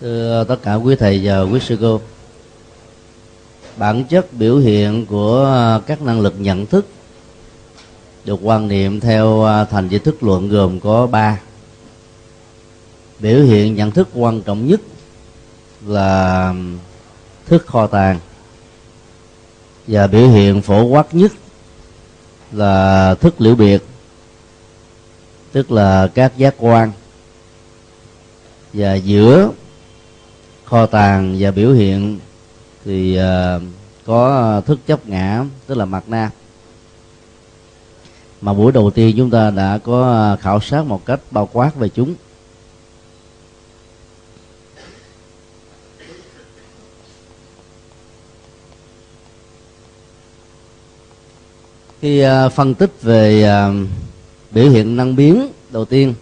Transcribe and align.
thưa 0.00 0.44
tất 0.48 0.56
cả 0.62 0.74
quý 0.74 0.96
thầy 0.96 1.20
và 1.24 1.42
quý 1.42 1.60
sư 1.60 1.78
cô, 1.80 2.00
bản 3.76 4.04
chất 4.04 4.32
biểu 4.32 4.58
hiện 4.58 5.06
của 5.06 5.80
các 5.86 6.02
năng 6.02 6.20
lực 6.20 6.34
nhận 6.38 6.66
thức 6.66 6.86
được 8.24 8.38
quan 8.42 8.68
niệm 8.68 9.00
theo 9.00 9.44
à, 9.44 9.64
thành 9.64 9.88
di 9.88 9.98
thức 9.98 10.22
luận 10.22 10.48
gồm 10.48 10.80
có 10.80 11.06
ba. 11.06 11.40
Biểu 13.18 13.42
hiện 13.42 13.74
nhận 13.74 13.90
thức 13.90 14.08
quan 14.14 14.42
trọng 14.42 14.66
nhất 14.66 14.80
là 15.86 16.54
thức 17.46 17.66
kho 17.66 17.86
tàng, 17.86 18.18
và 19.86 20.06
biểu 20.06 20.28
hiện 20.28 20.62
phổ 20.62 20.82
quát 20.82 21.14
nhất 21.14 21.32
là 22.52 23.14
thức 23.14 23.40
liễu 23.40 23.54
biệt, 23.54 23.82
tức 25.52 25.72
là 25.72 26.06
các 26.14 26.36
giác 26.36 26.54
quan 26.58 26.92
và 28.76 28.94
giữa 28.94 29.50
kho 30.64 30.86
tàng 30.86 31.36
và 31.38 31.50
biểu 31.50 31.72
hiện 31.72 32.18
thì 32.84 33.18
uh, 33.18 33.62
có 34.04 34.60
thức 34.66 34.78
chấp 34.86 35.08
ngã 35.08 35.44
tức 35.66 35.74
là 35.74 35.84
mặt 35.84 36.04
na. 36.08 36.30
Mà 38.40 38.52
buổi 38.52 38.72
đầu 38.72 38.90
tiên 38.90 39.14
chúng 39.16 39.30
ta 39.30 39.50
đã 39.50 39.78
có 39.78 40.02
ờ, 40.02 40.36
khảo 40.40 40.60
sát 40.60 40.86
một 40.86 41.06
cách 41.06 41.20
bao 41.30 41.48
quát 41.52 41.74
về 41.74 41.88
chúng. 41.88 42.14
Khi 52.00 52.24
uh, 52.24 52.52
phân 52.52 52.74
tích 52.74 53.02
về 53.02 53.50
uh, 53.70 53.88
biểu 54.50 54.70
hiện 54.70 54.96
năng 54.96 55.16
biến 55.16 55.48
đầu 55.70 55.84
tiên 55.84 56.14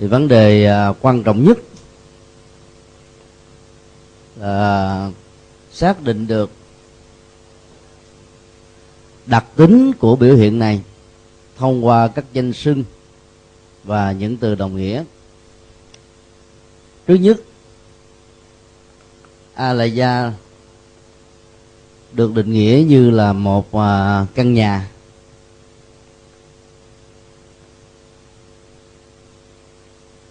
thì 0.00 0.06
vấn 0.06 0.28
đề 0.28 0.66
à, 0.66 0.92
quan 1.00 1.22
trọng 1.22 1.44
nhất 1.44 1.58
là 4.36 5.10
xác 5.72 6.02
định 6.02 6.26
được 6.26 6.50
đặc 9.26 9.44
tính 9.56 9.92
của 9.92 10.16
biểu 10.16 10.36
hiện 10.36 10.58
này 10.58 10.80
thông 11.56 11.86
qua 11.86 12.08
các 12.08 12.24
danh 12.32 12.52
xưng 12.52 12.84
và 13.84 14.12
những 14.12 14.36
từ 14.36 14.54
đồng 14.54 14.76
nghĩa. 14.76 15.04
Thứ 17.06 17.14
nhất, 17.14 17.40
a 19.54 19.72
gia 19.84 20.32
được 22.12 22.34
định 22.34 22.52
nghĩa 22.52 22.84
như 22.88 23.10
là 23.10 23.32
một 23.32 23.74
à, 23.74 24.26
căn 24.34 24.54
nhà. 24.54 24.88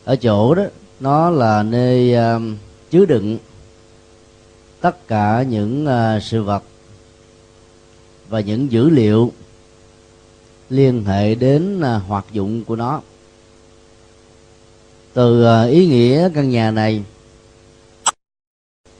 Ở 0.09 0.15
chỗ 0.15 0.55
đó 0.55 0.63
nó 0.99 1.29
là 1.29 1.63
nơi 1.63 2.15
uh, 2.35 2.41
chứa 2.91 3.05
đựng 3.05 3.37
tất 4.81 5.07
cả 5.07 5.43
những 5.49 5.87
uh, 5.87 6.23
sự 6.23 6.43
vật 6.43 6.63
và 8.29 8.39
những 8.39 8.71
dữ 8.71 8.89
liệu 8.89 9.31
liên 10.69 11.05
hệ 11.05 11.35
đến 11.35 11.79
uh, 11.79 12.03
hoạt 12.07 12.25
dụng 12.31 12.63
của 12.63 12.75
nó. 12.75 13.01
Từ 15.13 15.45
uh, 15.45 15.71
ý 15.71 15.87
nghĩa 15.87 16.29
căn 16.33 16.49
nhà 16.49 16.71
này 16.71 17.03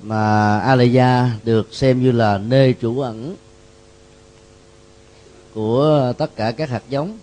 mà 0.04 0.60
Alaya 0.60 1.32
được 1.44 1.74
xem 1.74 2.04
như 2.04 2.12
là 2.12 2.38
nơi 2.38 2.76
trú 2.82 3.00
ẩn 3.00 3.36
của 5.54 6.14
tất 6.18 6.36
cả 6.36 6.52
các 6.52 6.70
hạt 6.70 6.84
giống 6.90 7.18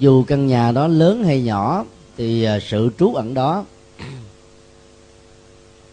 dù 0.00 0.24
căn 0.24 0.46
nhà 0.46 0.72
đó 0.72 0.86
lớn 0.86 1.24
hay 1.24 1.42
nhỏ, 1.42 1.84
thì 2.16 2.44
à, 2.44 2.58
sự 2.60 2.90
trú 2.98 3.14
ẩn 3.14 3.34
đó 3.34 3.64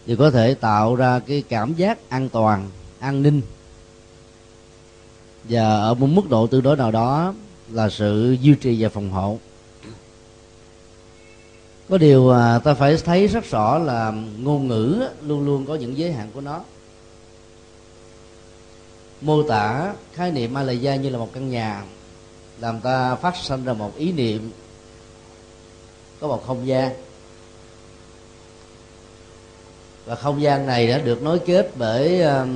thì 0.06 0.16
có 0.16 0.30
thể 0.30 0.54
tạo 0.54 0.96
ra 0.96 1.18
cái 1.18 1.42
cảm 1.48 1.74
giác 1.74 1.98
an 2.08 2.28
toàn, 2.28 2.68
an 2.98 3.22
ninh. 3.22 3.42
Và 5.44 5.62
ở 5.62 5.94
một 5.94 6.06
mức 6.06 6.30
độ 6.30 6.46
tương 6.46 6.62
đối 6.62 6.76
nào 6.76 6.90
đó 6.90 7.34
là 7.70 7.88
sự 7.88 8.36
duy 8.40 8.54
trì 8.54 8.82
và 8.82 8.88
phòng 8.88 9.10
hộ. 9.10 9.38
Có 11.88 11.98
điều 11.98 12.30
à, 12.30 12.58
ta 12.58 12.74
phải 12.74 12.96
thấy 12.96 13.26
rất 13.26 13.50
rõ 13.50 13.78
là 13.78 14.12
ngôn 14.38 14.68
ngữ 14.68 15.08
luôn 15.26 15.46
luôn 15.46 15.66
có 15.66 15.74
những 15.74 15.98
giới 15.98 16.12
hạn 16.12 16.30
của 16.34 16.40
nó. 16.40 16.60
Mô 19.20 19.42
tả 19.42 19.94
khái 20.14 20.32
niệm 20.32 20.54
Malaysia 20.54 20.96
như 20.96 21.10
là 21.10 21.18
một 21.18 21.32
căn 21.32 21.50
nhà 21.50 21.82
làm 22.60 22.80
ta 22.80 23.14
phát 23.14 23.36
sinh 23.36 23.64
ra 23.64 23.72
một 23.72 23.96
ý 23.96 24.12
niệm 24.12 24.50
có 26.20 26.28
một 26.28 26.46
không 26.46 26.66
gian. 26.66 26.92
Và 30.04 30.14
không 30.14 30.42
gian 30.42 30.66
này 30.66 30.86
đã 30.86 30.98
được 30.98 31.22
nối 31.22 31.38
kết 31.38 31.70
bởi 31.76 32.22
uh, 32.26 32.48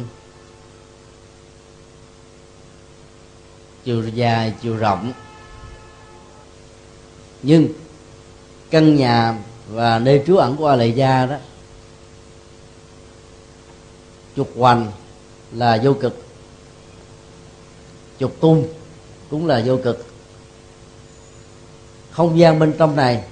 chiều 3.85 4.09
dài 4.15 4.55
chiều 4.62 4.77
rộng. 4.77 5.12
Nhưng 7.43 7.69
căn 8.71 8.97
nhà 8.97 9.39
và 9.69 9.99
nơi 9.99 10.23
trú 10.27 10.37
ẩn 10.37 10.57
của 10.57 10.67
a 10.67 10.77
lệ 10.77 10.87
gia 10.87 11.27
đó 11.27 11.37
trục 14.37 14.51
hoành 14.57 14.93
là 15.53 15.81
vô 15.85 15.95
cực 15.95 16.27
trục 18.19 18.41
tung 18.41 18.69
cũng 19.32 19.47
là 19.47 19.62
vô 19.65 19.76
cực. 19.76 20.06
Không 22.10 22.38
gian 22.38 22.59
bên 22.59 22.72
trong 22.78 22.97
này 22.97 23.25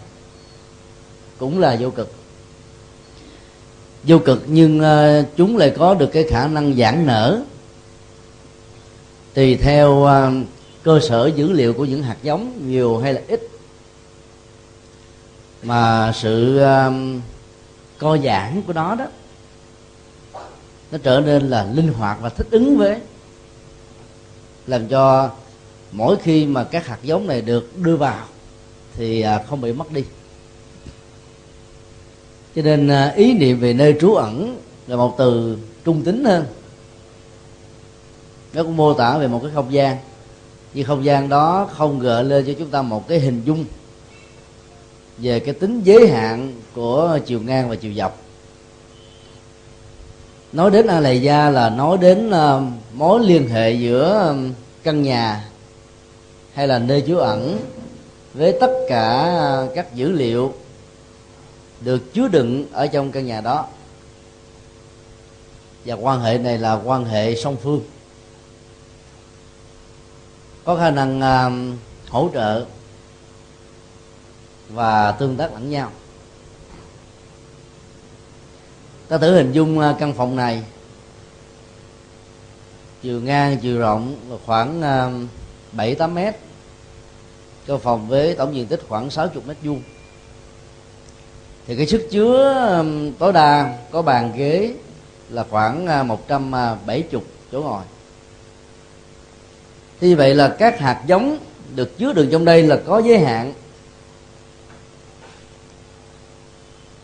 cũng 1.39 1.59
là 1.59 1.77
vô 1.81 1.91
cực. 1.91 2.13
Vô 4.05 4.19
cực 4.19 4.43
nhưng 4.47 4.81
ờ, 4.81 5.25
chúng 5.37 5.57
lại 5.57 5.75
có 5.79 5.95
được 5.95 6.11
cái 6.13 6.25
khả 6.31 6.47
năng 6.47 6.77
giãn 6.77 7.07
nở 7.07 7.41
tùy 9.35 9.57
theo 9.57 10.05
ờ, 10.05 10.33
cơ 10.83 11.01
sở 11.09 11.31
dữ 11.37 11.53
liệu 11.53 11.73
của 11.73 11.85
những 11.85 12.03
hạt 12.03 12.17
giống, 12.23 12.69
nhiều 12.69 12.99
hay 12.99 13.13
là 13.13 13.21
ít. 13.29 13.49
Mà 15.63 16.13
sự 16.15 16.59
ờ, 16.59 16.93
co 17.99 18.19
giãn 18.19 18.63
của 18.67 18.73
nó 18.73 18.95
đó, 18.95 19.07
nó 20.93 20.99
trở 21.03 21.21
nên 21.21 21.51
là 21.51 21.69
linh 21.75 21.93
hoạt 21.93 22.19
và 22.21 22.29
thích 22.29 22.47
ứng 22.51 22.79
với, 22.79 22.97
làm 24.67 24.89
cho 24.89 25.31
mỗi 25.93 26.17
khi 26.23 26.47
mà 26.47 26.65
các 26.65 26.87
hạt 26.87 26.99
giống 27.03 27.27
này 27.27 27.41
được 27.41 27.79
đưa 27.79 27.97
vào, 27.97 28.27
thì 28.97 29.21
à, 29.21 29.43
không 29.49 29.61
bị 29.61 29.73
mất 29.73 29.93
đi. 29.93 30.05
Cho 32.57 32.63
nên 32.63 32.89
à, 32.89 33.13
ý 33.17 33.33
niệm 33.33 33.61
về 33.61 33.73
nơi 33.73 33.97
trú 34.01 34.15
ẩn 34.15 34.61
là 34.87 34.97
một 34.97 35.15
từ 35.19 35.59
trung 35.85 36.03
tính 36.03 36.25
hơn. 36.25 36.47
Nó 38.53 38.63
cũng 38.63 38.77
mô 38.77 38.95
tả 38.95 39.19
về 39.19 39.29
một 39.29 39.41
cái 39.43 39.51
không 39.55 39.73
gian, 39.73 39.97
nhưng 40.75 40.87
không 40.87 41.05
gian 41.05 41.29
đó 41.29 41.69
không 41.73 41.99
gợi 41.99 42.25
lên 42.25 42.45
cho 42.47 42.53
chúng 42.59 42.71
ta 42.71 42.83
một 42.83 43.09
cái 43.09 43.19
hình 43.19 43.43
dung 43.45 43.65
về 45.19 45.41
cái 45.41 45.55
tính 45.55 45.81
giới 45.85 46.09
hạn 46.09 46.55
của 46.75 47.19
chiều 47.27 47.41
ngang 47.41 47.69
và 47.69 47.75
chiều 47.77 47.93
dọc. 47.95 48.23
Nói 50.53 50.71
đến 50.71 50.87
a 50.87 51.01
lầy 51.01 51.23
gia 51.23 51.51
là 51.51 51.71
nói 51.71 51.99
đến 51.99 52.31
à, 52.31 52.61
mối 52.93 53.21
liên 53.27 53.49
hệ 53.49 53.73
giữa 53.73 54.35
căn 54.83 55.03
nhà 55.03 55.49
hay 56.55 56.69
là 56.69 56.79
nơi 56.79 57.05
trú 57.07 57.17
ẩn 57.17 57.59
với 58.35 58.57
tất 58.61 58.73
cả 58.89 59.11
à, 59.23 59.67
các 59.75 59.95
dữ 59.95 60.13
liệu 60.13 60.55
được 61.81 62.15
chứa 62.15 62.29
đựng 62.29 62.67
ở 62.73 62.87
trong 62.87 63.13
căn 63.13 63.27
nhà 63.27 63.41
đó. 63.41 63.67
Và 65.85 65.95
quan 65.95 66.21
hệ 66.21 66.39
này 66.39 66.59
là 66.59 66.81
quan 66.85 67.05
hệ 67.05 67.37
song 67.37 67.57
phương. 67.63 67.81
Có 70.65 70.77
khả 70.77 70.91
năng 70.91 71.19
uh, 71.19 71.79
hỗ 72.11 72.31
trợ 72.35 72.67
và 74.69 75.13
tương 75.13 75.37
tác 75.37 75.53
lẫn 75.53 75.71
nhau. 75.71 75.91
Ta 79.09 79.19
thử 79.19 79.35
hình 79.35 79.53
dung 79.53 79.79
uh, 79.79 79.97
căn 79.99 80.15
phòng 80.15 80.37
này. 80.37 80.63
Chiều 83.03 83.21
ngang 83.21 83.59
chiều 83.59 83.79
rộng 83.79 84.17
khoảng 84.47 84.81
uh, 84.81 85.29
bảy 85.73 85.95
tám 85.95 86.15
mét 86.15 86.37
cho 87.67 87.79
phòng 87.79 88.09
với 88.09 88.35
tổng 88.35 88.55
diện 88.55 88.67
tích 88.67 88.81
khoảng 88.89 89.11
60 89.11 89.43
mét 89.47 89.57
vuông. 89.63 89.83
Thì 91.67 91.77
cái 91.77 91.87
sức 91.87 92.09
chứa 92.11 92.85
tối 93.19 93.33
đa 93.33 93.79
có 93.91 94.03
bàn 94.03 94.33
ghế 94.37 94.75
là 95.29 95.45
khoảng 95.51 95.87
à, 95.87 96.03
170 96.03 97.05
à, 97.13 97.19
chỗ 97.53 97.61
ngồi. 97.61 97.83
Thì 100.01 100.15
vậy 100.15 100.35
là 100.35 100.57
các 100.59 100.79
hạt 100.79 101.03
giống 101.07 101.39
được 101.75 101.99
chứa 101.99 102.13
được 102.13 102.29
trong 102.33 102.45
đây 102.45 102.63
là 102.63 102.81
có 102.87 102.99
giới 102.99 103.19
hạn. 103.19 103.53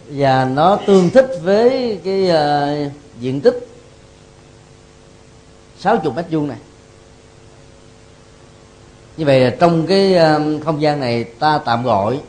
Và 0.08 0.44
nó 0.44 0.78
tương 0.86 1.10
thích 1.10 1.30
với 1.42 2.00
cái 2.04 2.30
uh, 2.86 2.92
diện 3.20 3.40
tích 3.40 3.68
60 5.78 6.12
mét 6.16 6.26
vuông 6.30 6.48
này 6.48 6.58
như 9.16 9.24
vậy 9.24 9.40
là 9.40 9.56
trong 9.60 9.86
cái 9.86 10.16
um, 10.16 10.60
không 10.60 10.82
gian 10.82 11.00
này 11.00 11.24
ta 11.24 11.60
tạm 11.64 11.82
gọi 11.82 12.20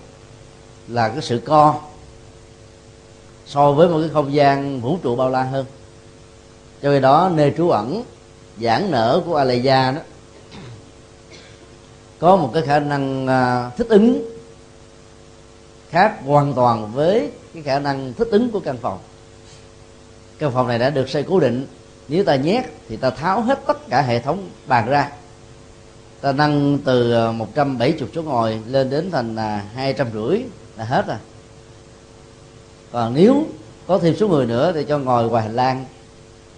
là 0.88 1.10
cái 1.10 1.22
sự 1.22 1.42
co 1.46 1.76
so 3.46 3.72
với 3.72 3.88
một 3.88 4.00
cái 4.00 4.10
không 4.14 4.34
gian 4.34 4.82
vũ 4.82 4.98
trụ 5.04 5.16
bao 5.16 5.30
la 5.30 5.44
hơn. 5.44 5.66
Cho 6.82 6.92
nên 6.92 7.02
đó, 7.02 7.32
nơi 7.34 7.54
trú 7.58 7.70
ẩn, 7.70 8.04
giãn 8.62 8.92
nở 8.92 9.22
của 9.26 9.36
Alaya 9.36 9.92
đó, 9.92 10.02
có 12.20 12.36
một 12.36 12.52
cái 12.54 12.64
khả 12.64 12.80
năng 12.80 13.28
à, 13.28 13.72
thích 13.78 13.88
ứng 13.90 14.38
khác 15.90 16.20
hoàn 16.26 16.54
toàn 16.54 16.92
với 16.94 17.32
cái 17.54 17.64
khả 17.64 17.80
năng 17.80 18.14
thích 18.14 18.28
ứng 18.32 18.52
của 18.52 18.60
căn 18.60 18.78
phòng. 18.78 19.00
Căn 20.40 20.52
phòng 20.52 20.68
này 20.68 20.80
đã 20.80 20.90
được 20.90 21.10
xây 21.10 21.24
cố 21.24 21.40
định. 21.40 21.68
Nếu 22.08 22.24
ta 22.24 22.36
nhét 22.36 22.66
thì 22.90 22.98
ta 22.98 23.10
tháo 23.10 23.42
hết 23.42 23.60
tất 23.68 23.90
cả 23.90 24.02
hệ 24.02 24.20
thống 24.20 24.50
bàn 24.68 24.90
ra 24.90 25.12
ta 26.22 26.32
nâng 26.32 26.80
từ 26.86 27.12
ờ, 27.12 27.32
170 27.32 28.10
chỗ 28.14 28.22
ngồi, 28.22 28.62
lên 28.68 28.90
đến 28.90 29.12
thành 29.12 29.36
là 29.36 29.66
hai 29.74 29.94
trăm 29.94 30.08
rưỡi 30.14 30.42
là 30.78 30.86
hết 30.86 31.08
rồi. 31.08 31.18
Còn 32.92 33.14
nếu 33.14 33.46
có 33.88 34.00
thêm 34.00 34.16
số 34.16 34.28
người 34.28 34.46
nữa 34.46 34.72
thì 34.76 34.86
cho 34.88 34.98
ngồi 34.98 35.30
ngoài 35.30 35.44
hành 35.44 35.56
lang. 35.56 35.86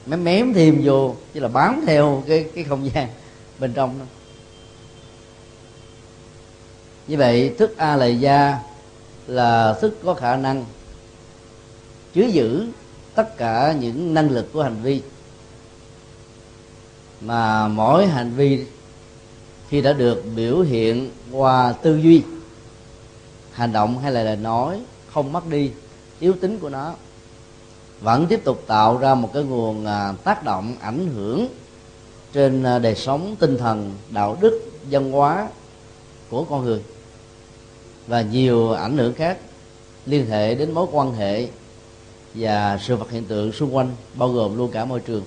Mém 0.06 0.24
mém 0.24 0.54
thêm 0.54 0.82
vô, 0.84 1.16
chứ 1.34 1.40
là 1.40 1.48
bám 1.48 1.84
theo 1.88 2.24
cái 2.28 2.46
cái 2.56 2.64
không 2.64 2.90
gian 2.94 3.08
bên 3.60 3.74
trong 3.74 4.00
đó. 4.00 4.06
Như 7.08 7.18
vậy, 7.18 7.56
thức 7.58 7.78
a 7.78 7.96
lệ 7.96 8.12
gia 8.12 8.60
là 9.28 9.74
thức 9.82 9.98
có 10.06 10.14
khả 10.14 10.36
năng 10.36 10.66
chứa 12.14 12.26
giữ 12.26 12.68
tất 13.16 13.38
cả 13.38 13.76
những 13.80 14.14
năng 14.14 14.30
lực 14.30 14.54
của 14.54 14.64
hành 14.64 14.82
vi. 14.84 15.02
Mà 17.22 17.68
mỗi 17.68 18.08
hành 18.08 18.32
vi 18.36 18.66
khi 19.70 19.82
đã 19.82 19.94
được 19.94 20.24
biểu 20.36 20.60
hiện 20.60 21.10
qua 21.32 21.72
tư 21.72 21.98
duy, 21.98 22.24
hành 23.52 23.74
động 23.74 24.00
hay 24.00 24.12
là 24.12 24.24
lời 24.24 24.36
nói, 24.36 24.80
không 25.14 25.32
mất 25.32 25.48
đi 25.48 25.72
yếu 26.20 26.34
tính 26.42 26.60
của 26.60 26.70
nó, 26.70 26.94
vẫn 28.02 28.28
tiếp 28.28 28.42
tục 28.44 28.64
tạo 28.68 28.98
ra 28.98 29.16
một 29.16 29.30
cái 29.34 29.44
nguồn 29.44 29.86
à, 29.86 30.14
tác 30.24 30.44
động 30.44 30.76
ảnh 30.82 31.10
hưởng 31.16 31.48
trên 32.34 32.64
à, 32.64 32.80
đời 32.80 32.96
sống 32.96 33.36
tinh 33.40 33.58
thần, 33.58 33.94
đạo 34.10 34.38
đức, 34.42 34.62
văn 34.92 35.12
hóa 35.12 35.48
của 36.30 36.44
con 36.44 36.66
người 36.66 36.82
và 38.08 38.22
nhiều 38.22 38.72
ảnh 38.72 38.98
hưởng 38.98 39.14
khác 39.14 39.38
liên 40.06 40.26
hệ 40.26 40.56
đến 40.56 40.72
mối 40.72 40.88
quan 40.92 41.14
hệ 41.14 41.48
và 42.34 42.80
sự 42.82 42.96
vật 42.96 43.12
hiện 43.12 43.26
tượng 43.26 43.52
xung 43.52 43.76
quanh, 43.76 43.96
bao 44.14 44.30
gồm 44.30 44.58
luôn 44.58 44.72
cả 44.72 44.86
môi 44.86 45.00
trường 45.00 45.24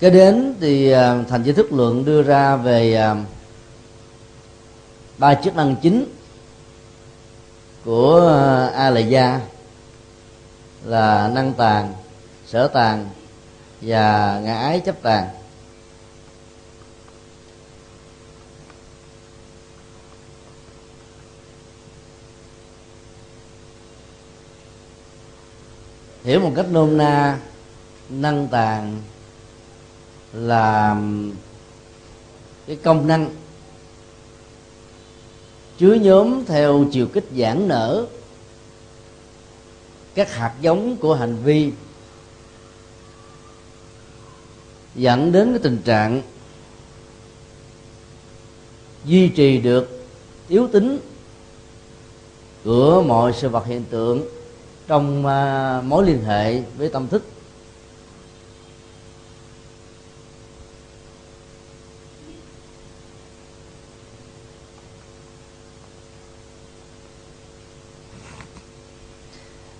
cái 0.00 0.10
đến 0.10 0.54
thì 0.60 0.90
à, 0.90 1.22
thành 1.28 1.42
giới 1.42 1.54
thức 1.54 1.72
lượng 1.72 2.04
đưa 2.04 2.22
ra 2.22 2.56
về 2.56 2.94
à, 2.94 3.16
ba 5.18 5.34
chức 5.34 5.56
năng 5.56 5.76
chính 5.82 6.04
của 7.84 8.28
à, 8.28 8.66
a 8.66 8.90
lệ 8.90 9.00
gia 9.00 9.40
là 10.84 11.30
năng 11.34 11.52
tàn 11.52 11.94
sở 12.46 12.68
tàn 12.68 13.08
và 13.80 14.40
ngã 14.44 14.58
ái 14.58 14.80
chấp 14.80 15.02
tàn 15.02 15.28
hiểu 26.24 26.40
một 26.40 26.52
cách 26.56 26.66
nôm 26.70 26.96
na, 26.96 27.38
năng 28.08 28.48
tàn 28.48 29.02
là 30.36 30.96
cái 32.66 32.76
công 32.76 33.06
năng. 33.06 33.30
Chứa 35.78 35.94
nhóm 35.94 36.44
theo 36.44 36.84
chiều 36.92 37.06
kích 37.06 37.24
giãn 37.36 37.68
nở. 37.68 38.06
Các 40.14 40.34
hạt 40.34 40.54
giống 40.60 40.96
của 40.96 41.14
hành 41.14 41.36
vi 41.44 41.72
dẫn 44.94 45.32
đến 45.32 45.50
cái 45.50 45.60
tình 45.62 45.78
trạng 45.84 46.22
duy 49.04 49.28
trì 49.28 49.58
được 49.58 50.06
yếu 50.48 50.68
tính 50.68 50.98
của 52.64 53.02
mọi 53.02 53.32
sự 53.32 53.48
vật 53.48 53.66
hiện 53.66 53.84
tượng 53.90 54.24
trong 54.86 55.26
à, 55.26 55.80
mối 55.84 56.06
liên 56.06 56.24
hệ 56.24 56.62
với 56.78 56.88
tâm 56.88 57.08
thức. 57.08 57.22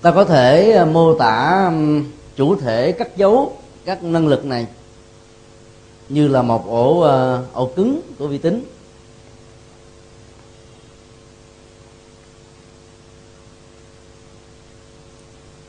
Ta 0.07 0.13
có 0.13 0.25
thể 0.25 0.73
ờ, 0.73 0.85
mô 0.85 1.15
tả 1.15 1.71
chủ 2.37 2.57
thể 2.57 2.93
cắt 2.93 3.17
dấu 3.17 3.57
các 3.85 4.03
năng 4.03 4.29
lực 4.29 4.45
này 4.45 4.67
như 6.09 6.29
là 6.29 6.43
một 6.43 6.67
ổ 6.69 7.01
ờ, 7.01 7.45
ổ 7.53 7.67
cứng 7.67 8.01
của 8.19 8.29
vi 8.29 8.39
tính. 8.39 8.65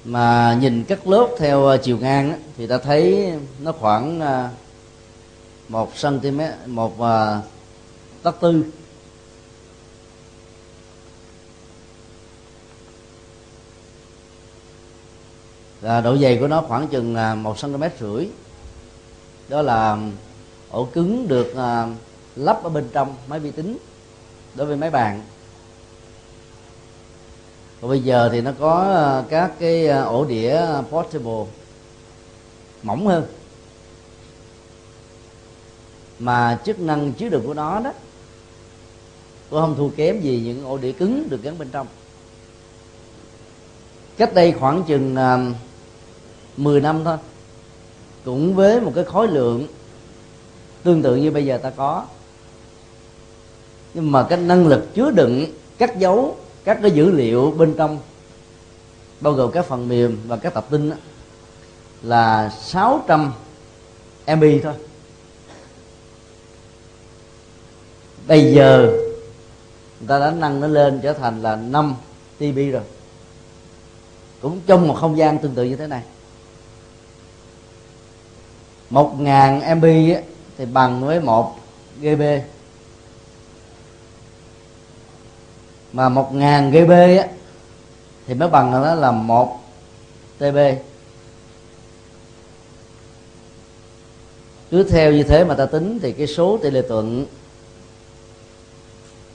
Mà 0.04 0.58
nhìn 0.62 0.84
các 0.84 1.08
lớp 1.08 1.28
theo 1.38 1.66
ờ, 1.66 1.78
chiều 1.78 1.98
ngang 1.98 2.42
thì 2.58 2.68
ta 2.68 2.78
thấy 2.78 3.32
nó 3.64 3.72
khoảng 3.72 4.22
một 5.68 5.92
cm 6.02 6.42
một 6.66 6.98
tấc 8.24 8.40
tư. 8.42 8.64
Là 15.82 16.02
độ 16.02 16.18
dày 16.18 16.38
của 16.38 16.48
nó 16.48 16.62
khoảng 16.62 16.88
chừng 16.88 17.16
à, 17.16 17.36
một 17.36 17.56
cm 17.62 17.84
rưỡi. 18.00 18.28
Đó 19.48 19.62
là 19.62 19.98
ổ 20.72 20.86
cứng 20.86 21.28
được 21.28 21.56
à, 21.56 21.88
lắp 22.36 22.64
ở 22.64 22.70
bên 22.70 22.90
trong 22.94 23.16
máy 23.28 23.40
vi 23.40 23.52
tính 23.52 23.78
đối 24.56 24.68
với 24.68 24.76
máy 24.76 24.90
bàn. 24.90 25.22
Còn 27.82 27.90
bây 27.90 28.00
giờ 28.00 28.30
thì 28.32 28.42
nó 28.42 28.52
có 28.60 28.94
à, 28.96 29.24
các 29.30 29.52
cái 29.60 29.88
ổ 29.88 30.26
đĩa 30.26 30.62
portable 30.90 31.46
mỏng 32.84 33.08
hơn. 33.08 33.26
Mà 36.20 36.60
chức 36.66 36.80
năng 36.80 37.14
chứa 37.14 37.30
đựng 37.30 37.48
của 37.48 37.54
nó 37.54 37.80
đó 37.80 37.94
cũng 39.50 39.62
không 39.62 39.76
thua 39.76 39.90
kém 39.90 40.22
gì 40.22 40.42
những 40.46 40.66
ổ 40.66 40.78
đĩa 40.78 40.92
cứng 40.92 41.30
được 41.30 41.44
gắn 41.44 41.58
bên 41.58 41.70
trong. 41.72 41.88
Cách 44.18 44.34
đây 44.34 44.52
khoảng 44.52 44.84
chừng 44.84 45.16
10 46.58 46.82
năm 46.82 47.04
thôi. 47.04 47.18
Cũng 48.26 48.56
với 48.56 48.82
một 48.82 48.92
cái 48.96 49.04
khối 49.04 49.28
lượng 49.28 49.68
tương 50.84 51.04
tự 51.04 51.16
như 51.16 51.32
bây 51.32 51.46
giờ 51.46 51.58
ta 51.58 51.70
có. 51.70 52.06
Nhưng 53.94 54.12
mà 54.12 54.24
cái 54.24 54.40
năng 54.40 54.68
lực 54.68 54.94
chứa 54.94 55.12
đựng 55.12 55.46
các 55.78 56.00
dấu 56.00 56.38
các 56.64 56.80
cái 56.82 56.92
dữ 56.92 57.12
liệu 57.12 57.52
bên 57.58 57.74
trong 57.78 58.00
bao 59.20 59.34
gồm 59.34 59.52
các 59.52 59.66
phần 59.66 59.88
mềm 59.88 60.18
và 60.28 60.38
các 60.38 60.54
tập 60.54 60.66
tin 60.70 60.90
đó, 60.90 60.96
là 62.02 62.50
600 62.50 63.34
MB 64.28 64.44
thôi. 64.64 64.74
Bây 68.28 68.54
giờ 68.54 68.94
người 70.00 70.08
ta 70.08 70.20
đã 70.20 70.32
nâng 70.32 70.60
nó 70.60 70.68
lên 70.68 71.00
trở 71.04 71.14
thành 71.14 71.42
là 71.42 71.56
5 71.56 71.96
TB 72.38 72.58
rồi. 72.72 72.84
Cũng 74.42 74.62
trong 74.68 74.88
một 74.88 74.94
không 74.94 75.18
gian 75.18 75.38
tương 75.38 75.56
tự 75.56 75.64
như 75.64 75.76
thế 75.76 75.88
này 75.88 76.02
một 78.90 79.20
ngàn 79.20 79.80
MB 79.80 79.86
thì 80.58 80.66
bằng 80.66 81.06
với 81.06 81.20
một 81.20 81.56
GB 82.02 82.22
mà 85.94 86.10
một 86.10 86.34
ngàn 86.34 86.72
GB 86.72 86.92
thì 88.28 88.34
mới 88.34 88.50
bằng 88.50 88.72
nó 88.72 88.96
là 88.96 89.12
một 89.12 89.60
TB 90.38 90.58
cứ 94.72 94.84
theo 94.84 95.12
như 95.12 95.24
thế 95.24 95.44
mà 95.44 95.56
ta 95.56 95.66
tính 95.66 96.00
thì 96.02 96.12
cái 96.12 96.28
số 96.28 96.58
tỷ 96.58 96.70
lệ 96.70 96.82
thuận 96.88 97.26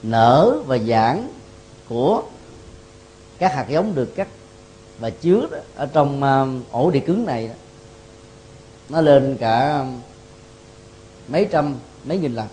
nở 0.03 0.57
và 0.65 0.77
giãn 0.77 1.27
của 1.89 2.23
các 3.37 3.53
hạt 3.53 3.65
giống 3.69 3.95
được 3.95 4.15
cắt 4.15 4.27
và 4.99 5.09
chứa 5.09 5.47
ở 5.75 5.85
trong 5.93 6.23
um, 6.23 6.63
ổ 6.71 6.91
địa 6.91 6.99
cứng 6.99 7.25
này 7.25 7.49
nó 8.89 9.01
lên 9.01 9.37
cả 9.39 9.85
mấy 11.27 11.47
trăm, 11.51 11.75
mấy 12.03 12.17
nghìn 12.17 12.35
lần. 12.35 12.47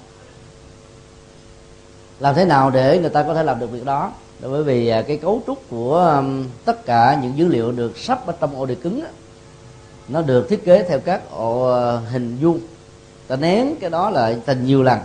Làm 2.20 2.34
thế 2.34 2.44
nào 2.44 2.70
để 2.70 2.98
người 2.98 3.10
ta 3.10 3.22
có 3.22 3.34
thể 3.34 3.42
làm 3.42 3.58
được 3.58 3.70
việc 3.70 3.84
đó? 3.84 4.12
Bởi 4.40 4.62
vì 4.62 4.88
à, 4.88 5.02
cái 5.02 5.16
cấu 5.16 5.42
trúc 5.46 5.68
của 5.70 6.22
tất 6.64 6.86
cả 6.86 7.18
những 7.22 7.36
dữ 7.36 7.46
liệu 7.46 7.72
được 7.72 7.98
sắp 7.98 8.26
ở 8.26 8.34
trong 8.40 8.54
ổ 8.54 8.66
đĩa 8.66 8.74
cứng 8.74 9.02
nó 10.08 10.22
được 10.22 10.48
thiết 10.48 10.64
kế 10.64 10.82
theo 10.88 11.00
các 11.00 11.30
ổ 11.30 11.62
ờ, 11.62 11.98
hình 11.98 12.38
vuông. 12.40 12.60
Ta 13.26 13.36
nén 13.36 13.76
cái 13.80 13.90
đó 13.90 14.10
lại 14.10 14.36
thành 14.46 14.66
nhiều 14.66 14.82
lần, 14.82 14.98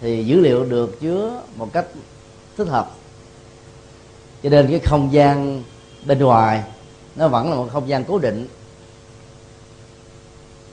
thì 0.00 0.24
dữ 0.24 0.40
liệu 0.40 0.64
được 0.64 1.00
chứa 1.00 1.40
một 1.56 1.72
cách 1.72 1.86
thích 2.56 2.68
hợp. 2.68 2.90
Cho 4.42 4.50
nên 4.50 4.66
cái 4.70 4.78
không 4.78 5.12
gian 5.12 5.62
bên 6.06 6.18
ngoài, 6.18 6.62
nó 7.16 7.28
vẫn 7.28 7.50
là 7.50 7.56
một 7.56 7.68
không 7.72 7.88
gian 7.88 8.04
cố 8.04 8.18
định 8.18 8.46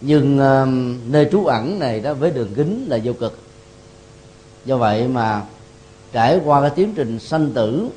nhưng 0.02 0.40
uh, 0.40 0.70
nơi 1.12 1.30
trú 1.32 1.46
ẩn 1.46 1.80
này 1.80 2.00
đó 2.00 2.14
với 2.14 2.32
đường 2.32 2.54
kính 2.56 2.86
là 2.90 3.00
vô 3.04 3.14
cực. 3.14 3.40
Do 4.66 4.78
vậy 4.78 5.08
mà 5.08 5.44
trải 6.12 6.40
qua 6.46 6.62
cái 6.62 6.70
tiến 6.70 6.94
trình 6.96 7.20
sanh 7.20 7.52
tử 7.52 7.90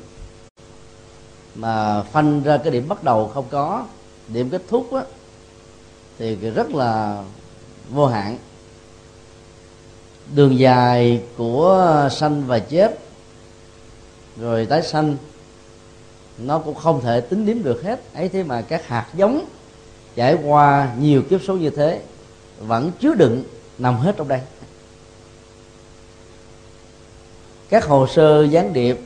mà 1.55 2.03
phanh 2.03 2.43
ra 2.43 2.57
cái 2.57 2.71
điểm 2.71 2.87
bắt 2.87 3.03
đầu 3.03 3.27
không 3.27 3.45
có 3.49 3.85
điểm 4.27 4.49
kết 4.49 4.61
thúc 4.67 4.93
á, 4.93 5.01
thì 6.19 6.35
rất 6.35 6.69
là 6.75 7.23
vô 7.89 8.07
hạn. 8.07 8.37
Đường 10.35 10.59
dài 10.59 11.21
của 11.37 12.09
sanh 12.11 12.43
và 12.47 12.59
chết 12.59 12.99
rồi 14.37 14.65
tái 14.65 14.81
sanh 14.83 15.17
nó 16.37 16.59
cũng 16.59 16.75
không 16.75 17.01
thể 17.01 17.21
tính 17.21 17.45
điểm 17.45 17.63
được 17.63 17.83
hết. 17.83 18.01
Ấy 18.13 18.29
thế 18.29 18.43
mà 18.43 18.61
các 18.61 18.87
hạt 18.87 19.07
giống 19.13 19.45
trải 20.15 20.37
qua 20.45 20.95
nhiều 20.99 21.21
kiếp 21.29 21.41
số 21.43 21.53
như 21.53 21.69
thế 21.69 22.01
vẫn 22.59 22.91
chứa 22.99 23.13
đựng 23.13 23.43
nằm 23.77 23.97
hết 23.97 24.15
trong 24.17 24.27
đây. 24.27 24.41
Các 27.69 27.85
hồ 27.85 28.07
sơ 28.07 28.43
gián 28.43 28.73
điệp 28.73 28.99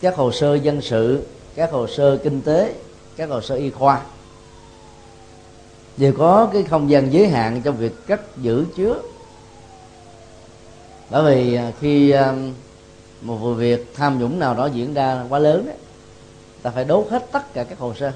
các 0.00 0.16
hồ 0.16 0.32
sơ 0.32 0.54
dân 0.54 0.82
sự 0.82 1.26
các 1.54 1.72
hồ 1.72 1.86
sơ 1.86 2.16
kinh 2.16 2.42
tế 2.42 2.74
các 3.16 3.28
hồ 3.28 3.40
sơ 3.40 3.54
y 3.54 3.70
khoa 3.70 4.02
đều 5.96 6.12
có 6.12 6.50
cái 6.52 6.62
không 6.62 6.90
gian 6.90 7.12
giới 7.12 7.28
hạn 7.28 7.60
trong 7.64 7.76
việc 7.76 8.06
cất 8.06 8.36
giữ 8.36 8.64
chứa. 8.76 9.02
Bởi 11.10 11.34
vì 11.34 11.54
à, 11.54 11.72
khi 11.80 12.10
à, 12.10 12.34
một 13.20 13.36
vụ 13.36 13.54
việc 13.54 13.94
tham 13.94 14.18
nhũng 14.18 14.38
nào 14.38 14.54
đó 14.54 14.66
diễn 14.66 14.94
ra 14.94 15.24
quá 15.28 15.38
lớn 15.38 15.66
ấy, 15.66 15.76
ta 16.62 16.70
phải 16.70 16.84
đốt 16.84 17.06
hết 17.10 17.32
tất 17.32 17.54
cả 17.54 17.64
các 17.64 17.78
hồ 17.78 17.94
sơ 17.94 18.12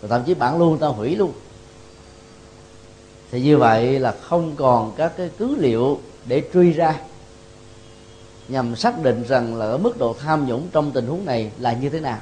và 0.00 0.08
thậm 0.08 0.22
chí 0.26 0.34
bản 0.34 0.58
luôn 0.58 0.78
ta 0.78 0.86
hủy 0.86 1.16
luôn. 1.16 1.32
Thì 3.30 3.40
như 3.40 3.56
vậy 3.56 3.98
là 3.98 4.14
không 4.22 4.56
còn 4.56 4.92
các 4.96 5.12
cái 5.16 5.30
cứ 5.38 5.56
liệu 5.56 6.00
để 6.26 6.42
truy 6.54 6.72
ra 6.72 7.00
nhằm 8.48 8.76
xác 8.76 9.02
định 9.02 9.24
rằng 9.28 9.54
là 9.54 9.66
ở 9.66 9.78
mức 9.78 9.98
độ 9.98 10.16
tham 10.20 10.46
nhũng 10.46 10.68
trong 10.72 10.92
tình 10.92 11.06
huống 11.06 11.24
này 11.24 11.50
là 11.58 11.72
như 11.72 11.88
thế 11.88 12.00
nào. 12.00 12.18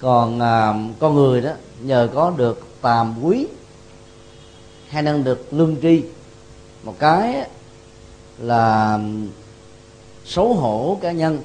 Còn 0.00 0.40
à, 0.40 0.74
con 0.98 1.14
người 1.14 1.40
đó 1.40 1.50
nhờ 1.80 2.08
có 2.14 2.32
được 2.36 2.66
tàm 2.80 3.24
quý 3.24 3.46
hay 4.88 5.02
năng 5.02 5.24
được 5.24 5.52
lương 5.52 5.76
tri 5.82 6.02
một 6.82 6.94
cái 6.98 7.48
là 8.38 8.98
xấu 10.24 10.54
hổ 10.54 10.98
cá 11.00 11.12
nhân 11.12 11.38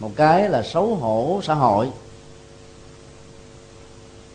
một 0.00 0.10
cái 0.16 0.48
là 0.48 0.62
xấu 0.62 0.94
hổ 0.94 1.40
xã 1.42 1.54
hội 1.54 1.90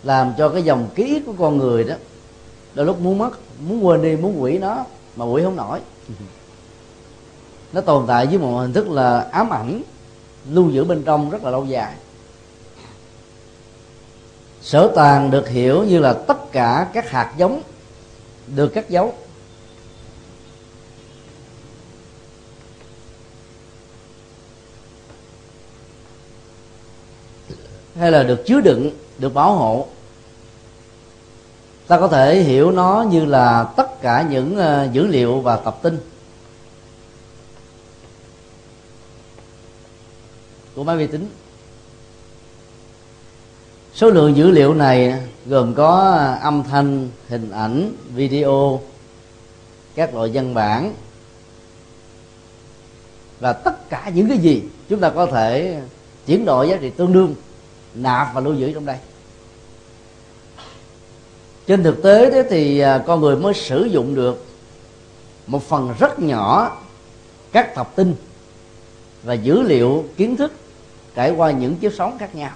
làm 0.03 0.34
cho 0.38 0.50
cái 0.50 0.63
dòng 0.63 0.89
ký 0.96 1.15
ức 1.15 1.22
của 1.25 1.34
con 1.39 1.58
người 1.58 1.84
đó 1.84 1.96
đôi 2.74 2.86
lúc 2.86 3.00
muốn 3.00 3.18
mất 3.18 3.32
muốn 3.68 3.86
quên 3.86 4.01
đi 4.01 4.15
muốn 4.15 4.41
quỷ 4.41 4.58
nó 4.58 4.86
mà 5.15 5.25
quỷ 5.25 5.44
không 5.44 5.56
nổi. 5.56 5.79
Nó 7.74 7.82
tồn 7.82 8.06
tại 8.08 8.25
với 8.25 8.38
một 8.38 8.60
hình 8.60 8.74
thức 8.74 8.89
là 8.89 9.20
ám 9.32 9.50
ảnh 9.50 9.82
lưu 10.50 10.70
giữ 10.70 10.84
bên 10.84 11.03
trong 11.03 11.29
rất 11.29 11.44
là 11.44 11.51
lâu 11.51 11.65
dài. 11.65 11.94
Sở 14.62 14.91
tàn 14.96 15.32
được 15.32 15.50
hiểu 15.50 15.84
như 15.84 16.00
là 16.00 16.13
tất 16.13 16.51
cả 16.51 16.88
các 16.94 17.10
hạt 17.10 17.34
giống 17.38 17.62
được 18.48 18.68
cắt 18.68 18.89
dấu 18.89 19.13
hay 27.96 28.12
là 28.12 28.24
được 28.24 28.46
chứa 28.46 28.62
đựng 28.62 28.91
được 29.20 29.34
bảo 29.34 29.54
hộ. 29.54 29.88
Ta 31.88 32.00
có 32.00 32.08
thể 32.08 32.44
hiểu 32.44 32.72
nó 32.72 33.06
như 33.12 33.26
là 33.26 33.64
tất 33.64 34.02
cả 34.02 34.26
những 34.30 34.58
ờ, 34.58 34.90
dữ 34.92 35.08
liệu 35.08 35.40
và 35.40 35.56
tập 35.56 35.78
tin. 35.82 36.00
Của 40.76 40.84
máy 40.84 40.98
vi 40.98 41.08
tính. 41.08 41.30
Số 43.94 44.10
lượng 44.10 44.36
dữ 44.36 44.52
liệu 44.52 44.74
này 44.74 45.14
gồm 45.46 45.74
có 45.74 46.16
ờ, 46.18 46.38
âm 46.42 46.64
thanh, 46.64 47.10
hình 47.30 47.52
ảnh, 47.52 47.94
video, 48.14 48.82
các 49.96 50.16
loại 50.16 50.30
văn 50.34 50.54
bản 50.54 50.94
và 53.40 53.54
tất 53.54 53.90
cả 53.90 54.12
những 54.14 54.30
cái 54.30 54.38
gì 54.38 54.64
chúng 54.90 55.00
ta 55.00 55.10
có 55.10 55.26
thể 55.26 55.82
chuyển 56.26 56.46
đổi 56.46 56.70
giá 56.70 56.78
trị 56.82 56.90
tương 56.90 57.14
đương 57.14 57.36
nạp 57.94 58.34
và 58.34 58.42
lưu 58.42 58.54
giữ 58.54 58.72
trong 58.74 58.86
đây 58.86 58.98
trên 61.70 61.84
thực 61.84 62.04
tế 62.04 62.32
thế 62.32 62.44
thì 62.50 62.80
à, 62.80 62.98
con 62.98 63.22
người 63.22 63.36
mới 63.36 63.54
sử 63.54 63.86
dụng 63.86 64.16
được 64.16 64.46
một 65.48 65.64
phần 65.64 65.94
rất 66.00 66.20
nhỏ 66.20 66.78
các 67.52 67.76
tập 67.76 67.92
tin 67.96 68.16
và 69.24 69.34
dữ 69.34 69.62
liệu 69.62 70.06
kiến 70.18 70.36
thức 70.36 70.52
trải 71.16 71.32
qua 71.32 71.52
những 71.52 71.76
kiếp 71.76 71.92
sống 71.94 72.18
khác 72.18 72.36
nhau. 72.36 72.52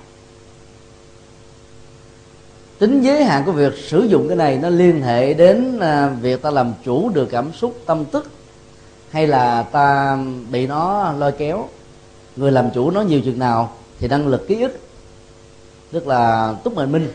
Tính 2.80 3.02
giới 3.02 3.24
hạn 3.24 3.44
của 3.46 3.52
việc 3.52 3.74
sử 3.78 4.04
dụng 4.04 4.28
cái 4.28 4.38
này 4.38 4.58
nó 4.58 4.70
liên 4.70 5.02
hệ 5.02 5.34
đến 5.34 5.80
à, 5.80 6.08
việc 6.08 6.42
ta 6.42 6.50
làm 6.50 6.74
chủ 6.86 7.10
được 7.10 7.26
cảm 7.32 7.54
xúc, 7.54 7.78
tâm 7.86 8.06
tức 8.06 8.32
hay 9.10 9.28
là 9.28 9.64
ta 9.64 10.18
bị 10.52 10.68
nó 10.68 11.12
lôi 11.12 11.32
kéo. 11.32 11.70
Người 12.36 12.52
làm 12.52 12.72
chủ 12.74 12.92
nó 12.92 13.02
nhiều 13.02 13.22
chừng 13.26 13.40
nào 13.40 13.76
thì 14.00 14.08
năng 14.08 14.28
lực 14.28 14.48
ký 14.48 14.62
ức, 14.62 14.80
tức 15.92 16.08
là 16.08 16.54
túc 16.64 16.76
mệnh 16.76 16.92
minh 16.92 17.08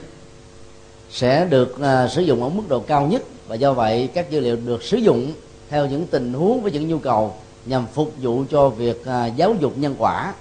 sẽ 1.10 1.44
được 1.44 1.76
uh, 1.76 2.10
sử 2.10 2.22
dụng 2.22 2.42
ở 2.42 2.48
mức 2.48 2.62
độ 2.68 2.80
cao 2.80 3.06
nhất. 3.06 3.22
Và 3.48 3.54
do 3.54 3.72
vậy 3.72 4.08
các 4.14 4.30
dữ 4.30 4.40
liệu 4.40 4.56
được 4.56 4.82
sử 4.82 4.96
dụng 4.96 5.32
theo 5.68 5.86
những 5.86 6.06
tình 6.06 6.32
huống 6.32 6.62
với 6.62 6.72
những 6.72 6.88
nhu 6.88 6.98
cầu 6.98 7.34
nhằm 7.66 7.86
phục 7.94 8.12
vụ 8.22 8.44
cho 8.50 8.68
việc 8.68 9.00
uh, 9.00 9.36
giáo 9.36 9.54
dục 9.60 9.72
nhân 9.78 9.94
quả 9.98 10.34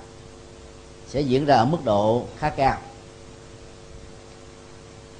sẽ 1.08 1.22
diễn 1.22 1.46
ra 1.46 1.56
ở 1.56 1.66
mức 1.66 1.78
độ 1.86 2.24
khá 2.38 2.50
cao. 2.50 2.78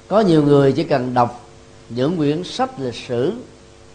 Có 0.08 0.20
nhiều 0.20 0.42
người 0.42 0.72
chỉ 0.72 0.84
cần 0.84 1.14
đọc 1.14 1.48
những 1.88 2.16
quyển 2.16 2.44
sách 2.44 2.80
lịch 2.80 2.94
sử 3.08 3.32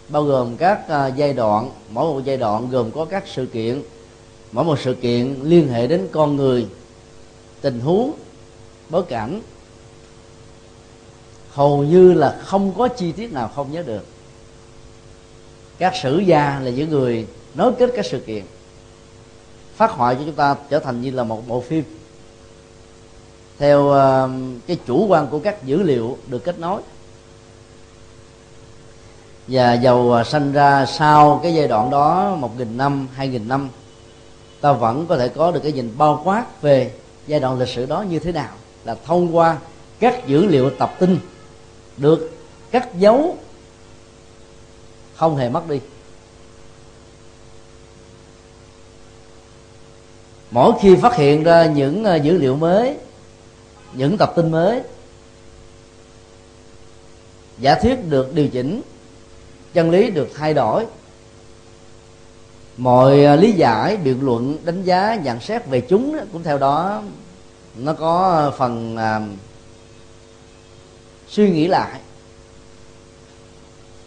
bao 0.08 0.22
gồm 0.22 0.56
các 0.56 0.80
uh, 0.86 1.16
giai 1.16 1.32
đoạn 1.32 1.70
mỗi 1.90 2.14
một 2.14 2.20
giai 2.24 2.36
đoạn 2.36 2.68
gồm 2.70 2.90
có 2.90 3.04
các 3.04 3.24
sự 3.26 3.46
kiện 3.46 3.82
mỗi 4.52 4.64
một 4.64 4.78
sự 4.80 4.94
kiện 4.94 5.34
liên 5.42 5.68
hệ 5.68 5.86
đến 5.86 6.08
con 6.12 6.36
người 6.36 6.66
tình 7.60 7.80
huống 7.80 8.12
bối 8.90 9.02
cảnh 9.02 9.40
hầu 11.54 11.84
như 11.84 12.12
là 12.12 12.36
không 12.44 12.72
có 12.78 12.88
chi 12.88 13.12
tiết 13.12 13.32
nào 13.32 13.50
không 13.54 13.72
nhớ 13.72 13.82
được. 13.82 14.06
Các 15.78 15.92
sử 16.02 16.18
gia 16.18 16.60
là 16.60 16.70
những 16.70 16.90
người 16.90 17.26
nối 17.54 17.72
kết 17.78 17.90
các 17.96 18.06
sự 18.06 18.20
kiện 18.20 18.44
phát 19.76 19.90
họa 19.90 20.14
cho 20.14 20.20
chúng 20.26 20.34
ta 20.34 20.56
trở 20.70 20.78
thành 20.78 21.02
như 21.02 21.10
là 21.10 21.24
một 21.24 21.48
bộ 21.48 21.60
phim. 21.60 21.84
Theo 23.58 23.82
uh, 23.82 24.30
cái 24.66 24.76
chủ 24.86 25.06
quan 25.06 25.26
của 25.26 25.38
các 25.38 25.64
dữ 25.64 25.82
liệu 25.82 26.18
được 26.26 26.44
kết 26.44 26.58
nối. 26.58 26.82
Và 29.48 29.72
dầu 29.72 30.12
ờ, 30.12 30.24
sanh 30.24 30.52
ra 30.52 30.86
sau 30.86 31.40
cái 31.42 31.54
giai 31.54 31.68
đoạn 31.68 31.90
đó 31.90 32.36
một 32.40 32.58
nghìn 32.58 32.76
năm 32.76 33.08
hai 33.14 33.28
nghìn 33.28 33.48
năm 33.48 33.68
ta 34.60 34.72
vẫn 34.72 35.06
có 35.06 35.16
thể 35.16 35.28
có 35.28 35.50
được 35.50 35.60
cái 35.62 35.72
nhìn 35.72 35.92
bao 35.98 36.22
quát 36.24 36.62
về 36.62 36.92
giai 37.26 37.40
đoạn 37.40 37.58
lịch 37.58 37.68
sử 37.68 37.86
đó 37.86 38.02
như 38.02 38.18
thế 38.18 38.32
nào 38.32 38.50
là 38.84 38.96
thông 39.06 39.36
qua 39.36 39.56
các 40.00 40.28
dữ 40.28 40.46
liệu 40.46 40.70
tập 40.70 40.94
tin 40.98 41.18
được 41.96 42.30
cắt 42.70 42.88
dấu, 42.98 43.36
không 45.14 45.36
hề 45.36 45.48
mất 45.48 45.68
đi. 45.68 45.80
Mỗi 50.50 50.72
khi 50.80 50.96
phát 50.96 51.16
hiện 51.16 51.42
ra 51.42 51.66
những 51.66 52.04
ờ, 52.04 52.16
dữ 52.16 52.38
liệu 52.38 52.56
mới, 52.56 52.96
những 53.92 54.18
tập 54.18 54.32
tin 54.36 54.50
mới, 54.50 54.80
giả 57.58 57.74
thuyết 57.74 57.98
được 58.08 58.34
điều 58.34 58.48
chỉnh, 58.48 58.82
chân 59.72 59.90
lý 59.90 60.10
được 60.10 60.28
thay 60.34 60.54
đổi, 60.54 60.86
mọi 62.76 63.24
ờ, 63.24 63.36
lý 63.36 63.52
giải 63.52 63.96
biện 63.96 64.24
luận, 64.24 64.58
đánh 64.64 64.82
giá, 64.82 65.14
nhận 65.14 65.40
xét 65.40 65.66
về 65.66 65.80
chúng 65.80 66.16
cũng 66.32 66.42
theo 66.42 66.58
đó, 66.58 67.02
nó 67.76 67.92
có 67.92 68.52
phần 68.58 68.96
ờ, 68.96 69.22
suy 71.34 71.50
nghĩ 71.50 71.66
lại. 71.66 72.00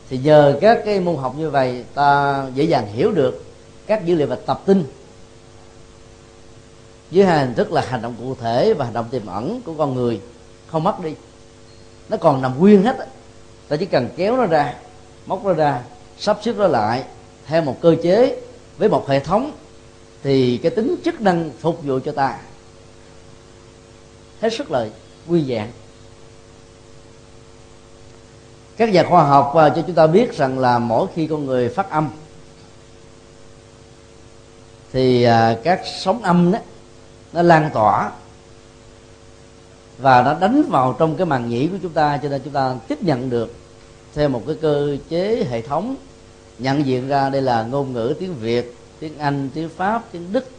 Thì 0.09 0.17
nhờ 0.17 0.57
các 0.61 0.81
cái 0.85 0.99
môn 0.99 1.15
học 1.15 1.35
như 1.37 1.49
vậy, 1.49 1.83
ta 1.93 2.43
dễ 2.53 2.63
dàng 2.63 2.87
hiểu 2.93 3.11
được 3.11 3.43
các 3.87 4.05
dữ 4.05 4.15
liệu 4.15 4.27
và 4.27 4.35
tập 4.35 4.61
tin 4.65 4.83
dưới 7.11 7.25
hai 7.25 7.39
hình 7.39 7.53
thức 7.53 7.71
là 7.71 7.85
hành 7.89 8.01
động 8.01 8.15
cụ 8.19 8.35
thể 8.35 8.73
và 8.73 8.85
hành 8.85 8.93
động 8.93 9.05
tiềm 9.11 9.25
ẩn 9.25 9.61
của 9.61 9.73
con 9.77 9.95
người. 9.95 10.21
Không 10.67 10.83
mất 10.83 10.99
đi. 11.03 11.13
Nó 12.09 12.17
còn 12.17 12.41
nằm 12.41 12.59
nguyên 12.59 12.83
hết 12.83 13.07
ta 13.67 13.75
chỉ 13.75 13.85
cần 13.85 14.09
kéo 14.17 14.37
nó 14.37 14.45
ra, 14.45 14.73
móc 15.25 15.45
nó 15.45 15.53
ra, 15.53 15.81
sắp 16.17 16.39
xếp 16.43 16.53
nó 16.57 16.67
lại 16.67 17.03
theo 17.45 17.61
một 17.61 17.77
cơ 17.81 17.95
chế 18.03 18.41
với 18.77 18.89
một 18.89 19.07
hệ 19.07 19.19
thống 19.19 19.51
thì 20.23 20.57
cái 20.57 20.71
tính 20.71 20.95
chức 21.05 21.21
năng 21.21 21.51
phục 21.59 21.83
vụ 21.83 21.99
cho 22.05 22.11
ta. 22.11 22.39
Hết 24.41 24.53
sức 24.53 24.71
là 24.71 24.87
quy 25.27 25.43
dạng 25.43 25.71
các 28.77 28.89
nhà 28.89 29.03
khoa 29.03 29.23
học 29.23 29.55
à, 29.55 29.69
cho 29.69 29.81
chúng 29.81 29.95
ta 29.95 30.07
biết 30.07 30.37
rằng 30.37 30.59
là 30.59 30.79
mỗi 30.79 31.07
khi 31.15 31.27
con 31.27 31.45
người 31.45 31.69
phát 31.69 31.89
âm, 31.89 32.09
thì 34.93 35.23
à, 35.23 35.57
các 35.63 35.81
sóng 35.99 36.23
âm 36.23 36.51
đó, 36.51 36.59
nó 37.33 37.41
lan 37.41 37.69
tỏa 37.73 38.11
và 39.97 40.21
nó 40.21 40.33
đánh 40.33 40.63
vào 40.69 40.95
trong 40.99 41.15
cái 41.15 41.25
màng 41.25 41.49
nhĩ 41.49 41.67
của 41.67 41.77
chúng 41.81 41.91
ta, 41.91 42.19
cho 42.23 42.29
nên 42.29 42.41
chúng 42.43 42.53
ta 42.53 42.75
tiếp 42.87 43.03
nhận 43.03 43.29
được 43.29 43.55
theo 44.15 44.29
một 44.29 44.43
cái 44.47 44.55
cơ 44.61 44.97
chế 45.09 45.45
hệ 45.49 45.61
thống, 45.61 45.95
nhận 46.59 46.85
diện 46.85 47.07
ra 47.07 47.29
đây 47.29 47.41
là 47.41 47.63
ngôn 47.63 47.93
ngữ, 47.93 48.15
tiếng 48.19 48.35
việt, 48.35 48.75
tiếng 48.99 49.17
anh, 49.17 49.49
tiếng 49.53 49.69
pháp, 49.69 50.03
tiếng 50.11 50.33
đức, 50.33 50.49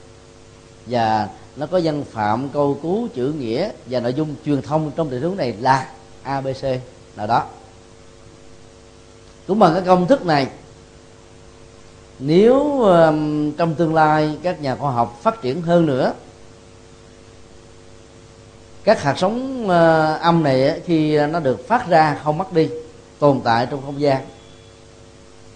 và 0.86 1.28
nó 1.56 1.66
có 1.66 1.80
văn 1.84 2.04
phạm, 2.10 2.48
câu 2.48 2.78
cú, 2.82 3.06
chữ 3.14 3.32
nghĩa, 3.38 3.70
và 3.86 4.00
nội 4.00 4.14
dung 4.14 4.34
truyền 4.44 4.62
thông 4.62 4.90
trong 4.96 5.10
tình 5.10 5.22
huống 5.22 5.36
này 5.36 5.54
là 5.60 5.92
abc 6.22 6.64
nào 7.16 7.26
đó 7.26 7.44
cũng 9.48 9.58
bằng 9.58 9.74
cái 9.74 9.82
công 9.86 10.06
thức 10.06 10.26
này 10.26 10.46
nếu 12.18 12.84
trong 13.56 13.74
tương 13.74 13.94
lai 13.94 14.38
các 14.42 14.62
nhà 14.62 14.76
khoa 14.76 14.92
học 14.92 15.18
phát 15.22 15.42
triển 15.42 15.62
hơn 15.62 15.86
nữa 15.86 16.12
các 18.84 19.02
hạt 19.02 19.14
sóng 19.18 19.64
uh, 19.64 19.68
ờ, 19.70 20.18
âm 20.22 20.42
này 20.42 20.80
khi 20.84 21.18
nó 21.26 21.40
được 21.40 21.68
phát 21.68 21.88
ra 21.88 22.20
không 22.24 22.38
mất 22.38 22.52
đi 22.52 22.68
tồn 23.18 23.40
tại 23.44 23.66
trong 23.70 23.82
không 23.84 24.00
gian 24.00 24.24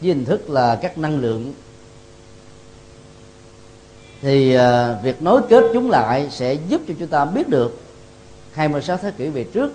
với 0.00 0.08
hình 0.08 0.24
thức 0.24 0.50
là 0.50 0.78
các 0.82 0.98
năng 0.98 1.18
lượng 1.20 1.52
thì 4.22 4.56
uh, 4.56 4.62
việc 5.02 5.22
nối 5.22 5.40
kết 5.48 5.64
chúng 5.72 5.90
lại 5.90 6.28
sẽ 6.30 6.54
giúp 6.68 6.80
cho 6.88 6.94
chúng 6.98 7.08
ta 7.08 7.24
biết 7.24 7.48
được 7.48 7.80
26 8.52 8.96
thế 8.96 9.10
kỷ 9.10 9.28
về 9.28 9.44
trước 9.44 9.72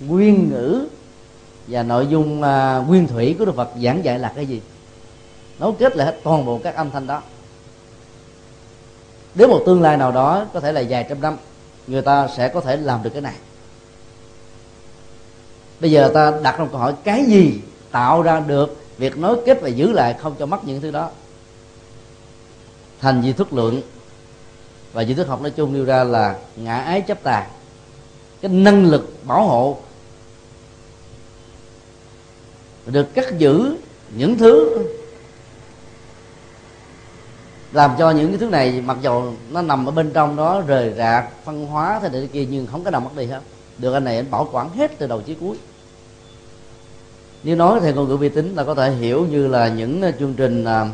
nguyên 0.00 0.50
ngữ 0.50 0.86
và 1.66 1.82
nội 1.82 2.06
dung 2.06 2.42
uh, 2.42 2.88
nguyên 2.88 3.06
thủy 3.06 3.36
của 3.38 3.44
Đức 3.44 3.56
Phật 3.56 3.68
giảng 3.82 4.04
dạy 4.04 4.18
là 4.18 4.32
cái 4.36 4.46
gì? 4.46 4.60
Nối 5.58 5.72
kết 5.78 5.96
lại 5.96 6.06
hết 6.06 6.16
toàn 6.22 6.44
bộ 6.44 6.60
các 6.64 6.76
âm 6.76 6.90
thanh 6.90 7.06
đó. 7.06 7.22
Đến 9.34 9.50
một 9.50 9.62
tương 9.66 9.82
lai 9.82 9.96
nào 9.96 10.12
đó 10.12 10.46
có 10.52 10.60
thể 10.60 10.72
là 10.72 10.82
vài 10.88 11.06
trăm 11.08 11.20
năm 11.20 11.36
người 11.86 12.02
ta 12.02 12.28
sẽ 12.36 12.48
có 12.48 12.60
thể 12.60 12.76
làm 12.76 13.02
được 13.02 13.10
cái 13.10 13.22
này. 13.22 13.34
Bây 15.80 15.90
giờ 15.90 16.10
ta 16.14 16.32
đặt 16.42 16.58
ra 16.58 16.66
câu 16.70 16.78
hỏi 16.80 16.94
cái 17.04 17.24
gì 17.24 17.60
tạo 17.90 18.22
ra 18.22 18.40
được 18.40 18.76
việc 18.98 19.18
nối 19.18 19.36
kết 19.46 19.58
và 19.62 19.68
giữ 19.68 19.92
lại 19.92 20.14
không 20.18 20.34
cho 20.38 20.46
mất 20.46 20.64
những 20.64 20.80
thứ 20.80 20.90
đó? 20.90 21.10
Thành 23.00 23.22
di 23.22 23.32
thức 23.32 23.52
lượng 23.52 23.82
và 24.92 25.04
di 25.04 25.14
thức 25.14 25.28
học 25.28 25.42
nói 25.42 25.50
chung 25.50 25.72
nêu 25.72 25.84
ra 25.84 26.04
là 26.04 26.36
ngã 26.56 26.78
ái 26.78 27.00
chấp 27.00 27.22
tà. 27.22 27.46
Cái 28.40 28.50
năng 28.50 28.84
lực 28.84 29.14
bảo 29.24 29.42
hộ 29.42 29.78
được 32.86 33.14
cắt 33.14 33.38
giữ 33.38 33.76
những 34.16 34.38
thứ 34.38 34.84
làm 37.74 37.90
cho 37.98 38.10
những 38.10 38.28
cái 38.28 38.38
thứ 38.38 38.46
này 38.46 38.80
mặc 38.80 38.96
dù 39.02 39.32
nó 39.50 39.62
nằm 39.62 39.86
ở 39.86 39.92
bên 39.92 40.10
trong 40.12 40.36
đó 40.36 40.62
rời 40.66 40.94
rạc 40.96 41.44
phân 41.44 41.66
hóa 41.66 42.00
thế 42.02 42.08
này 42.08 42.28
kia 42.32 42.46
nhưng 42.50 42.66
không 42.66 42.84
có 42.84 42.90
nào 42.90 43.00
mất 43.00 43.10
đi 43.16 43.26
hết. 43.26 43.40
Được 43.78 43.92
anh 43.92 44.04
này 44.04 44.16
anh 44.16 44.30
bảo 44.30 44.48
quản 44.52 44.70
hết 44.70 44.98
từ 44.98 45.06
đầu 45.06 45.22
chí 45.22 45.34
cuối. 45.34 45.56
Nếu 47.42 47.56
nói 47.56 47.80
theo 47.80 47.94
ngôn 47.94 48.08
ngữ 48.08 48.16
vi 48.16 48.28
tính 48.28 48.54
là 48.54 48.64
có 48.64 48.74
thể 48.74 48.90
hiểu 48.90 49.26
như 49.26 49.46
là 49.46 49.68
những 49.68 50.02
chương 50.18 50.34
trình 50.34 50.64
uh, 50.64 50.88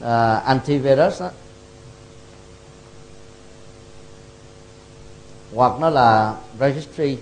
uh, 0.00 0.44
antivirus 0.44 1.20
đó. 1.20 1.30
hoặc 5.54 5.72
nó 5.80 5.90
là 5.90 6.34
registry. 6.60 7.16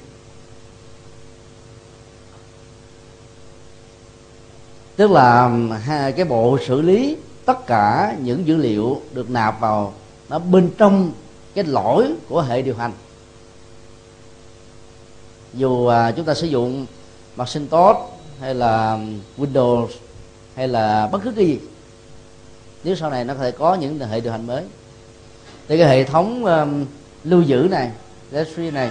Tức 4.98 5.10
là 5.10 5.50
cái 6.16 6.24
bộ 6.24 6.58
xử 6.66 6.80
lý 6.80 7.16
tất 7.44 7.66
cả 7.66 8.16
những 8.22 8.46
dữ 8.46 8.56
liệu 8.56 9.00
được 9.12 9.30
nạp 9.30 9.60
vào 9.60 9.94
nó 10.28 10.38
bên 10.38 10.70
trong 10.78 11.12
cái 11.54 11.64
lỗi 11.64 12.12
của 12.28 12.42
hệ 12.42 12.62
điều 12.62 12.76
hành. 12.76 12.92
Dù 15.54 15.86
à, 15.86 16.10
chúng 16.10 16.24
ta 16.24 16.34
sử 16.34 16.46
dụng 16.46 16.86
Macintosh 17.36 17.98
hay 18.40 18.54
là 18.54 18.98
Windows 19.38 19.86
hay 20.54 20.68
là 20.68 21.08
bất 21.12 21.22
cứ 21.24 21.32
cái 21.36 21.46
gì 21.46 21.58
nếu 22.84 22.94
sau 22.94 23.10
này 23.10 23.24
nó 23.24 23.34
có 23.34 23.40
thể 23.40 23.50
có 23.50 23.74
những 23.74 23.98
hệ 23.98 24.20
điều 24.20 24.32
hành 24.32 24.46
mới. 24.46 24.64
Thì 25.68 25.78
cái 25.78 25.88
hệ 25.88 26.04
thống 26.04 26.44
um, 26.44 26.84
lưu 27.24 27.42
giữ 27.42 27.68
này 27.70 27.90
registry 28.32 28.70
này 28.70 28.90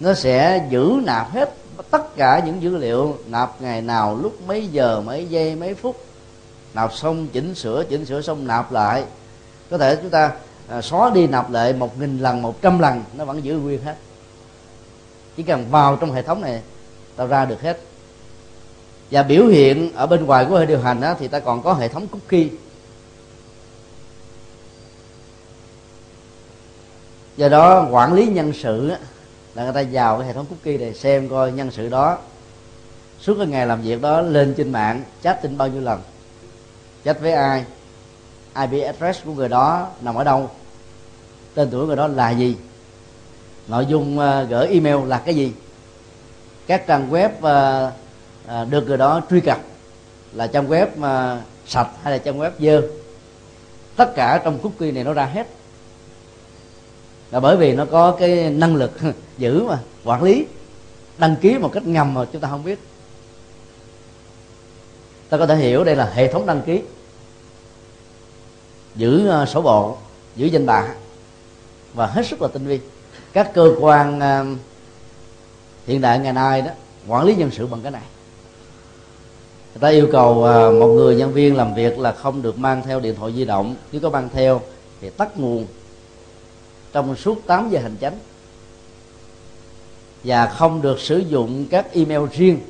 nó 0.00 0.14
sẽ 0.14 0.66
giữ 0.70 1.00
nạp 1.04 1.30
hết 1.30 1.54
tất 1.94 2.16
cả 2.16 2.42
những 2.46 2.62
dữ 2.62 2.76
liệu 2.76 3.16
nạp 3.26 3.62
ngày 3.62 3.82
nào 3.82 4.18
lúc 4.22 4.46
mấy 4.46 4.66
giờ 4.66 5.00
mấy 5.00 5.26
giây 5.26 5.56
mấy 5.56 5.74
phút 5.74 6.04
nạp 6.74 6.94
xong 6.94 7.26
chỉnh 7.32 7.54
sửa 7.54 7.84
chỉnh 7.84 8.04
sửa 8.04 8.20
xong 8.20 8.46
nạp 8.46 8.72
lại. 8.72 9.04
Có 9.70 9.78
thể 9.78 9.96
chúng 9.96 10.10
ta 10.10 10.32
à, 10.68 10.82
xóa 10.82 11.10
đi 11.10 11.26
nạp 11.26 11.50
lại 11.50 11.72
một 11.72 12.00
nghìn 12.00 12.18
lần 12.18 12.42
một 12.42 12.62
trăm 12.62 12.78
lần 12.78 13.02
nó 13.16 13.24
vẫn 13.24 13.44
giữ 13.44 13.58
nguyên 13.58 13.82
hết. 13.82 13.96
Chỉ 15.36 15.42
cần 15.42 15.64
vào 15.70 15.96
trong 15.96 16.12
hệ 16.12 16.22
thống 16.22 16.40
này 16.40 16.62
ta 17.16 17.26
ra 17.26 17.44
được 17.44 17.62
hết. 17.62 17.80
Và 19.10 19.22
biểu 19.22 19.46
hiện 19.46 19.92
ở 19.94 20.06
bên 20.06 20.24
ngoài 20.24 20.46
của 20.48 20.58
hệ 20.58 20.66
điều 20.66 20.80
hành 20.80 21.00
đó, 21.00 21.14
thì 21.18 21.28
ta 21.28 21.40
còn 21.40 21.62
có 21.62 21.74
hệ 21.74 21.88
thống 21.88 22.06
cookie. 22.06 22.48
Do 27.36 27.48
đó 27.48 27.88
quản 27.90 28.12
lý 28.14 28.26
nhân 28.26 28.52
sự 28.62 28.92
là 29.54 29.64
người 29.64 29.72
ta 29.72 29.84
vào 29.92 30.18
cái 30.18 30.26
hệ 30.26 30.32
thống 30.32 30.46
cookie 30.46 30.78
này 30.78 30.94
xem 30.94 31.28
coi 31.28 31.52
nhân 31.52 31.70
sự 31.70 31.88
đó. 31.88 32.18
Suốt 33.20 33.34
cái 33.38 33.46
ngày 33.46 33.66
làm 33.66 33.82
việc 33.82 34.02
đó 34.02 34.20
lên 34.20 34.54
trên 34.56 34.72
mạng 34.72 35.02
chat 35.22 35.42
tin 35.42 35.58
bao 35.58 35.68
nhiêu 35.68 35.80
lần? 35.80 36.00
Chat 37.04 37.20
với 37.20 37.32
ai? 37.32 37.64
IP 38.70 38.84
address 38.84 39.24
của 39.24 39.32
người 39.32 39.48
đó 39.48 39.88
nằm 40.00 40.14
ở 40.14 40.24
đâu? 40.24 40.50
Tên 41.54 41.68
tuổi 41.70 41.86
người 41.86 41.96
đó 41.96 42.06
là 42.06 42.30
gì? 42.30 42.56
Nội 43.68 43.86
dung 43.86 44.18
uh, 44.18 44.50
gửi 44.50 44.66
email 44.66 45.08
là 45.08 45.18
cái 45.18 45.34
gì? 45.34 45.52
Các 46.66 46.86
trang 46.86 47.10
web 47.10 47.28
uh, 47.28 47.92
uh, 48.46 48.70
được 48.70 48.88
người 48.88 48.96
đó 48.96 49.20
truy 49.30 49.40
cập 49.40 49.58
là 50.32 50.46
trang 50.46 50.68
web 50.68 50.86
uh, 50.86 51.42
sạch 51.66 51.88
hay 52.02 52.12
là 52.12 52.18
trang 52.18 52.38
web 52.38 52.50
dơ? 52.58 52.82
Tất 53.96 54.14
cả 54.14 54.40
trong 54.44 54.58
cookie 54.58 54.92
này 54.92 55.04
nó 55.04 55.12
ra 55.12 55.24
hết 55.24 55.46
là 57.34 57.40
bởi 57.40 57.56
vì 57.56 57.72
nó 57.72 57.84
có 57.84 58.16
cái 58.20 58.50
năng 58.50 58.76
lực 58.76 58.92
giữ 59.38 59.62
mà 59.62 59.78
quản 60.04 60.22
lý 60.22 60.46
đăng 61.18 61.36
ký 61.36 61.58
một 61.58 61.70
cách 61.72 61.86
ngầm 61.86 62.14
mà 62.14 62.24
chúng 62.32 62.40
ta 62.40 62.48
không 62.48 62.64
biết. 62.64 62.78
Ta 65.28 65.38
có 65.38 65.46
thể 65.46 65.56
hiểu 65.56 65.84
đây 65.84 65.96
là 65.96 66.10
hệ 66.14 66.32
thống 66.32 66.46
đăng 66.46 66.62
ký. 66.62 66.80
Giữ 68.94 69.30
uh, 69.42 69.48
sổ 69.48 69.62
bộ 69.62 69.96
giữ 70.36 70.46
danh 70.46 70.66
bạ 70.66 70.94
và 71.94 72.06
hết 72.06 72.26
sức 72.26 72.42
là 72.42 72.48
tinh 72.48 72.66
vi. 72.66 72.80
Các 73.32 73.50
cơ 73.54 73.74
quan 73.80 74.18
uh, 74.18 74.58
hiện 75.86 76.00
đại 76.00 76.18
ngày 76.18 76.32
nay 76.32 76.62
đó 76.62 76.70
quản 77.08 77.24
lý 77.24 77.34
nhân 77.34 77.50
sự 77.50 77.66
bằng 77.66 77.80
cái 77.82 77.92
này. 77.92 78.02
Người 79.74 79.80
ta 79.80 79.88
yêu 79.88 80.08
cầu 80.12 80.30
uh, 80.30 80.80
một 80.80 80.88
người 80.88 81.16
nhân 81.16 81.32
viên 81.32 81.56
làm 81.56 81.74
việc 81.74 81.98
là 81.98 82.12
không 82.12 82.42
được 82.42 82.58
mang 82.58 82.82
theo 82.86 83.00
điện 83.00 83.14
thoại 83.14 83.32
di 83.36 83.44
động. 83.44 83.74
Nếu 83.92 84.00
có 84.00 84.10
mang 84.10 84.28
theo 84.32 84.60
thì 85.00 85.10
tắt 85.10 85.38
nguồn 85.38 85.66
trong 86.94 87.16
suốt 87.16 87.46
8 87.46 87.70
giờ 87.70 87.80
hành 87.80 87.96
chánh. 88.00 88.18
Và 90.24 90.46
không 90.46 90.82
được 90.82 91.00
sử 91.00 91.18
dụng 91.18 91.66
các 91.70 91.92
email 91.92 92.22
riêng, 92.32 92.60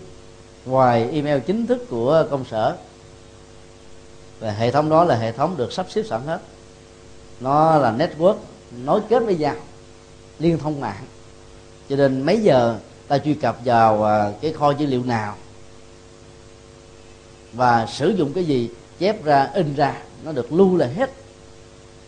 ngoài 0.66 1.10
email 1.12 1.38
chính 1.46 1.66
thức 1.66 1.86
của 1.90 2.26
công 2.30 2.44
sở. 2.44 2.76
Và 4.40 4.50
hệ 4.50 4.70
thống 4.70 4.88
đó 4.88 5.04
là 5.04 5.16
hệ 5.16 5.32
thống 5.32 5.56
được 5.56 5.72
sắp 5.72 5.86
xếp 5.90 6.02
sẵn 6.08 6.20
hết. 6.26 6.40
Nó 7.40 7.78
là 7.78 7.92
network 7.92 8.36
nối 8.84 9.00
kết 9.08 9.22
với 9.24 9.36
nhau, 9.36 9.54
liên 10.38 10.58
thông 10.58 10.80
mạng. 10.80 11.04
Cho 11.88 11.96
nên 11.96 12.22
mấy 12.22 12.40
giờ 12.40 12.78
ta 13.08 13.18
truy 13.18 13.34
cập 13.34 13.58
vào 13.64 14.04
à, 14.04 14.32
cái 14.40 14.52
kho 14.52 14.70
dữ 14.70 14.86
liệu 14.86 15.04
nào 15.04 15.34
và 17.52 17.86
sử 17.86 18.08
dụng 18.08 18.32
cái 18.32 18.44
gì, 18.44 18.70
chép 18.98 19.24
ra, 19.24 19.50
in 19.54 19.74
ra, 19.74 20.02
nó 20.24 20.32
được 20.32 20.52
lưu 20.52 20.76
lại 20.76 20.94
hết. 20.94 21.10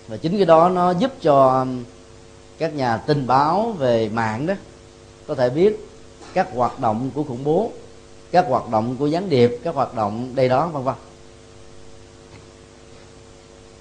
Và 0.09 0.17
chính 0.17 0.37
cái 0.37 0.45
đó 0.45 0.69
nó 0.69 0.91
giúp 0.91 1.13
cho 1.23 1.67
các 2.59 2.75
nhà 2.75 2.97
tin 2.97 3.27
báo 3.27 3.75
về 3.79 4.09
mạng 4.09 4.47
đó 4.47 4.55
có 5.27 5.35
thể 5.35 5.51
biết 5.51 5.89
các 6.35 6.49
hoạt 6.55 6.81
động 6.81 7.11
của 7.15 7.25
khủng 7.25 7.45
bố, 7.45 7.71
các 8.31 8.47
hoạt 8.49 8.71
động 8.71 8.97
của 8.99 9.07
gián 9.07 9.29
điệp, 9.29 9.61
các 9.65 9.75
hoạt 9.75 9.95
động 9.95 10.33
đây 10.35 10.49
đó, 10.49 10.67
vân 10.67 10.83
vân. 10.83 10.95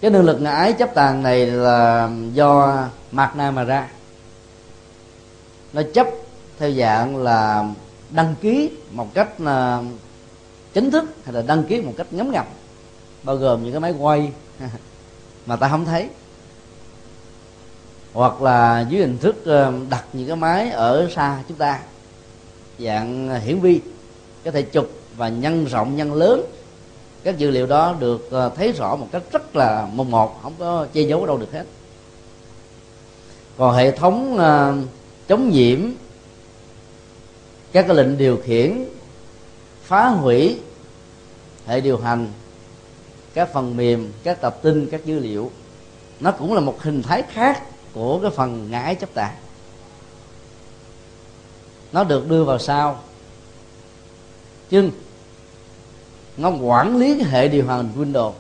Cái 0.02 0.12
năng 0.12 0.22
lực 0.22 0.42
ngã 0.42 0.52
ái 0.52 0.74
chấp 0.74 0.96
tàn 0.96 1.24
này 1.24 1.46
là 1.46 2.10
do 2.34 2.84
mạt 3.12 3.36
na 3.36 3.52
mà 3.52 3.64
ra. 3.64 3.88
Nó 5.74 5.82
chấp 5.94 6.08
theo 6.60 6.72
dạng 6.72 7.18
là 7.18 7.70
đăng 8.10 8.36
ký 8.42 8.70
một 8.92 9.08
cách 9.14 9.42
là 9.42 9.84
chính 10.74 10.92
thức 10.92 11.06
hay 11.24 11.34
là 11.34 11.42
đăng 11.42 11.64
ký 11.64 11.82
một 11.82 11.94
cách 11.98 12.08
ngấm 12.12 12.32
ngầm, 12.32 12.46
bao 13.24 13.36
gồm 13.36 13.64
những 13.64 13.72
cái 13.72 13.82
máy 13.82 13.94
quay 14.00 14.32
mà 15.46 15.56
ta 15.56 15.70
không 15.70 15.86
thấy 15.86 16.10
hoặc 18.16 18.42
là 18.42 18.86
dưới 18.90 19.02
hình 19.02 19.18
thức 19.18 19.46
ờ, 19.46 19.74
đặt 19.90 20.06
những 20.14 20.28
cái 20.28 20.36
máy 20.36 20.70
ở 20.70 21.10
xa 21.16 21.44
chúng 21.48 21.58
ta. 21.58 21.80
Dạng 22.80 23.30
ờ, 23.30 23.38
hiển 23.38 23.60
vi, 23.60 23.82
có 24.46 24.52
thể 24.52 24.62
chụp 24.62 24.90
và 25.18 25.30
nhân 25.30 25.66
rộng, 25.66 25.96
nhân 25.96 26.14
lớn. 26.14 26.42
Các 27.24 27.38
dữ 27.38 27.52
liệu 27.52 27.68
đó 27.68 27.96
được 28.00 28.32
ờ, 28.32 28.50
thấy 28.56 28.72
rõ 28.72 28.96
một 28.96 29.08
cách 29.12 29.22
rất 29.32 29.56
là 29.56 29.88
mùng 29.94 30.12
một, 30.12 30.40
không 30.44 30.54
có 30.60 30.88
che 30.94 31.02
giấu 31.02 31.20
ở 31.22 31.28
đâu 31.28 31.38
được 31.38 31.52
hết. 31.54 31.64
Còn 33.58 33.76
hệ 33.76 33.92
thống 33.92 34.38
chống 35.28 35.50
nhiễm, 35.50 35.80
các 37.72 37.86
cái 37.88 37.96
lệnh 37.96 38.18
điều 38.18 38.38
khiển, 38.46 38.86
phá 39.84 40.08
hủy 40.08 40.60
hệ 41.68 41.82
điều 41.82 41.98
hành, 41.98 42.28
các 43.34 43.54
phần 43.54 43.78
mềm, 43.78 44.12
các 44.24 44.42
tập 44.42 44.60
tin, 44.62 44.88
các 44.92 45.06
dữ 45.06 45.20
liệu, 45.20 45.52
nó 46.20 46.32
cũng 46.32 46.54
là 46.54 46.60
một 46.60 46.82
hình 46.82 47.04
thái 47.04 47.22
khác 47.22 47.64
của 47.96 48.20
cái 48.20 48.32
phần 48.32 48.68
ngã 48.72 48.94
chấp 48.94 49.14
tạng. 49.14 49.36
Nó 51.92 52.04
được 52.04 52.30
đưa 52.30 52.44
vào 52.44 52.60
sau. 52.60 53.00
Nhưng 54.70 54.92
nó 56.38 56.50
quản 56.50 56.98
lý 56.98 57.20
cái 57.20 57.30
hệ 57.30 57.48
điều 57.48 57.68
hành 57.68 57.90
Windows. 57.98 58.32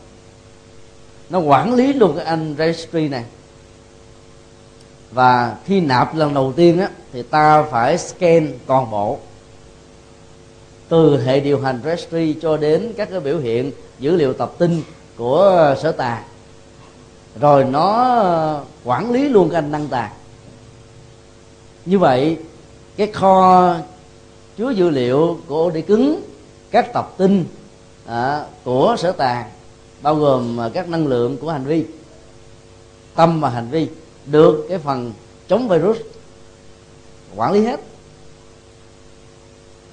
Nó 1.30 1.40
quản 1.40 1.74
lý 1.74 1.94
luôn 1.94 2.16
cái 2.16 2.26
anh 2.26 2.56
registry 2.58 3.10
này. 3.10 3.26
Và 5.12 5.58
khi 5.66 5.80
nạp 5.82 6.16
lần 6.16 6.34
đầu 6.34 6.54
tiên 6.56 6.80
á, 6.80 6.90
thì 7.14 7.24
ta 7.24 7.64
phải 7.64 7.98
scan 7.98 8.60
toàn 8.66 8.92
bộ. 8.92 9.20
Từ 10.90 11.24
hệ 11.24 11.40
điều 11.40 11.62
hành 11.62 11.82
registry 11.86 12.36
cho 12.42 12.58
đến 12.58 12.94
các 12.98 13.10
cái 13.12 13.20
biểu 13.20 13.40
hiện, 13.40 13.72
dữ 14.00 14.16
liệu 14.16 14.34
tập 14.34 14.54
tin 14.58 14.84
của 15.18 15.76
sở 15.82 15.92
tàng 15.92 16.24
rồi 17.40 17.64
nó 17.64 18.06
ờ, 18.20 18.64
quản 18.84 19.12
lý 19.12 19.30
luôn 19.30 19.50
cái 19.50 19.58
anh 19.58 19.72
năng 19.72 19.88
tàng. 19.88 20.12
Như 21.86 22.00
vậy 22.00 22.38
cái 22.98 23.08
kho 23.08 23.76
chứa 24.58 24.70
dữ 24.70 24.90
liệu 24.90 25.40
của 25.48 25.56
ổ 25.56 25.72
cứng 25.88 26.22
các 26.72 26.94
tập 26.94 27.14
tin 27.18 27.46
à, 28.06 28.46
của 28.64 28.96
sở 29.00 29.12
tàng 29.12 29.50
bao 30.02 30.16
gồm 30.16 30.58
ờ, 30.58 30.70
các 30.74 30.90
năng 30.90 31.08
lượng 31.08 31.38
của 31.38 31.52
hành 31.52 31.66
vi 31.66 31.86
tâm 33.16 33.42
và 33.42 33.50
hành 33.50 33.70
vi 33.70 33.88
được 34.26 34.66
cái 34.70 34.78
phần 34.78 35.14
chống 35.48 35.68
virus 35.68 35.98
quản 37.36 37.52
lý 37.52 37.66
hết. 37.66 37.80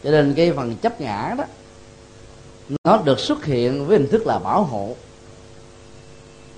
Cho 0.05 0.11
nên 0.11 0.35
cái 0.35 0.53
phần 0.53 0.77
chấp 0.77 1.01
ngã 1.01 1.35
đó 1.39 1.45
nó 2.85 2.97
được 2.97 3.21
xuất 3.21 3.45
hiện 3.45 3.87
với 3.87 3.99
hình 3.99 4.09
thức 4.09 4.27
là 4.27 4.39
bảo 4.39 4.63
hộ 4.63 4.95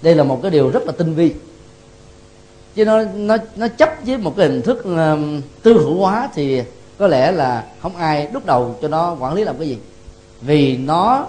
đây 0.05 0.14
là 0.14 0.25
một 0.25 0.40
cái 0.43 0.51
điều 0.51 0.71
rất 0.71 0.87
là 0.87 0.93
tinh 0.93 1.14
vi. 1.14 1.33
Chứ 2.75 2.85
nó 2.85 3.05
nó 3.14 3.37
nó 3.57 3.69
chấp 3.69 3.90
với 4.07 4.19
một 4.19 4.37
cái 4.37 4.49
hình 4.49 4.62
thức 4.62 4.79
uh, 4.79 5.45
tư 5.62 5.73
hữu 5.73 5.99
hóa 5.99 6.29
thì 6.35 6.62
có 6.99 7.07
lẽ 7.07 7.33
là 7.33 7.64
không 7.83 7.97
ai 7.97 8.29
đúc 8.33 8.47
đầu 8.47 8.77
cho 8.83 8.88
nó 8.88 9.17
quản 9.21 9.35
lý 9.35 9.45
làm 9.45 9.59
cái 9.59 9.69
gì. 9.69 9.79
Vì 10.40 10.77
nó 10.77 11.27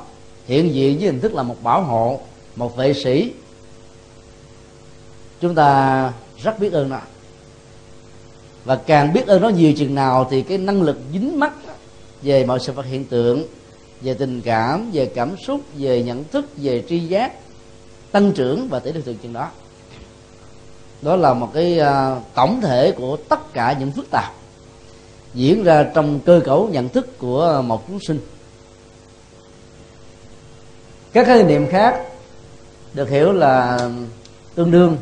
hiện 0.48 0.74
diện 0.74 0.98
với 0.98 1.06
hình 1.06 1.20
thức 1.20 1.34
là 1.34 1.44
một 1.44 1.64
bảo 1.64 1.82
hộ 1.82 2.20
một 2.56 2.78
vệ 2.78 2.94
sĩ. 2.94 3.32
Chúng 5.42 5.56
ta 5.56 6.12
rất 6.44 6.60
biết 6.60 6.74
ơn 6.74 6.90
nó. 6.90 7.00
Và 8.66 8.76
càng 8.76 9.14
biết 9.14 9.28
ơn 9.28 9.42
nó 9.42 9.50
nhiều 9.50 9.74
chừng 9.78 9.96
nào 9.96 10.28
thì 10.32 10.42
cái 10.42 10.58
năng 10.58 10.82
lực 10.82 10.98
dính 11.14 11.40
mắt 11.40 11.54
về 12.22 12.46
mọi 12.46 12.60
sự 12.60 12.74
vật 12.74 12.86
hiện 12.86 13.06
tượng 13.06 13.44
về 14.02 14.14
tình 14.14 14.42
cảm 14.42 14.92
về 14.92 15.06
cảm 15.06 15.38
xúc 15.38 15.62
về 15.78 16.04
nhận 16.04 16.24
thức 16.24 16.46
về 16.58 16.84
tri 16.90 17.00
giác 17.00 17.32
tăng 18.15 18.32
trưởng 18.32 18.67
và 18.69 18.80
tỷ 18.80 18.91
lệ 18.91 19.01
thường 19.01 19.17
chừng 19.23 19.34
đó. 19.34 19.49
Đó 21.01 21.15
là 21.15 21.34
một 21.34 21.51
cái 21.54 21.80
uh, 21.82 22.23
tổng 22.34 22.62
thể 22.62 22.91
của 22.91 23.17
tất 23.30 23.54
cả 23.54 23.75
những 23.80 23.91
phức 23.91 24.06
tạp 24.12 24.34
diễn 25.34 25.63
ra 25.63 25.84
trong 25.95 26.19
cơ 26.19 26.41
cấu 26.45 26.69
nhận 26.71 26.89
thức 26.89 27.17
của 27.17 27.63
một 27.65 27.88
chúng 27.88 27.99
sinh. 28.08 28.19
Các 31.13 31.28
khái 31.28 31.43
niệm 31.43 31.67
khác 31.71 32.06
được 32.93 33.10
hiểu 33.10 33.32
là 33.32 33.80
tương 34.56 34.71
đương 34.71 34.97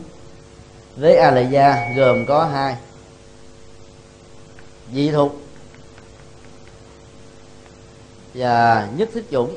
với 0.95 1.17
a 1.17 1.31
lệ 1.31 1.47
gia 1.51 1.93
gồm 1.95 2.25
có 2.27 2.45
hai 2.45 2.75
dị 4.93 5.11
thục 5.11 5.41
và 8.33 8.87
nhất 8.97 9.09
thiết 9.13 9.31
chủng. 9.31 9.55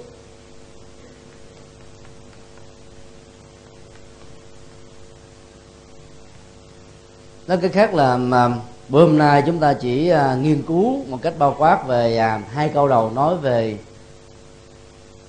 Nói 7.47 7.59
cái 7.61 7.71
khác 7.71 7.95
là 7.95 8.17
mà 8.17 8.59
bữa 8.89 9.07
hôm 9.07 9.19
nay 9.19 9.43
chúng 9.47 9.59
ta 9.59 9.75
chỉ 9.75 10.09
à, 10.09 10.35
nghiên 10.35 10.63
cứu 10.63 11.05
một 11.05 11.19
cách 11.23 11.35
bao 11.39 11.55
quát 11.59 11.87
về 11.87 12.17
à, 12.17 12.43
hai 12.51 12.69
câu 12.69 12.89
đầu 12.89 13.11
nói 13.11 13.37
về 13.37 13.79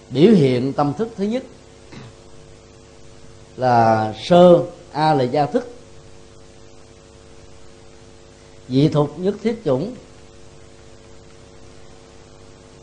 biểu 0.09 0.31
hiện 0.31 0.73
tâm 0.73 0.93
thức 0.97 1.09
thứ 1.17 1.23
nhất 1.23 1.43
là 3.57 4.13
sơ 4.23 4.63
a 4.91 5.13
là 5.13 5.23
gia 5.23 5.45
thức. 5.45 5.73
Dị 8.69 8.87
thục 8.87 9.19
nhất 9.19 9.35
thiết 9.43 9.61
chủng. 9.65 9.95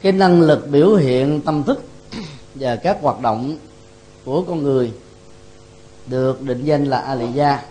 Cái 0.01 0.12
năng 0.12 0.40
lực 0.40 0.68
biểu 0.70 0.94
hiện 0.94 1.40
tâm 1.40 1.62
thức 1.62 1.85
và 2.55 2.77
các 2.77 2.99
hoạt 3.03 3.20
động 3.20 3.57
của 4.25 4.42
con 4.42 4.62
người 4.62 4.92
được 6.07 6.42
định 6.42 6.64
danh 6.64 6.85
là 6.85 6.99
a 6.99 7.14
lì 7.14 7.27
gia 7.35 7.62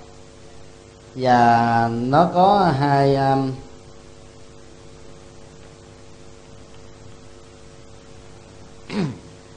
và 1.15 1.89
nó 1.93 2.29
có 2.33 2.73
hai 2.79 3.15
um, 3.15 3.51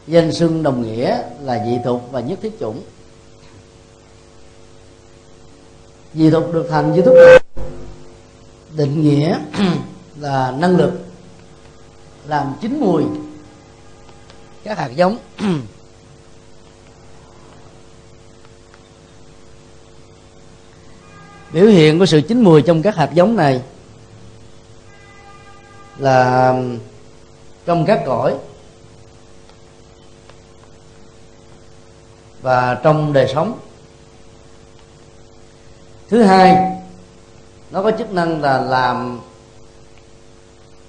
danh 0.07 0.33
xưng 0.33 0.62
đồng 0.62 0.83
nghĩa 0.83 1.23
là 1.42 1.64
dị 1.64 1.79
thục 1.85 2.12
và 2.12 2.21
nhất 2.21 2.38
thiết 2.42 2.61
chủng. 2.61 2.83
Dị 6.14 6.31
thục 6.31 6.53
được 6.53 6.66
thành 6.71 6.95
dị 6.95 7.03
thục 7.03 7.14
định 8.77 9.03
nghĩa 9.03 9.38
là 10.21 10.55
năng 10.59 10.77
lực 10.77 10.92
làm 12.27 12.55
chín 12.61 12.81
mùi 12.81 13.05
các 14.64 14.79
hạt 14.79 14.90
giống. 14.97 15.19
biểu 21.52 21.66
hiện 21.66 21.98
của 21.98 22.06
sự 22.06 22.20
chín 22.20 22.42
mùi 22.42 22.62
trong 22.62 22.82
các 22.82 22.96
hạt 22.96 23.11
giống 23.14 23.37
này 23.37 23.62
là 25.98 26.48
um, 26.48 26.78
trong 27.66 27.87
các 27.87 28.02
cõi 28.06 28.35
và 32.42 32.80
trong 32.82 33.12
đời 33.12 33.28
sống. 33.35 33.59
Thứ 36.09 36.22
hai, 36.22 36.76
nó 37.70 37.82
có 37.82 37.90
chức 37.98 38.12
năng 38.12 38.40
là 38.40 38.61
làm 38.61 39.20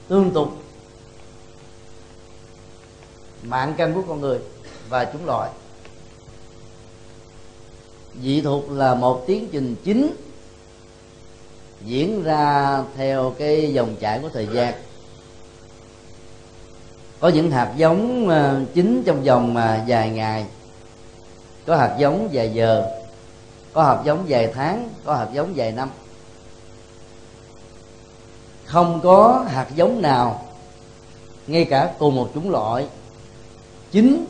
tương 0.08 0.32
tục 0.32 0.50
mạng 3.44 3.74
căn 3.78 3.94
của 3.94 4.02
con 4.08 4.22
người 4.22 4.40
và 4.90 5.06
chúng 5.06 5.26
loại 5.26 5.50
dị 8.22 8.42
thuộc 8.42 8.72
là 8.72 8.96
một 8.96 9.24
tiến 9.28 9.50
trình 9.52 9.76
chính 9.84 10.16
diễn 11.88 12.24
ra 12.24 12.84
theo 12.98 13.36
cái 13.40 13.74
dòng 13.74 13.96
chảy 14.00 14.20
của 14.20 14.30
thời 14.30 14.48
gian. 14.54 14.74
Có 17.20 17.28
những 17.28 17.52
hạt 17.52 17.74
giống 17.78 18.30
ờ, 18.30 18.62
chính 18.74 19.04
trong 19.06 19.24
vòng 19.24 19.48
ờ, 19.48 19.54
mà 19.54 19.84
dài 19.88 20.10
ngày. 20.10 20.46
Có 21.66 21.76
hạt 21.76 21.96
giống 22.00 22.30
dài 22.32 22.54
giờ. 22.54 22.86
Có 23.74 23.84
hạt 23.84 24.02
giống 24.06 24.30
dài 24.30 24.52
tháng. 24.54 24.90
Có 25.06 25.16
hạt 25.16 25.28
giống 25.34 25.56
dài 25.56 25.72
năm. 25.72 25.90
Không 28.66 29.00
có 29.04 29.46
hạt 29.48 29.68
giống 29.76 30.02
nào, 30.02 30.46
ngay 31.48 31.66
cả 31.66 31.94
cùng 32.00 32.16
một 32.16 32.30
chủng 32.34 32.50
loại 32.50 32.88
chính 33.92 34.26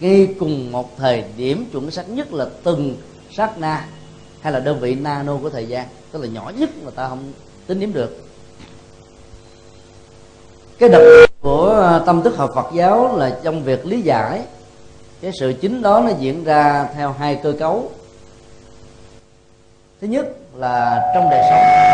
ngay 0.00 0.34
cùng 0.38 0.72
một 0.72 0.96
thời 0.96 1.24
điểm 1.36 1.66
chuẩn 1.72 1.90
xác 1.90 2.08
nhất 2.08 2.32
là 2.32 2.46
từng 2.62 2.96
sát 3.30 3.58
na 3.58 3.88
hay 4.40 4.52
là 4.52 4.60
đơn 4.60 4.80
vị 4.80 4.94
nano 4.94 5.36
của 5.42 5.50
thời 5.50 5.66
gian 5.66 5.86
tức 6.12 6.22
là 6.22 6.28
nhỏ 6.28 6.52
nhất 6.58 6.70
mà 6.84 6.90
ta 6.90 7.08
không 7.08 7.32
tính 7.66 7.80
điểm 7.80 7.92
được. 7.92 8.24
Cái 10.78 10.88
đặc 10.88 11.02
của 11.40 11.66
ờ, 11.66 12.02
tâm 12.06 12.22
thức 12.22 12.36
học 12.36 12.50
Phật 12.54 12.66
giáo 12.74 13.16
là 13.16 13.38
trong 13.42 13.64
việc 13.64 13.86
lý 13.86 14.00
giải 14.00 14.42
cái 15.20 15.32
sự 15.40 15.54
chính 15.60 15.82
đó 15.82 16.02
nó 16.06 16.12
diễn 16.18 16.44
ra 16.44 16.88
theo 16.94 17.12
hai 17.12 17.40
cơ 17.42 17.52
cấu. 17.58 17.90
Thứ 20.00 20.06
nhất 20.06 20.26
là 20.54 21.10
trong 21.14 21.28
đời 21.30 21.42
sống 21.50 21.90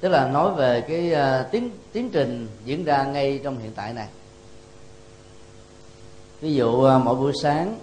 tức 0.00 0.08
là 0.08 0.28
nói 0.28 0.54
về 0.54 0.80
cái 0.80 1.12
uh, 1.12 1.50
tiến 1.50 1.70
tiến 1.92 2.10
trình 2.10 2.48
diễn 2.64 2.84
ra 2.84 3.04
ngay 3.04 3.40
trong 3.44 3.58
hiện 3.58 3.72
tại 3.76 3.92
này. 3.92 4.06
Ví 6.40 6.54
dụ 6.54 6.82
ờ, 6.82 6.98
mỗi 6.98 7.14
buổi 7.14 7.32
sáng 7.42 7.78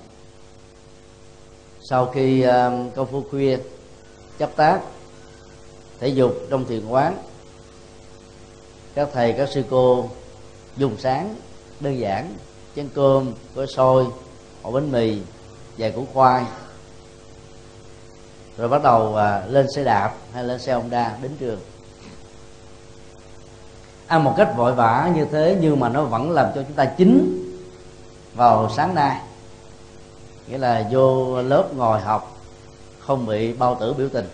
sau 1.89 2.05
khi 2.05 2.45
uh, 2.45 2.51
công 2.95 3.07
phu 3.11 3.23
khuya 3.31 3.57
chấp 4.37 4.55
tác 4.55 4.79
thể 5.99 6.07
dục 6.07 6.33
trong 6.49 6.65
thiền 6.65 6.87
quán 6.87 7.17
các 8.95 9.09
thầy 9.13 9.33
các 9.33 9.49
sư 9.49 9.63
cô 9.69 10.09
dùng 10.77 10.97
sáng 10.97 11.35
đơn 11.79 11.99
giản 11.99 12.35
chén 12.75 12.89
cơm 12.93 13.33
có 13.55 13.65
xôi 13.65 14.05
ổ 14.61 14.71
bánh 14.71 14.91
mì 14.91 15.17
vài 15.77 15.91
củ 15.91 16.05
khoai. 16.13 16.45
Rồi 18.57 18.69
bắt 18.69 18.83
đầu 18.83 19.09
uh, 19.09 19.51
lên 19.51 19.67
xe 19.75 19.83
đạp 19.83 20.13
hay 20.33 20.43
lên 20.43 20.59
xe 20.59 20.73
honda 20.73 21.17
đến 21.21 21.31
trường. 21.39 21.59
Ăn 24.07 24.23
một 24.23 24.33
cách 24.37 24.53
vội 24.57 24.73
vã 24.73 25.11
như 25.15 25.25
thế 25.31 25.57
nhưng 25.61 25.79
mà 25.79 25.89
nó 25.89 26.03
vẫn 26.03 26.31
làm 26.31 26.47
cho 26.55 26.63
chúng 26.63 26.73
ta 26.73 26.85
chín 26.85 27.39
vào 28.35 28.69
sáng 28.75 28.95
nay 28.95 29.21
nghĩa 30.47 30.57
là 30.57 30.87
vô 30.91 31.41
lớp 31.41 31.69
ngồi 31.75 31.99
học, 31.99 32.37
không 32.99 33.25
bị 33.25 33.53
bao 33.53 33.77
tử 33.79 33.93
biểu 33.93 34.09
tình. 34.09 34.29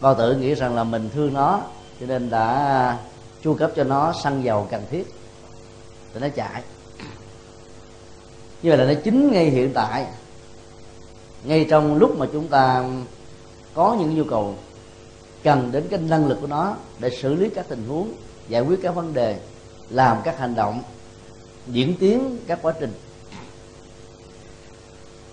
Bao 0.00 0.14
tử 0.14 0.36
nghĩ 0.36 0.54
rằng 0.54 0.74
là 0.74 0.84
mình 0.84 1.10
thương 1.14 1.34
nó, 1.34 1.60
cho 2.00 2.06
nên 2.06 2.30
đã 2.30 2.98
chu 3.42 3.54
cấp 3.54 3.70
cho 3.76 3.84
nó 3.84 4.12
xăng 4.22 4.44
dầu 4.44 4.68
cần 4.70 4.84
thiết, 4.90 5.14
để 6.14 6.20
nó 6.20 6.28
chạy. 6.28 6.62
Như 8.62 8.70
vậy 8.70 8.78
là 8.78 8.84
nó 8.84 9.00
chính 9.04 9.32
ngay 9.32 9.44
hiện 9.44 9.72
tại, 9.74 10.06
ngay 11.44 11.66
trong 11.70 11.96
lúc 11.96 12.18
mà 12.18 12.26
chúng 12.32 12.48
ta 12.48 12.84
có 13.74 13.96
những 13.98 14.16
nhu 14.16 14.24
cầu 14.24 14.54
cần 15.42 15.72
đến 15.72 15.86
cái 15.90 15.98
năng 15.98 16.26
lực 16.26 16.38
của 16.40 16.46
nó 16.46 16.76
để 16.98 17.10
xử 17.10 17.34
lý 17.34 17.48
các 17.48 17.66
tình 17.68 17.88
huống, 17.88 18.12
giải 18.48 18.62
quyết 18.62 18.78
các 18.82 18.94
vấn 18.94 19.14
đề, 19.14 19.38
làm 19.90 20.16
các 20.24 20.38
hành 20.38 20.54
động, 20.54 20.82
diễn 21.66 21.96
tiến 21.96 22.38
các 22.46 22.58
quá 22.62 22.74
trình 22.80 22.92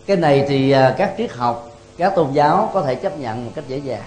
cái 0.09 0.17
này 0.17 0.45
thì 0.47 0.71
à, 0.71 0.95
các 0.97 1.13
triết 1.17 1.31
học, 1.31 1.77
các 1.97 2.13
tôn 2.15 2.33
giáo 2.33 2.71
có 2.73 2.81
thể 2.81 2.95
chấp 2.95 3.19
nhận 3.19 3.45
một 3.45 3.51
cách 3.55 3.65
dễ 3.67 3.77
dàng. 3.77 4.03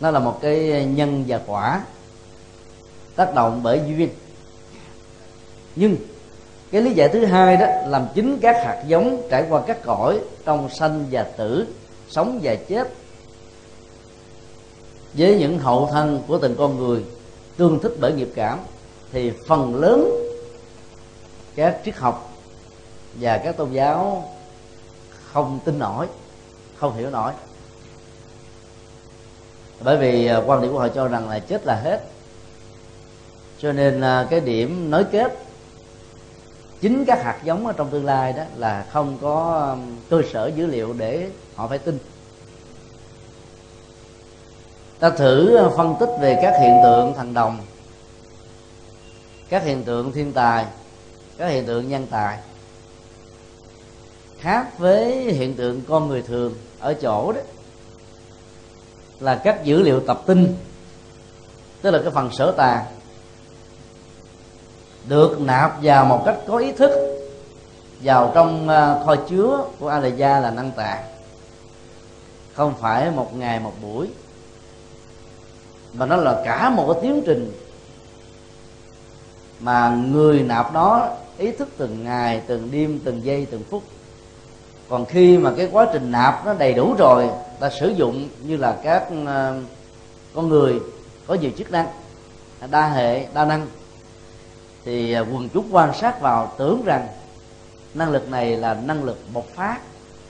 Nó 0.00 0.10
là 0.10 0.18
một 0.18 0.38
cái 0.42 0.86
nhân 0.94 1.24
và 1.28 1.40
quả 1.46 1.84
tác 3.16 3.34
động 3.34 3.60
bởi 3.62 3.80
duyên. 3.86 4.08
Nhưng 5.76 5.96
cái 6.70 6.82
lý 6.82 6.92
giải 6.92 7.08
thứ 7.08 7.24
hai 7.24 7.56
đó 7.56 7.66
làm 7.86 8.06
chính 8.14 8.38
các 8.38 8.56
hạt 8.64 8.84
giống 8.86 9.22
trải 9.30 9.44
qua 9.48 9.62
các 9.66 9.82
cõi 9.84 10.18
trong 10.44 10.68
sanh 10.70 11.04
và 11.10 11.22
tử, 11.22 11.66
sống 12.08 12.40
và 12.42 12.54
chết 12.54 12.88
với 15.14 15.38
những 15.38 15.58
hậu 15.58 15.88
thân 15.92 16.22
của 16.26 16.38
từng 16.38 16.56
con 16.58 16.78
người 16.78 17.04
tương 17.56 17.78
thích 17.78 17.92
bởi 18.00 18.12
nghiệp 18.12 18.28
cảm 18.34 18.58
thì 19.12 19.32
phần 19.48 19.74
lớn 19.80 20.10
các 21.54 21.80
triết 21.84 21.96
học 21.96 22.32
và 23.14 23.38
các 23.38 23.56
tôn 23.56 23.72
giáo 23.72 24.28
không 25.32 25.58
tin 25.64 25.78
nổi, 25.78 26.06
không 26.76 26.96
hiểu 26.96 27.10
nổi. 27.10 27.32
Bởi 29.80 29.96
vì 29.96 30.26
à, 30.26 30.42
quan 30.46 30.62
điểm 30.62 30.72
của 30.72 30.78
họ 30.78 30.88
cho 30.88 31.08
rằng 31.08 31.28
là 31.28 31.38
chết 31.38 31.66
là 31.66 31.80
hết. 31.84 32.00
Cho 33.58 33.72
nên 33.72 34.00
à, 34.00 34.26
cái 34.30 34.40
điểm 34.40 34.90
nối 34.90 35.04
kết 35.04 35.38
chính 36.80 37.04
các 37.04 37.24
hạt 37.24 37.38
giống 37.44 37.66
ở 37.66 37.72
trong 37.72 37.90
tương 37.90 38.04
lai 38.04 38.32
đó 38.32 38.42
là 38.56 38.86
không 38.92 39.18
có 39.20 39.76
cơ 40.10 40.22
sở 40.32 40.46
dữ 40.56 40.66
liệu 40.66 40.94
để 40.98 41.30
họ 41.54 41.68
phải 41.68 41.78
tin. 41.78 41.98
Ta 44.98 45.10
thử 45.10 45.68
phân 45.76 45.94
tích 46.00 46.10
về 46.20 46.38
các 46.42 46.54
hiện 46.60 46.80
tượng 46.82 47.14
thần 47.14 47.34
đồng, 47.34 47.58
các 49.48 49.62
hiện 49.62 49.84
tượng 49.84 50.12
thiên 50.12 50.32
tài, 50.32 50.66
các 51.38 51.48
hiện 51.48 51.66
tượng 51.66 51.88
nhân 51.88 52.06
tài 52.10 52.38
khác 54.42 54.78
với 54.78 55.32
hiện 55.32 55.54
tượng 55.54 55.82
con 55.88 56.08
người 56.08 56.22
thường 56.22 56.54
ở 56.80 56.94
chỗ 56.94 57.32
đó, 57.32 57.40
là 59.20 59.40
các 59.44 59.64
dữ 59.64 59.82
liệu 59.82 60.00
tập 60.00 60.22
tin, 60.26 60.56
tức 61.82 61.90
là 61.90 61.98
cái 62.02 62.10
phần 62.10 62.30
sở 62.32 62.52
tàng 62.56 62.84
được 65.08 65.40
nạp 65.40 65.82
vào 65.82 66.04
một 66.04 66.22
cách 66.26 66.36
có 66.46 66.56
ý 66.56 66.72
thức, 66.72 66.90
vào 68.02 68.32
trong 68.34 68.68
ờ, 68.68 69.02
kho 69.06 69.16
chứa 69.16 69.64
của 69.78 69.88
Alaya 69.88 70.40
là 70.40 70.50
năng 70.50 70.70
tạng 70.70 71.04
không 72.52 72.74
phải 72.80 73.10
một 73.10 73.36
ngày 73.36 73.60
một 73.60 73.72
buổi, 73.82 74.08
mà 75.92 76.06
nó 76.06 76.16
là 76.16 76.42
cả 76.44 76.70
một 76.70 76.92
cái 76.92 77.02
tiến 77.02 77.22
trình 77.26 77.52
mà 79.60 79.96
người 80.10 80.42
nạp 80.42 80.72
đó 80.72 81.16
ý 81.38 81.52
thức 81.52 81.68
từng 81.76 82.04
ngày, 82.04 82.42
từng 82.46 82.68
đêm, 82.72 83.00
từng 83.04 83.24
giây, 83.24 83.46
từng 83.50 83.62
phút 83.70 83.82
còn 84.92 85.06
khi 85.06 85.38
mà 85.38 85.52
cái 85.56 85.68
quá 85.72 85.86
trình 85.92 86.12
nạp 86.12 86.46
nó 86.46 86.54
đầy 86.54 86.74
đủ 86.74 86.94
rồi, 86.98 87.28
ta 87.60 87.70
sử 87.70 87.88
dụng 87.88 88.28
như 88.42 88.56
là 88.56 88.76
các 88.82 89.08
ờ, 89.26 89.54
con 90.34 90.48
người 90.48 90.80
có 91.26 91.34
nhiều 91.34 91.50
chức 91.58 91.70
năng, 91.70 91.86
đa 92.70 92.88
hệ, 92.88 93.26
đa 93.34 93.44
năng. 93.44 93.66
Thì 94.84 95.12
ờ, 95.12 95.26
quần 95.32 95.48
chúng 95.48 95.68
quan 95.70 95.94
sát 95.94 96.20
vào 96.20 96.52
tưởng 96.58 96.82
rằng 96.84 97.08
năng 97.94 98.10
lực 98.10 98.30
này 98.30 98.56
là 98.56 98.74
năng 98.74 99.04
lực 99.04 99.18
bộc 99.32 99.44
phát 99.54 99.78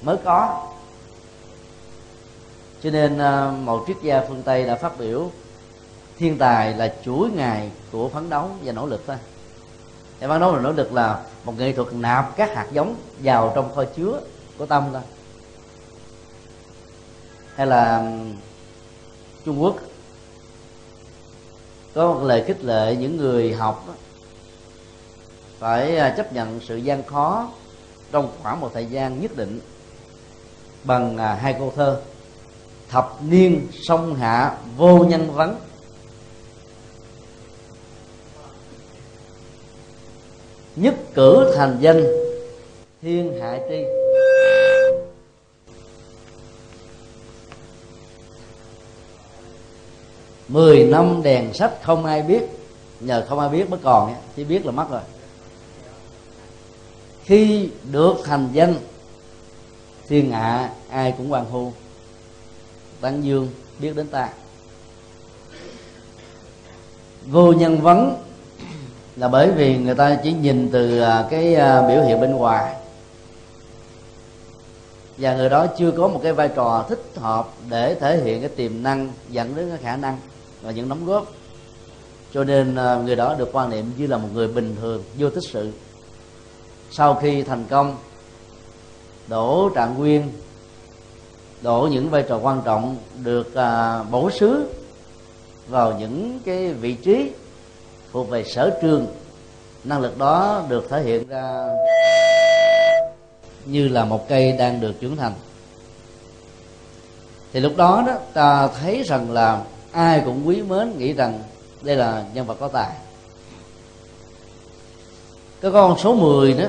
mới 0.03 0.16
có. 0.25 0.68
Cho 2.83 2.90
nên 2.90 3.18
ờ, 3.18 3.53
một 3.64 3.85
triết 3.87 3.96
gia 4.03 4.20
phương 4.29 4.42
tây 4.42 4.64
đã 4.64 4.77
phát 4.77 4.98
biểu, 4.98 5.31
thiên 6.18 6.38
tài 6.38 6.75
là 6.75 6.94
chuỗi 7.05 7.31
ngày 7.31 7.70
của 7.92 8.09
phấn 8.09 8.31
đấu 8.31 8.51
và 8.64 8.72
nỗ 8.72 8.87
lực 8.87 9.03
thôi. 9.07 9.16
Cái 10.20 10.29
phấn 10.29 10.40
đấu 10.40 10.53
và 10.53 10.61
nỗ 10.61 10.72
lực 10.72 10.92
là 10.92 11.22
một 11.44 11.59
nghệ 11.59 11.72
thuật 11.72 11.92
nạp 11.92 12.37
các 12.37 12.55
hạt 12.55 12.66
giống 12.72 12.96
vào 13.22 13.53
trong 13.55 13.75
kho 13.75 13.85
chứa 13.96 14.20
của 14.59 14.67
tâm 14.67 14.88
thôi 14.93 15.03
hay 17.55 17.67
là 17.67 18.12
trung 19.45 19.62
quốc 19.62 19.77
có 21.95 22.12
một 22.12 22.23
lời 22.23 22.45
khích 22.47 22.65
lệ 22.65 22.97
những 22.97 23.17
người 23.17 23.53
học 23.53 23.85
đó, 23.88 23.95
phải 25.59 25.97
à, 25.97 26.15
chấp 26.17 26.33
nhận 26.33 26.61
sự 26.61 26.77
gian 26.77 27.03
khó 27.03 27.51
trong 28.12 28.33
khoảng 28.43 28.61
một 28.61 28.71
thời 28.75 28.87
gian 28.87 29.21
nhất 29.21 29.37
định 29.37 29.61
bằng 30.85 31.17
à, 31.17 31.35
hai 31.35 31.53
câu 31.53 31.73
thơ 31.77 32.01
thập 32.88 33.19
niên 33.23 33.69
sông 33.73 34.15
hạ 34.15 34.57
vô 34.77 34.99
nhân 34.99 35.31
vấn 35.33 35.57
nhất 40.77 40.95
cử 41.15 41.53
thành 41.57 41.77
danh 41.81 42.05
thiên 43.03 43.41
hạ 43.41 43.59
tri. 43.69 44.02
Mười 50.53 50.85
năm 50.85 51.23
đèn 51.23 51.55
sách 51.55 51.73
không 51.83 52.05
ai 52.05 52.23
biết. 52.23 52.43
Nhờ 53.01 53.27
không 53.29 53.38
ai 53.38 53.49
biết 53.49 53.71
mới 53.71 53.81
còn 53.83 54.15
chỉ 54.37 54.45
biết 54.45 54.67
là 54.67 54.73
mất 54.73 54.91
rồi. 54.91 55.01
Khi 57.25 57.69
được 57.91 58.15
thành 58.25 58.49
danh, 58.53 58.75
thiên 60.09 60.31
hạ 60.31 60.71
ai 60.88 61.15
cũng 61.19 61.33
quan 61.33 61.45
hô. 61.51 61.73
Tán 63.01 63.25
dương 63.25 63.49
biết 63.79 63.97
đến 63.97 64.07
ta. 64.07 64.29
Vô 67.27 67.53
nhân 67.53 67.81
vấn 67.81 68.23
là 69.17 69.29
bởi 69.29 69.51
vì 69.51 69.77
người 69.77 69.95
ta 69.95 70.19
chỉ 70.23 70.33
nhìn 70.33 70.71
từ 70.73 71.01
à, 71.01 71.27
cái 71.31 71.55
à, 71.55 71.88
biểu 71.88 72.03
hiện 72.03 72.21
bên 72.21 72.33
ngoài. 72.33 72.75
Và 75.19 75.37
người 75.37 75.49
đó 75.49 75.67
chưa 75.79 75.91
có 75.91 76.09
một 76.09 76.21
cái 76.23 76.33
vai 76.33 76.49
trò 76.49 76.85
thích 76.88 77.03
hợp 77.17 77.49
để 77.69 77.95
thể 77.95 78.21
hiện 78.25 78.41
cái 78.41 78.49
tiềm 78.49 78.83
năng 78.83 79.12
dẫn 79.29 79.57
đến 79.57 79.69
cái 79.69 79.79
khả 79.83 79.97
năng 79.97 80.19
và 80.62 80.70
những 80.70 80.88
đóng 80.88 81.07
góp. 81.07 81.33
Cho 82.33 82.44
nên 82.44 82.77
à, 82.77 82.96
người 83.05 83.16
đó 83.16 83.35
được 83.38 83.48
quan 83.53 83.70
niệm 83.70 83.90
như 83.96 84.07
là 84.07 84.16
một 84.18 84.29
người 84.35 84.48
bình 84.48 84.77
thường 84.81 85.03
vô 85.18 85.31
tích 85.31 85.44
sự. 85.53 85.72
Sau 86.90 87.14
khi 87.14 87.42
thành 87.42 87.64
công 87.70 87.96
đổ 89.29 89.70
trạng 89.75 89.98
nguyên 89.98 90.33
đổ 91.62 91.88
những 91.92 92.11
vai 92.11 92.25
trò 92.29 92.38
quan 92.38 92.62
trọng 92.64 92.96
được 93.25 93.55
à, 93.55 94.03
bổ 94.03 94.31
sứ 94.31 94.66
vào 95.68 95.96
những 95.98 96.40
cái 96.44 96.72
vị 96.72 96.94
trí 96.94 97.31
thuộc 98.12 98.31
về 98.31 98.44
sở 98.44 98.79
trường 98.83 99.07
năng 99.85 100.01
lực 100.01 100.18
đó 100.18 100.62
được 100.68 100.87
thể 100.90 101.03
hiện 101.03 101.29
ra 101.29 101.68
như 103.66 103.88
là 103.88 104.05
một 104.05 104.29
cây 104.29 104.53
đang 104.53 104.81
được 104.81 104.92
trưởng 105.01 105.16
thành. 105.16 105.33
Thì 107.53 107.61
lúc 107.61 107.77
đó 107.77 108.05
đó 108.07 108.14
ta 108.33 108.68
thấy 108.68 109.03
rằng 109.03 109.31
là 109.31 109.61
ai 109.93 110.23
cũng 110.25 110.49
quý 110.49 110.63
mến 110.63 110.99
nghĩ 110.99 111.13
rằng 111.13 111.43
đây 111.83 111.97
là 111.97 112.25
nhân 112.35 112.47
vật 112.47 112.57
có 112.61 112.69
tài. 112.69 112.93
Cái 115.61 115.71
con 115.71 115.99
số 115.99 116.15
10 116.15 116.53
đó 116.53 116.65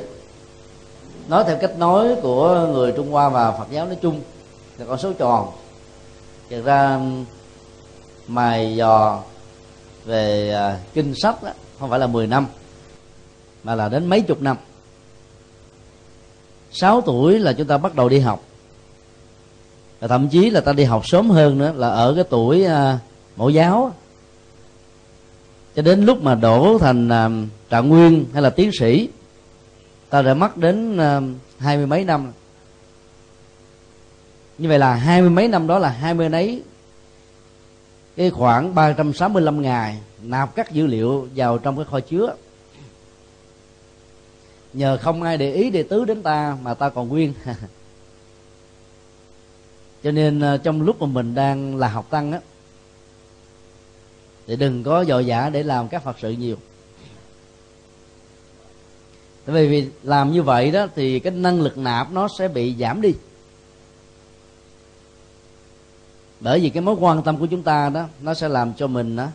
nói 1.27 1.43
theo 1.47 1.57
cách 1.61 1.77
nói 1.77 2.15
của 2.21 2.69
người 2.73 2.91
trung 2.91 3.11
hoa 3.11 3.29
và 3.29 3.51
phật 3.51 3.67
giáo 3.71 3.85
nói 3.85 3.97
chung 4.01 4.21
là 4.77 4.85
con 4.85 4.97
số 4.97 5.13
tròn. 5.13 5.51
Thực 6.49 6.65
ra 6.65 6.99
mài 8.27 8.75
dò 8.75 9.19
về 10.05 10.53
à, 10.53 10.79
kinh 10.93 11.15
sách 11.15 11.43
đó, 11.43 11.49
không 11.79 11.89
phải 11.89 11.99
là 11.99 12.07
10 12.07 12.27
năm 12.27 12.47
mà 13.63 13.75
là 13.75 13.89
đến 13.89 14.05
mấy 14.05 14.21
chục 14.21 14.41
năm. 14.41 14.57
6 16.71 17.01
tuổi 17.01 17.39
là 17.39 17.53
chúng 17.53 17.67
ta 17.67 17.77
bắt 17.77 17.95
đầu 17.95 18.09
đi 18.09 18.19
học. 18.19 18.43
Và 19.99 20.07
thậm 20.07 20.29
chí 20.29 20.49
là 20.49 20.61
ta 20.61 20.73
đi 20.73 20.83
học 20.83 21.07
sớm 21.07 21.29
hơn 21.29 21.57
nữa 21.57 21.73
là 21.75 21.89
ở 21.89 22.13
cái 22.15 22.23
tuổi 22.29 22.65
à, 22.65 22.99
mẫu 23.35 23.49
giáo. 23.49 23.93
Cho 25.75 25.81
đến 25.81 26.05
lúc 26.05 26.21
mà 26.21 26.35
đổ 26.35 26.77
thành 26.77 27.07
uh, 27.07 27.49
trạng 27.69 27.89
nguyên 27.89 28.25
hay 28.33 28.41
là 28.41 28.49
tiến 28.49 28.71
sĩ 28.79 29.09
ta 30.09 30.21
đã 30.21 30.33
mất 30.33 30.57
đến 30.57 30.97
uh, 30.97 31.23
hai 31.57 31.77
mươi 31.77 31.87
mấy 31.87 32.03
năm. 32.03 32.31
Như 34.57 34.69
vậy 34.69 34.79
là 34.79 34.95
hai 34.95 35.21
mươi 35.21 35.29
mấy 35.29 35.47
năm 35.47 35.67
đó 35.67 35.79
là 35.79 35.89
hai 35.89 36.13
mươi 36.13 36.29
nấy 36.29 36.63
cái 38.15 38.29
khoảng 38.29 38.75
365 38.75 39.61
ngày 39.61 39.99
nạp 40.21 40.55
các 40.55 40.71
dữ 40.71 40.87
liệu 40.87 41.27
vào 41.35 41.57
trong 41.57 41.75
cái 41.75 41.85
kho 41.85 41.99
chứa. 41.99 42.35
Nhờ 44.73 44.97
không 45.01 45.23
ai 45.23 45.37
để 45.37 45.53
ý 45.53 45.69
để 45.69 45.83
tứ 45.83 46.05
đến 46.05 46.23
ta 46.23 46.57
mà 46.63 46.73
ta 46.73 46.89
còn 46.89 47.07
nguyên. 47.07 47.33
Cho 50.03 50.11
nên 50.11 50.39
à, 50.39 50.57
trong 50.57 50.81
lúc 50.81 51.01
mà 51.01 51.07
mình 51.07 51.35
đang 51.35 51.75
là 51.75 51.87
học 51.87 52.07
tăng 52.09 52.31
á 52.31 52.39
thì 54.47 54.55
đừng 54.55 54.83
có 54.83 55.05
dội 55.05 55.25
dã 55.25 55.49
để 55.49 55.63
làm 55.63 55.87
các 55.87 56.03
phật 56.03 56.15
sự 56.19 56.31
nhiều. 56.31 56.55
Bởi 59.47 59.67
vì 59.67 59.87
làm 60.03 60.31
như 60.31 60.43
vậy 60.43 60.71
đó, 60.71 60.87
thì 60.95 61.19
cái 61.19 61.33
năng 61.33 61.61
lực 61.61 61.77
nạp 61.77 62.11
nó 62.11 62.27
sẽ 62.39 62.47
bị 62.47 62.75
giảm 62.79 63.01
đi. 63.01 63.13
Bởi 66.39 66.59
vì 66.59 66.69
cái 66.69 66.81
mối 66.81 66.95
quan 66.99 67.23
tâm 67.23 67.37
của 67.37 67.45
chúng 67.45 67.63
ta 67.63 67.89
đó, 67.89 68.05
nó 68.21 68.33
sẽ 68.33 68.49
làm 68.49 68.73
cho 68.73 68.87
mình 68.87 69.15
đó 69.15 69.27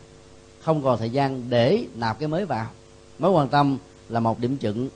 không 0.69 0.83
còn 0.83 0.99
thời 0.99 1.11
gian 1.11 1.51
để 1.51 1.85
nạp 1.95 2.19
cái 2.19 2.29
mới 2.29 2.45
vào. 2.45 2.67
Mối 3.19 3.31
quan 3.31 3.49
tâm 3.49 3.79
là 4.09 4.21
một 4.21 4.39
điểm 4.39 4.57
chuẩn. 4.57 4.89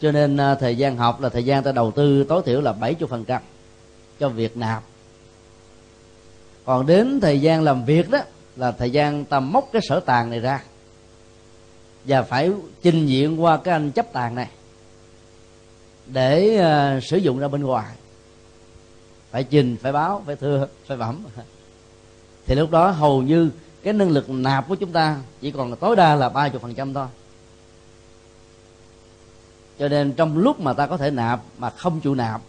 Cho 0.00 0.12
nên 0.12 0.36
à, 0.36 0.54
thời 0.54 0.76
gian 0.76 0.96
học 0.96 1.20
là 1.20 1.28
thời 1.28 1.44
gian 1.44 1.62
ta 1.62 1.72
đầu 1.72 1.90
tư 1.90 2.24
tối 2.24 2.42
thiểu 2.46 2.60
là 2.60 2.72
70 2.72 3.08
phần 3.08 3.24
trăm 3.24 3.42
cho 4.20 4.28
việc 4.28 4.56
nạp 4.56 4.82
còn 6.64 6.86
đến 6.86 7.20
thời 7.20 7.40
gian 7.40 7.62
làm 7.62 7.84
việc 7.84 8.10
đó 8.10 8.18
là 8.56 8.72
thời 8.72 8.90
gian 8.90 9.24
ta 9.24 9.40
móc 9.40 9.68
cái 9.72 9.82
sở 9.88 10.00
tàng 10.00 10.30
này 10.30 10.40
ra. 10.40 10.62
Và 12.04 12.22
phải 12.22 12.50
trình 12.82 13.06
diện 13.06 13.42
qua 13.42 13.56
cái 13.56 13.72
anh 13.72 13.90
chấp 13.90 14.12
tàng 14.12 14.34
này. 14.34 14.48
Để 16.06 16.60
uh, 16.96 17.04
sử 17.04 17.16
dụng 17.16 17.38
ra 17.38 17.48
bên 17.48 17.62
ngoài. 17.62 17.94
Phải 19.30 19.44
trình 19.44 19.76
phải 19.82 19.92
báo 19.92 20.22
phải 20.26 20.36
thưa 20.36 20.68
phải 20.86 20.96
bẩm 20.96 21.24
thì 22.46 22.54
lúc 22.54 22.70
đó 22.70 22.90
hầu 22.90 23.22
như 23.22 23.50
cái 23.82 23.92
năng 23.92 24.10
lực 24.10 24.30
nạp 24.30 24.68
của 24.68 24.74
chúng 24.74 24.92
ta 24.92 25.18
chỉ 25.40 25.50
còn 25.50 25.76
tối 25.76 25.96
đa 25.96 26.14
là 26.14 26.28
ba 26.28 26.48
phần 26.60 26.74
trăm 26.74 26.94
thôi. 26.94 27.06
Cho 29.78 29.88
nên 29.88 30.12
trong 30.12 30.38
lúc 30.38 30.60
mà 30.60 30.72
ta 30.72 30.86
có 30.86 30.96
thể 30.96 31.10
nạp 31.10 31.40
mà 31.58 31.70
không 31.70 32.00
chịu 32.00 32.14
nạp 32.14 32.40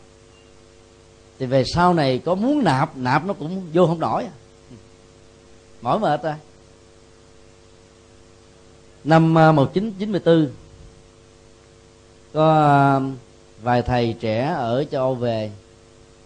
thì 1.43 1.47
về 1.47 1.63
sau 1.63 1.93
này 1.93 2.21
có 2.25 2.35
muốn 2.35 2.63
nạp 2.63 2.97
nạp 2.97 3.25
nó 3.25 3.33
cũng 3.33 3.61
vô 3.73 3.87
không 3.87 3.99
nổi 3.99 4.25
mỏi 5.81 5.99
mệt 5.99 6.23
rồi. 6.23 6.33
Năm 9.03 9.37
à, 9.37 9.51
1994 9.51 10.49
có 12.33 12.53
à, 12.53 12.99
vài 13.61 13.81
thầy 13.81 14.15
trẻ 14.19 14.53
ở 14.57 14.83
châu 14.91 15.01
Âu 15.01 15.15
về. 15.15 15.51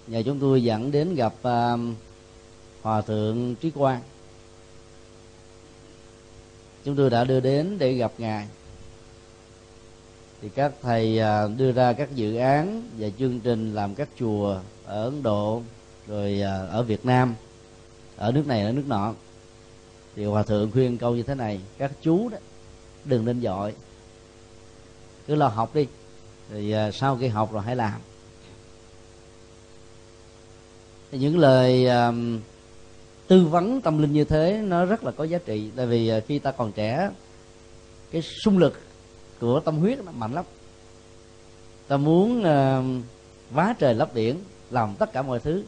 Nhà 0.08 0.21
chúng 0.21 0.39
tôi 0.39 0.63
dẫn 0.63 0.91
đến 0.91 1.15
gặp 1.15 1.34
à, 1.43 1.73
hòa 2.82 3.01
thượng 3.01 3.56
trí 3.56 3.71
quang. 3.71 4.01
Chúng 6.86 6.95
tôi 6.95 7.10
đã 7.10 7.23
đưa 7.23 7.39
đến 7.39 7.77
để 7.80 7.93
gặp 7.93 8.12
ngài. 8.17 8.47
Thì 10.41 10.49
các 10.49 10.71
thầy 10.82 11.19
đưa 11.58 11.71
ra 11.71 11.93
các 11.93 12.15
dự 12.15 12.36
án 12.36 12.89
và 12.97 13.08
chương 13.19 13.39
trình 13.39 13.75
làm 13.75 13.95
các 13.95 14.10
chùa 14.19 14.60
ở 14.88 15.04
ấn 15.04 15.23
độ 15.23 15.62
rồi 16.08 16.41
à, 16.41 16.58
ở 16.71 16.84
việt 16.84 17.06
nam 17.06 17.36
ở 18.17 18.32
nước 18.32 18.47
này 18.47 18.62
ở 18.62 18.71
nước 18.71 18.84
nọ. 18.88 19.13
Thì 20.15 20.26
hòa 20.26 20.43
thượng 20.43 20.71
khuyên 20.71 20.97
câu 20.97 21.15
như 21.15 21.23
thế 21.23 21.36
này 21.36 21.60
các 21.78 21.91
chú 22.02 22.30
đó 22.30 22.38
đừng 23.06 23.26
nên 23.26 23.41
dội 23.41 23.73
cứ 25.28 25.36
lo 25.36 25.47
học 25.47 25.76
đi 25.76 25.88
thì 26.50 26.71
à, 26.71 26.91
sau 26.91 27.17
khi 27.17 27.28
học 27.28 27.54
rồi 27.54 27.63
hãy 27.65 27.76
làm. 27.76 28.00
Những 31.12 31.38
lời 31.38 31.88
um, 31.88 32.39
tư 33.28 33.45
vấn 33.45 33.82
tâm 33.82 34.02
linh 34.02 34.13
như 34.13 34.23
thế 34.23 34.62
nó 34.63 34.86
rất 34.86 35.04
là 35.04 35.12
có 35.12 35.23
giá 35.23 35.38
trị 35.45 35.71
tại 35.76 35.86
vì 35.86 36.12
khi 36.28 36.39
ta 36.39 36.52
còn 36.52 36.71
trẻ 36.71 37.10
cái 38.12 38.21
xung 38.21 38.58
lực 38.58 38.80
của 39.39 39.60
tâm 39.60 39.78
huyết 39.78 40.00
nó 40.06 40.12
mạnh 40.12 40.34
lắm. 40.34 40.45
Ta 41.88 41.97
muốn 41.97 42.39
uh, 42.39 43.04
vá 43.52 43.73
trời 43.80 43.93
lấp 43.93 44.13
biển 44.13 44.39
làm 44.71 44.95
tất 44.95 45.13
cả 45.13 45.21
mọi 45.21 45.39
thứ. 45.39 45.63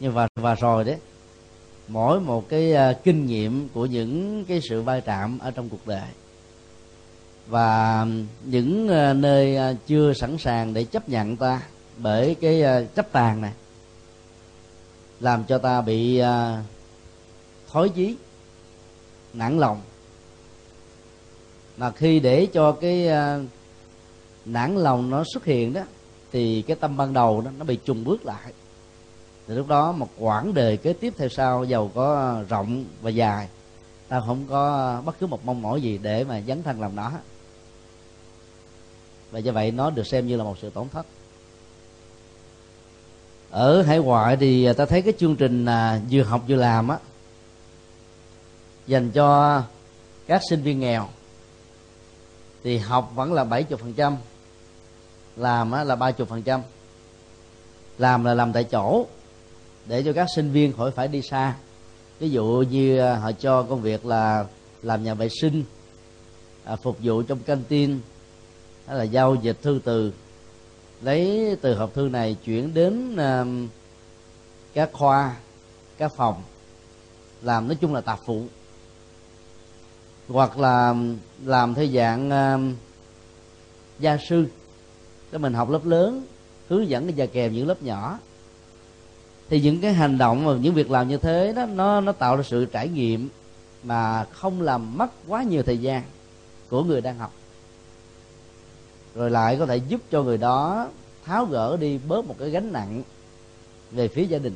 Nhưng 0.00 0.12
và 0.12 0.28
và 0.34 0.54
rồi 0.54 0.84
đấy 0.84 0.96
mỗi 1.88 2.20
một 2.20 2.48
cái 2.48 2.72
uh, 2.72 3.04
kinh 3.04 3.26
nghiệm 3.26 3.68
của 3.68 3.86
những 3.86 4.44
cái 4.44 4.60
sự 4.68 4.82
va 4.82 5.00
chạm 5.00 5.38
ở 5.38 5.50
trong 5.50 5.68
cuộc 5.68 5.86
đời 5.86 6.08
và 7.46 8.06
những 8.44 8.84
uh, 8.86 9.16
nơi 9.16 9.72
uh, 9.72 9.76
chưa 9.86 10.12
sẵn 10.12 10.38
sàng 10.38 10.74
để 10.74 10.84
chấp 10.84 11.08
nhận 11.08 11.36
ta 11.36 11.62
bởi 11.96 12.36
cái 12.40 12.62
uh, 12.62 12.94
chấp 12.94 13.12
tàn 13.12 13.40
này 13.40 13.52
làm 15.20 15.44
cho 15.44 15.58
ta 15.58 15.80
bị 15.80 16.20
uh, 16.20 16.64
thói 17.72 17.88
chí 17.88 18.16
nản 19.32 19.58
lòng. 19.58 19.80
Mà 21.76 21.90
khi 21.90 22.20
để 22.20 22.46
cho 22.52 22.72
cái 22.72 23.08
uh, 23.08 23.46
nản 24.44 24.76
lòng 24.76 25.10
nó 25.10 25.24
xuất 25.32 25.44
hiện 25.44 25.72
đó 25.72 25.82
thì 26.32 26.62
cái 26.62 26.76
tâm 26.76 26.96
ban 26.96 27.12
đầu 27.12 27.40
đó 27.40 27.50
nó 27.58 27.64
bị 27.64 27.76
trùng 27.76 28.04
bước 28.04 28.26
lại. 28.26 28.52
Thì 29.46 29.54
lúc 29.54 29.68
đó 29.68 29.92
một 29.92 30.08
quãng 30.18 30.54
đời 30.54 30.76
kế 30.76 30.92
tiếp 30.92 31.14
theo 31.16 31.28
sau, 31.28 31.64
giàu 31.64 31.90
có 31.94 32.36
rộng 32.48 32.84
và 33.02 33.10
dài, 33.10 33.48
ta 34.08 34.22
không 34.26 34.46
có 34.48 35.02
bất 35.04 35.18
cứ 35.20 35.26
một 35.26 35.44
mong 35.44 35.62
mỏi 35.62 35.82
gì 35.82 35.98
để 36.02 36.24
mà 36.24 36.40
dấn 36.46 36.62
thân 36.62 36.80
làm 36.80 36.96
nó. 36.96 37.12
Và 39.30 39.38
do 39.38 39.52
vậy 39.52 39.70
nó 39.70 39.90
được 39.90 40.06
xem 40.06 40.26
như 40.26 40.36
là 40.36 40.44
một 40.44 40.58
sự 40.62 40.70
tổn 40.70 40.88
thất. 40.88 41.06
Ở 43.50 43.82
hải 43.82 43.98
ngoại 43.98 44.36
thì 44.36 44.72
ta 44.72 44.86
thấy 44.86 45.02
cái 45.02 45.12
chương 45.18 45.36
trình 45.36 45.64
là 45.64 46.00
vừa 46.10 46.22
học 46.22 46.42
vừa 46.48 46.56
làm 46.56 46.88
á, 46.88 46.98
dành 48.86 49.10
cho 49.10 49.62
các 50.26 50.42
sinh 50.50 50.62
viên 50.62 50.80
nghèo, 50.80 51.08
thì 52.64 52.78
học 52.78 53.12
vẫn 53.14 53.32
là 53.32 53.44
70 53.44 53.78
phần 53.82 53.92
trăm 53.92 54.16
làm 55.36 55.72
là 55.72 55.84
là 55.84 55.96
30 55.96 56.26
phần 56.26 56.42
trăm. 56.42 56.60
Làm 57.98 58.24
là 58.24 58.34
làm 58.34 58.52
tại 58.52 58.64
chỗ 58.64 59.06
để 59.86 60.02
cho 60.02 60.12
các 60.12 60.26
sinh 60.34 60.50
viên 60.50 60.72
khỏi 60.72 60.90
phải 60.90 61.08
đi 61.08 61.22
xa. 61.22 61.54
Ví 62.18 62.30
dụ 62.30 62.64
như 62.70 62.98
à, 62.98 63.16
họ 63.16 63.32
cho 63.32 63.62
công 63.62 63.80
việc 63.80 64.06
là 64.06 64.44
làm 64.82 65.04
nhà 65.04 65.14
vệ 65.14 65.28
sinh 65.40 65.64
à, 66.64 66.76
phục 66.76 66.96
vụ 67.02 67.22
trong 67.22 67.38
căng 67.38 67.62
tin 67.68 68.00
hay 68.86 68.98
là 68.98 69.04
giao 69.04 69.34
dịch 69.34 69.56
thư 69.62 69.80
từ. 69.84 70.12
Lấy 71.02 71.56
từ 71.60 71.74
hộp 71.74 71.94
thư 71.94 72.02
này 72.02 72.36
chuyển 72.44 72.74
đến 72.74 73.16
à, 73.16 73.44
các 74.74 74.90
khoa 74.92 75.36
các 75.98 76.12
phòng. 76.16 76.42
Làm 77.42 77.68
nói 77.68 77.76
chung 77.80 77.94
là 77.94 78.00
tạp 78.00 78.18
phụ 78.26 78.44
hoặc 80.28 80.58
là 80.58 80.94
làm 81.44 81.74
theo 81.74 81.86
dạng 81.86 82.28
uh, 82.28 82.76
gia 83.98 84.16
sư 84.28 84.46
để 85.32 85.38
mình 85.38 85.54
học 85.54 85.70
lớp 85.70 85.84
lớn, 85.84 86.26
hướng 86.68 86.88
dẫn 86.88 87.10
và 87.16 87.26
kèm 87.26 87.52
những 87.52 87.66
lớp 87.66 87.82
nhỏ. 87.82 88.18
Thì 89.48 89.60
những 89.60 89.80
cái 89.80 89.92
hành 89.92 90.18
động 90.18 90.46
và 90.46 90.56
những 90.56 90.74
việc 90.74 90.90
làm 90.90 91.08
như 91.08 91.16
thế 91.16 91.52
đó, 91.56 91.66
nó 91.66 92.00
nó 92.00 92.12
tạo 92.12 92.36
ra 92.36 92.42
sự 92.42 92.64
trải 92.64 92.88
nghiệm 92.88 93.28
mà 93.82 94.24
không 94.24 94.62
làm 94.62 94.98
mất 94.98 95.10
quá 95.28 95.42
nhiều 95.42 95.62
thời 95.62 95.78
gian 95.78 96.02
của 96.68 96.84
người 96.84 97.00
đang 97.00 97.18
học. 97.18 97.32
Rồi 99.14 99.30
lại 99.30 99.56
có 99.58 99.66
thể 99.66 99.76
giúp 99.76 100.00
cho 100.10 100.22
người 100.22 100.38
đó 100.38 100.88
tháo 101.24 101.44
gỡ 101.44 101.76
đi 101.76 101.98
bớt 102.08 102.24
một 102.24 102.34
cái 102.38 102.50
gánh 102.50 102.72
nặng 102.72 103.02
về 103.90 104.08
phía 104.08 104.24
gia 104.24 104.38
đình. 104.38 104.54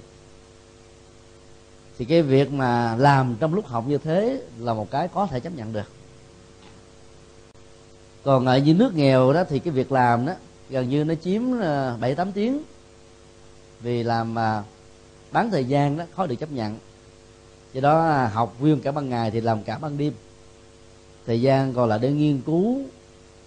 Thì 1.99 2.05
cái 2.05 2.23
việc 2.23 2.53
mà 2.53 2.97
làm 2.97 3.37
trong 3.41 3.55
lúc 3.55 3.67
học 3.67 3.85
như 3.89 3.99
thế 3.99 4.43
là 4.59 4.75
một 4.75 4.91
cái 4.91 5.09
có 5.09 5.27
thể 5.27 5.41
chấp 5.41 5.53
nhận 5.57 5.73
được. 5.73 5.87
Còn 8.23 8.47
ở 8.47 8.59
những 8.59 8.79
nước 8.79 8.95
nghèo 8.95 9.33
đó 9.33 9.45
thì 9.49 9.59
cái 9.59 9.73
việc 9.73 9.93
làm 9.93 10.27
đó 10.27 10.33
gần 10.71 10.89
như 10.89 11.05
nó 11.05 11.15
chiếm 11.15 11.43
ờ, 11.61 11.97
bảy 12.01 12.15
tám 12.15 12.33
tiếng. 12.33 12.63
Vì 13.81 14.03
làm 14.03 14.35
ờ, 14.35 14.63
bán 15.33 15.51
thời 15.51 15.65
gian 15.65 15.99
đó 15.99 16.05
khó 16.17 16.27
được 16.27 16.37
chấp 16.37 16.53
nhận. 16.53 16.79
Do 17.73 17.81
đó 17.81 18.09
ờ, 18.09 18.27
học 18.27 18.55
nguyên 18.61 18.81
cả 18.81 18.93
ban 18.93 19.09
ngày 19.09 19.31
thì 19.31 19.41
làm 19.41 19.63
cả 19.63 19.79
ban 19.79 19.99
đêm. 19.99 20.13
Thời 21.27 21.41
gian 21.41 21.75
còn 21.75 21.89
là 21.89 21.99
để 21.99 22.13
nghiên 22.13 22.41
cứu 22.41 22.81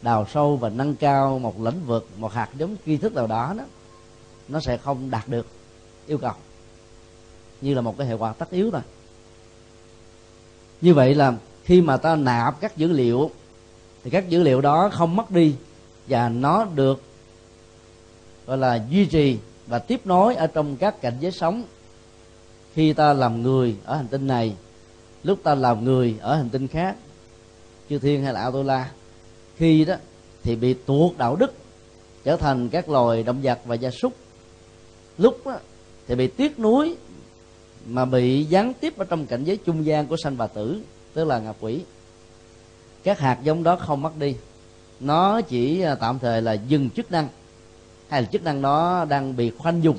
đào 0.01 0.25
sâu 0.33 0.57
và 0.57 0.69
nâng 0.69 0.95
cao 0.95 1.39
một 1.39 1.61
lĩnh 1.61 1.85
vực 1.85 2.07
một 2.17 2.33
hạt 2.33 2.49
giống 2.57 2.75
tri 2.85 2.97
thức 2.97 3.13
nào 3.13 3.27
đó 3.27 3.53
đó 3.57 3.63
nó 4.47 4.59
sẽ 4.59 4.77
không 4.77 5.11
đạt 5.11 5.27
được 5.27 5.47
yêu 6.07 6.17
cầu. 6.17 6.33
Như 7.61 7.73
là 7.73 7.81
một 7.81 7.97
cái 7.97 8.07
hệ 8.07 8.13
quả 8.13 8.33
tất 8.33 8.51
yếu 8.51 8.71
thôi. 8.71 8.81
Như 10.81 10.93
vậy 10.93 11.15
là 11.15 11.33
khi 11.63 11.81
mà 11.81 11.97
ta 11.97 12.15
nạp 12.15 12.61
các 12.61 12.77
dữ 12.77 12.91
liệu 12.91 13.31
thì 14.03 14.09
các 14.09 14.29
dữ 14.29 14.43
liệu 14.43 14.61
đó 14.61 14.89
không 14.93 15.15
mất 15.15 15.31
đi 15.31 15.55
và 16.07 16.29
nó 16.29 16.65
được 16.65 17.01
gọi 18.49 18.57
là 18.57 18.85
duy 18.89 19.05
trì 19.05 19.37
và 19.67 19.79
tiếp 19.79 20.01
nối 20.05 20.35
ở 20.35 20.47
trong 20.47 20.77
các 20.77 21.01
cảnh 21.01 21.13
giới 21.19 21.31
sống. 21.31 21.63
Khi 22.73 22.93
ta 22.93 23.13
làm 23.13 23.41
người 23.41 23.75
ở 23.85 23.95
hành 23.95 24.07
tinh 24.07 24.27
này 24.27 24.55
lúc 25.23 25.39
ta 25.43 25.55
làm 25.55 25.83
người 25.83 26.15
ở 26.21 26.35
hành 26.35 26.49
tinh 26.49 26.67
khác 26.67 26.95
chư 27.89 27.99
thiên 27.99 28.23
hay 28.23 28.33
là 28.33 28.41
autola 28.41 28.91
khi 29.57 29.85
đó 29.85 29.95
thì 30.43 30.55
bị 30.55 30.73
tuột 30.73 31.17
đạo 31.17 31.35
đức 31.35 31.53
trở 32.23 32.37
thành 32.37 32.69
các 32.69 32.89
loài 32.89 33.23
động 33.23 33.39
vật 33.43 33.59
và 33.65 33.75
gia 33.75 33.91
súc. 33.91 34.13
Lúc 35.17 35.41
đó, 35.45 35.59
thì 36.07 36.15
bị 36.15 36.27
tiếc 36.27 36.59
nuối 36.59 36.95
mà 37.85 38.05
bị 38.05 38.43
gián 38.43 38.73
tiếp 38.73 38.97
ở 38.97 39.05
trong 39.05 39.25
cảnh 39.25 39.43
giới 39.43 39.57
trung 39.57 39.85
gian 39.85 40.07
của 40.07 40.17
sanh 40.23 40.35
và 40.35 40.47
tử 40.47 40.81
tức 41.13 41.25
là 41.25 41.39
ngạ 41.39 41.53
quỷ. 41.59 41.81
Các 43.03 43.19
hạt 43.19 43.37
giống 43.43 43.63
đó 43.63 43.75
không 43.75 44.01
mất 44.01 44.17
đi. 44.19 44.35
Nó 44.99 45.41
chỉ 45.41 45.81
à, 45.81 45.95
tạm 45.95 46.19
thời 46.19 46.41
là 46.41 46.53
dừng 46.53 46.89
chức 46.89 47.11
năng 47.11 47.27
hay 48.09 48.21
là 48.21 48.27
chức 48.31 48.43
năng 48.43 48.61
đó 48.61 49.05
đang 49.09 49.35
bị 49.35 49.51
khoanh 49.57 49.83
dùng 49.83 49.97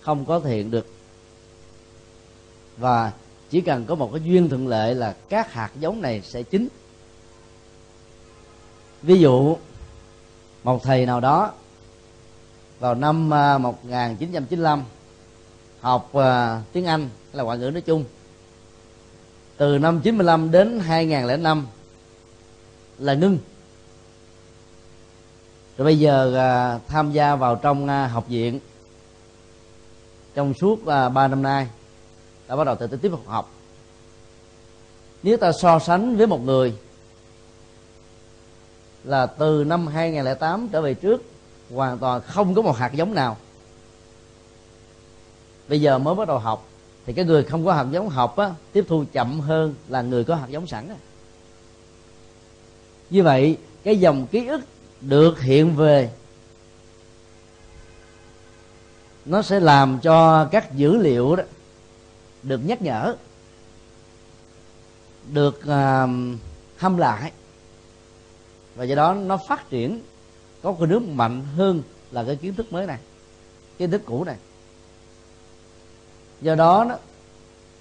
không 0.00 0.24
có 0.24 0.40
thiện 0.40 0.52
hiện 0.52 0.70
được. 0.70 0.86
Và 2.76 3.12
chỉ 3.50 3.60
cần 3.60 3.84
có 3.86 3.94
một 3.94 4.10
cái 4.12 4.22
duyên 4.24 4.48
thuận 4.48 4.68
lợi 4.68 4.94
là 4.94 5.16
các 5.28 5.52
hạt 5.52 5.70
giống 5.80 6.02
này 6.02 6.22
sẽ 6.24 6.42
chín. 6.42 6.68
Ví 9.02 9.20
dụ 9.20 9.56
một 10.64 10.82
thầy 10.82 11.06
nào 11.06 11.20
đó 11.20 11.52
vào 12.78 12.94
năm 12.94 13.34
à, 13.34 13.58
1995 13.58 14.82
học 15.80 16.10
uh, 16.16 16.22
tiếng 16.72 16.86
Anh 16.86 17.00
hay 17.00 17.10
là 17.32 17.42
ngoại 17.42 17.58
ngữ 17.58 17.70
nói 17.70 17.80
chung 17.80 18.04
từ 19.56 19.78
năm 19.78 20.00
95 20.00 20.50
đến 20.50 20.80
2005 20.80 21.66
là 22.98 23.14
ngưng 23.14 23.38
rồi 25.78 25.84
bây 25.84 25.98
giờ 25.98 26.34
à, 26.36 26.78
tham 26.88 27.12
gia 27.12 27.36
vào 27.36 27.56
trong 27.56 27.88
à, 27.88 28.06
học 28.06 28.28
viện. 28.28 28.60
Trong 30.34 30.54
suốt 30.54 30.86
à, 30.86 31.08
3 31.08 31.28
năm 31.28 31.42
nay 31.42 31.68
đã 32.48 32.56
bắt 32.56 32.64
đầu 32.64 32.74
từ 32.74 32.86
tiếp 32.86 33.08
tục 33.08 33.22
học. 33.26 33.52
Nếu 35.22 35.36
ta 35.36 35.52
so 35.52 35.78
sánh 35.78 36.16
với 36.16 36.26
một 36.26 36.40
người 36.44 36.74
là 39.04 39.26
từ 39.26 39.64
năm 39.64 39.86
2008 39.86 40.68
trở 40.68 40.82
về 40.82 40.94
trước 40.94 41.22
hoàn 41.74 41.98
toàn 41.98 42.20
không 42.20 42.54
có 42.54 42.62
một 42.62 42.76
hạt 42.76 42.92
giống 42.92 43.14
nào. 43.14 43.36
Bây 45.68 45.80
giờ 45.80 45.98
mới 45.98 46.14
bắt 46.14 46.28
đầu 46.28 46.38
học 46.38 46.68
thì 47.06 47.12
cái 47.12 47.24
người 47.24 47.44
không 47.44 47.64
có 47.64 47.72
hạt 47.72 47.86
giống 47.90 48.08
học 48.08 48.36
á, 48.36 48.50
tiếp 48.72 48.84
thu 48.88 49.04
chậm 49.12 49.40
hơn 49.40 49.74
là 49.88 50.02
người 50.02 50.24
có 50.24 50.34
hạt 50.34 50.46
giống 50.48 50.66
sẵn 50.66 50.88
á. 50.88 50.96
như 53.10 53.22
vậy 53.22 53.56
cái 53.84 53.98
dòng 53.98 54.26
ký 54.26 54.46
ức 54.46 54.60
được 55.00 55.40
hiện 55.40 55.76
về. 55.76 56.10
Nó 59.24 59.42
sẽ 59.42 59.60
làm 59.60 59.98
cho 60.02 60.44
các 60.44 60.74
dữ 60.74 60.96
liệu 60.96 61.36
đó 61.36 61.42
được 62.42 62.60
nhắc 62.64 62.82
nhở 62.82 63.16
được 65.32 65.58
uh, 65.58 66.10
hâm 66.78 66.96
lại. 66.96 67.32
Và 68.74 68.84
do 68.84 68.94
đó 68.94 69.14
nó 69.14 69.36
phát 69.36 69.70
triển 69.70 70.02
có 70.62 70.74
cái 70.78 70.88
nước 70.88 71.02
mạnh 71.02 71.42
hơn 71.56 71.82
là 72.10 72.24
cái 72.24 72.36
kiến 72.36 72.54
thức 72.54 72.72
mới 72.72 72.86
này 72.86 72.98
kiến 73.78 73.90
thức 73.90 74.02
cũ 74.06 74.24
này. 74.24 74.36
Do 76.40 76.54
đó, 76.54 76.84
đó 76.88 76.96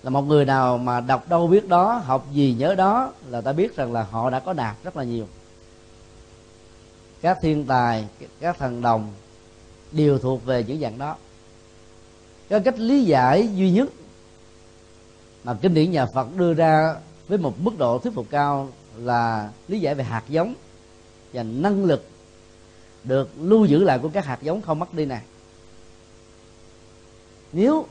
là 0.04 0.10
một 0.10 0.22
người 0.22 0.46
nào 0.46 0.78
mà 0.78 1.02
đọc 1.02 1.30
đâu 1.30 1.48
biết 1.48 1.68
đó 1.68 1.94
học 2.06 2.28
gì 2.32 2.56
nhớ 2.60 2.76
đó 2.76 3.12
là 3.28 3.42
ta 3.42 3.54
biết 3.54 3.76
rằng 3.76 3.94
là 3.94 4.04
họ 4.04 4.30
đã 4.30 4.40
có 4.40 4.54
đạt 4.54 4.76
rất 4.84 4.98
là 4.98 5.04
nhiều 5.04 5.28
các 7.22 7.38
thiên 7.42 7.66
tài, 7.66 8.08
các 8.40 8.58
thần 8.58 8.82
đồng 8.82 9.14
đều 9.92 10.20
thuộc 10.20 10.46
về 10.46 10.64
những 10.64 10.80
dạng 10.80 10.98
đó. 10.98 11.16
Cái 12.50 12.60
cách 12.60 12.80
lý 12.80 13.04
giải 13.04 13.50
duy 13.56 13.72
nhất 13.72 13.90
mà 15.44 15.54
kinh 15.62 15.74
điển 15.74 15.92
nhà 15.92 16.06
Phật 16.06 16.36
đưa 16.36 16.54
ra 16.54 16.96
với 17.28 17.38
một 17.38 17.60
mức 17.60 17.78
độ 17.78 18.00
thuyết 18.00 18.14
phục 18.14 18.28
cao 18.30 18.70
là 18.98 19.50
lý 19.68 19.80
giải 19.80 19.96
về 19.96 20.04
hạt 20.04 20.24
giống 20.30 20.54
và 21.34 21.44
năng 21.44 21.86
lực 21.86 22.08
được 23.04 23.30
lưu 23.40 23.66
giữ 23.66 23.84
lại 23.84 24.00
của 24.00 24.10
các 24.10 24.26
hạt 24.26 24.40
giống 24.42 24.62
không 24.62 24.80
mất 24.80 24.94
đi 24.94 25.06
này. 25.06 25.22
Nếu 27.52 27.86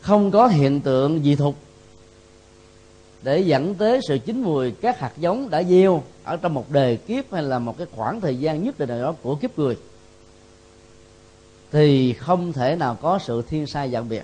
không 0.00 0.30
có 0.30 0.46
hiện 0.46 0.80
tượng 0.80 1.22
dị 1.22 1.36
thục 1.36 1.54
để 3.22 3.40
dẫn 3.40 3.74
tới 3.74 4.00
sự 4.08 4.18
chín 4.18 4.42
mùi 4.42 4.70
các 4.70 4.98
hạt 4.98 5.12
giống 5.16 5.50
đã 5.50 5.62
gieo 5.62 6.02
ở 6.24 6.36
trong 6.36 6.54
một 6.54 6.70
đề 6.70 6.96
kiếp 6.96 7.32
hay 7.32 7.42
là 7.42 7.58
một 7.58 7.78
cái 7.78 7.86
khoảng 7.96 8.20
thời 8.20 8.36
gian 8.36 8.64
nhất 8.64 8.78
định 8.78 8.88
nào 8.88 9.02
đó 9.02 9.14
của 9.22 9.34
kiếp 9.34 9.58
người. 9.58 9.76
Thì 11.72 12.12
không 12.12 12.52
thể 12.52 12.76
nào 12.76 12.98
có 13.02 13.18
sự 13.18 13.42
thiên 13.42 13.66
sai 13.66 13.90
dạng 13.90 14.08
biệt. 14.08 14.22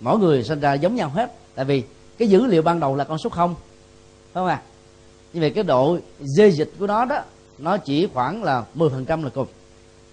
Mỗi 0.00 0.18
người 0.18 0.44
sinh 0.44 0.60
ra 0.60 0.74
giống 0.74 0.94
nhau 0.94 1.08
hết. 1.08 1.32
Tại 1.54 1.64
vì 1.64 1.82
cái 2.18 2.28
dữ 2.28 2.46
liệu 2.46 2.62
ban 2.62 2.80
đầu 2.80 2.96
là 2.96 3.04
con 3.04 3.18
số 3.18 3.30
không, 3.30 3.54
phải 4.32 4.40
không 4.40 4.46
à 4.46 4.62
như 5.32 5.40
vậy 5.40 5.50
cái 5.50 5.64
độ 5.64 5.98
dê 6.20 6.50
dịch 6.50 6.70
của 6.78 6.86
nó 6.86 7.04
đó, 7.04 7.22
nó 7.58 7.76
chỉ 7.76 8.08
khoảng 8.14 8.42
là 8.42 8.64
10% 8.74 9.24
là 9.24 9.30
cùng. 9.30 9.46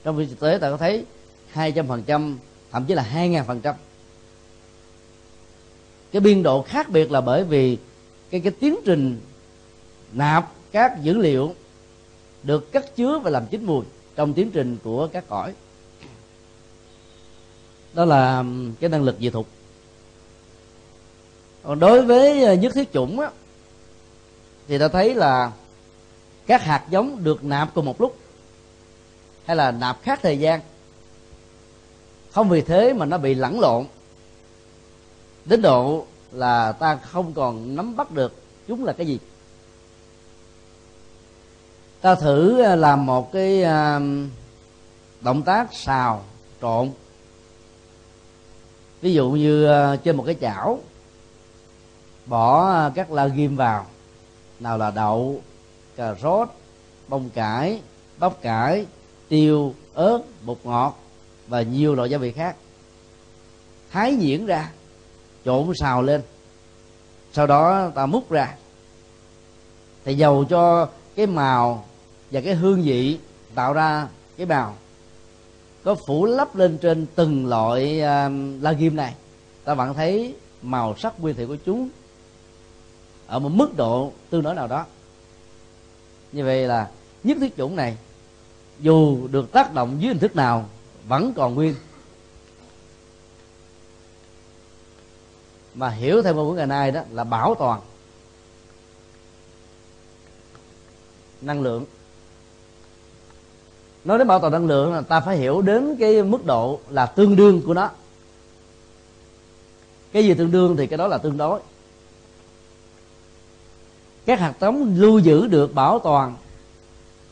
Trong 0.04 0.18
khi 0.18 0.26
thực 0.26 0.40
tế 0.40 0.58
ta 0.58 0.72
có 0.72 0.78
thấy 0.78 1.06
200% 1.54 2.36
thậm 2.72 2.86
chí 2.86 2.94
là 2.94 3.06
2.000% 3.14 3.74
cái 6.12 6.20
biên 6.20 6.44
độ 6.44 6.62
khác 6.62 6.90
biệt 6.90 7.12
là 7.12 7.22
bởi 7.22 7.44
vì 7.44 7.78
cái 8.32 8.42
cái 8.42 8.54
tiến 8.60 8.76
trình 8.86 9.22
nạp 10.14 10.52
các 10.72 11.04
dữ 11.04 11.18
liệu 11.18 11.56
được 12.44 12.72
cất 12.72 12.96
chứa 12.96 13.20
và 13.20 13.30
làm 13.30 13.46
chín 13.46 13.66
mùi 13.66 13.86
trong 14.16 14.34
tiến 14.34 14.52
trình 14.52 14.78
của 14.84 15.08
các 15.08 15.24
cõi. 15.28 15.54
Đó 17.94 18.06
là 18.06 18.44
cái 18.80 18.90
năng 18.90 19.04
lực 19.04 19.16
dị 19.20 19.30
thục 19.30 19.48
còn 21.64 21.80
đối 21.80 22.02
với 22.02 22.44
ờ, 22.44 22.54
nhất 22.54 22.74
thiết 22.76 22.94
chủng 22.94 23.20
á, 23.20 23.32
thì 24.68 24.78
ta 24.78 24.88
thấy 24.88 25.16
là 25.16 25.52
các 26.48 26.64
hạt 26.64 26.86
giống 26.90 27.24
được 27.24 27.44
nạp 27.44 27.74
cùng 27.74 27.86
một 27.86 28.02
lúc 28.02 28.18
hay 29.46 29.56
là 29.56 29.72
nạp 29.72 30.02
khác 30.04 30.20
thời 30.24 30.40
gian. 30.40 30.62
Không 32.32 32.50
vì 32.50 32.62
thế 32.62 32.94
mà 32.94 33.06
nó 33.06 33.18
bị 33.18 33.34
lẫn 33.34 33.60
lộn 33.60 33.86
đến 35.46 35.62
độ 35.62 36.06
là 36.32 36.72
ta 36.72 36.96
không 36.96 37.34
còn 37.34 37.76
nắm 37.76 37.96
bắt 37.96 38.12
được 38.12 38.34
chúng 38.68 38.86
là 38.86 38.94
cái 38.94 39.08
gì. 39.08 39.20
Ta 42.02 42.16
thử 42.16 42.62
à, 42.62 42.76
làm 42.76 43.06
một 43.06 43.32
cái 43.32 43.64
à, 43.64 44.00
động 45.22 45.42
tác 45.42 45.74
xào 45.74 46.24
trộn. 46.62 46.92
Ví 49.02 49.14
dụ 49.14 49.30
như 49.30 49.66
à, 49.66 49.96
trên 49.96 50.16
một 50.16 50.24
cái 50.26 50.36
chảo, 50.42 50.80
bỏ 52.26 52.90
các 52.90 53.12
la 53.12 53.28
ghim 53.28 53.56
vào. 53.56 53.86
Nào 54.60 54.78
là 54.78 54.92
đậu, 54.92 55.42
cà 55.96 56.16
rốt, 56.22 56.50
bông 57.08 57.30
cải, 57.30 57.82
bắp 58.18 58.42
cải, 58.42 58.86
tiêu, 59.30 59.74
ớt, 59.94 60.20
bột 60.46 60.58
ngọt 60.64 61.00
và 61.48 61.62
nhiều 61.62 61.96
loại 61.96 62.10
gia 62.10 62.18
vị 62.18 62.32
khác. 62.32 62.56
Thái 63.92 64.14
nhuyễn 64.14 64.46
ra 64.46 64.72
trộn 65.50 65.72
xào 65.76 66.02
lên. 66.02 66.22
Sau 67.34 67.48
đó 67.48 67.90
ta 67.96 68.06
múc 68.06 68.32
ra. 68.32 68.56
Thì 70.06 70.16
dầu 70.16 70.46
cho 70.50 70.90
cái 71.16 71.28
màu 71.28 71.86
và 72.32 72.42
cái 72.42 72.54
hương 72.54 72.82
vị 72.82 73.20
tạo 73.56 73.74
ra 73.74 74.08
cái 74.38 74.46
bào, 74.46 74.76
có 75.84 75.96
phủ 76.08 76.26
lấp 76.26 76.56
lên 76.56 76.78
trên 76.78 77.06
từng 77.16 77.46
loại 77.46 77.98
uh, 77.98 78.32
la 78.62 78.72
ghim 78.72 78.96
này. 78.96 79.14
Ta 79.64 79.74
vẫn 79.74 79.94
thấy 79.94 80.36
màu 80.62 80.96
sắc 80.98 81.20
nguyên 81.20 81.36
thủy 81.36 81.48
của 81.48 81.58
chúng 81.66 81.90
ở 83.28 83.40
một 83.40 83.50
mức 83.50 83.78
độ 83.78 84.12
tương 84.30 84.44
đối 84.44 84.56
nào 84.56 84.68
đó. 84.68 84.86
Như 86.32 86.44
vậy 86.46 86.68
là 86.68 86.90
nhất 87.24 87.38
thiết 87.42 87.58
chủng 87.58 87.76
này 87.76 87.98
dù 88.80 89.28
được 89.28 89.52
tác 89.52 89.74
động 89.74 89.98
dưới 90.00 90.08
hình 90.08 90.20
thức 90.20 90.36
nào 90.36 90.66
vẫn 91.08 91.34
còn 91.36 91.56
nguyên. 91.56 91.76
Mà 95.80 95.90
hiểu 95.90 96.22
theo 96.22 96.36
ngôn 96.36 96.50
ngữ 96.50 96.56
ngày 96.56 96.68
nay 96.68 96.92
đó 96.92 97.02
là 97.12 97.24
bảo 97.24 97.56
toàn. 97.56 97.82
Năng 101.42 101.62
lượng. 101.62 101.86
Nói 104.06 104.18
đến 104.18 104.28
bảo 104.28 104.40
toàn 104.40 104.54
năng 104.54 104.68
lượng 104.68 104.94
là 104.94 105.02
ta 105.02 105.20
phải 105.20 105.38
hiểu 105.38 105.62
đến 105.62 105.96
cái 106.00 106.24
mức 106.24 106.46
độ 106.46 106.80
là 106.90 107.06
tương 107.06 107.36
đương 107.36 107.62
của 107.66 107.74
nó. 107.74 107.90
Cái 110.12 110.26
gì 110.26 110.34
tương 110.34 110.52
đương 110.52 110.78
thì 110.78 110.88
cái 110.88 110.98
đó 110.98 111.08
là 111.08 111.18
tương 111.18 111.38
đối. 111.38 111.60
Các 114.26 114.40
hạt 114.40 114.54
giống 114.62 114.96
lưu 114.98 115.20
giữ 115.20 115.48
được 115.48 115.74
bảo 115.74 116.00
toàn 116.00 116.36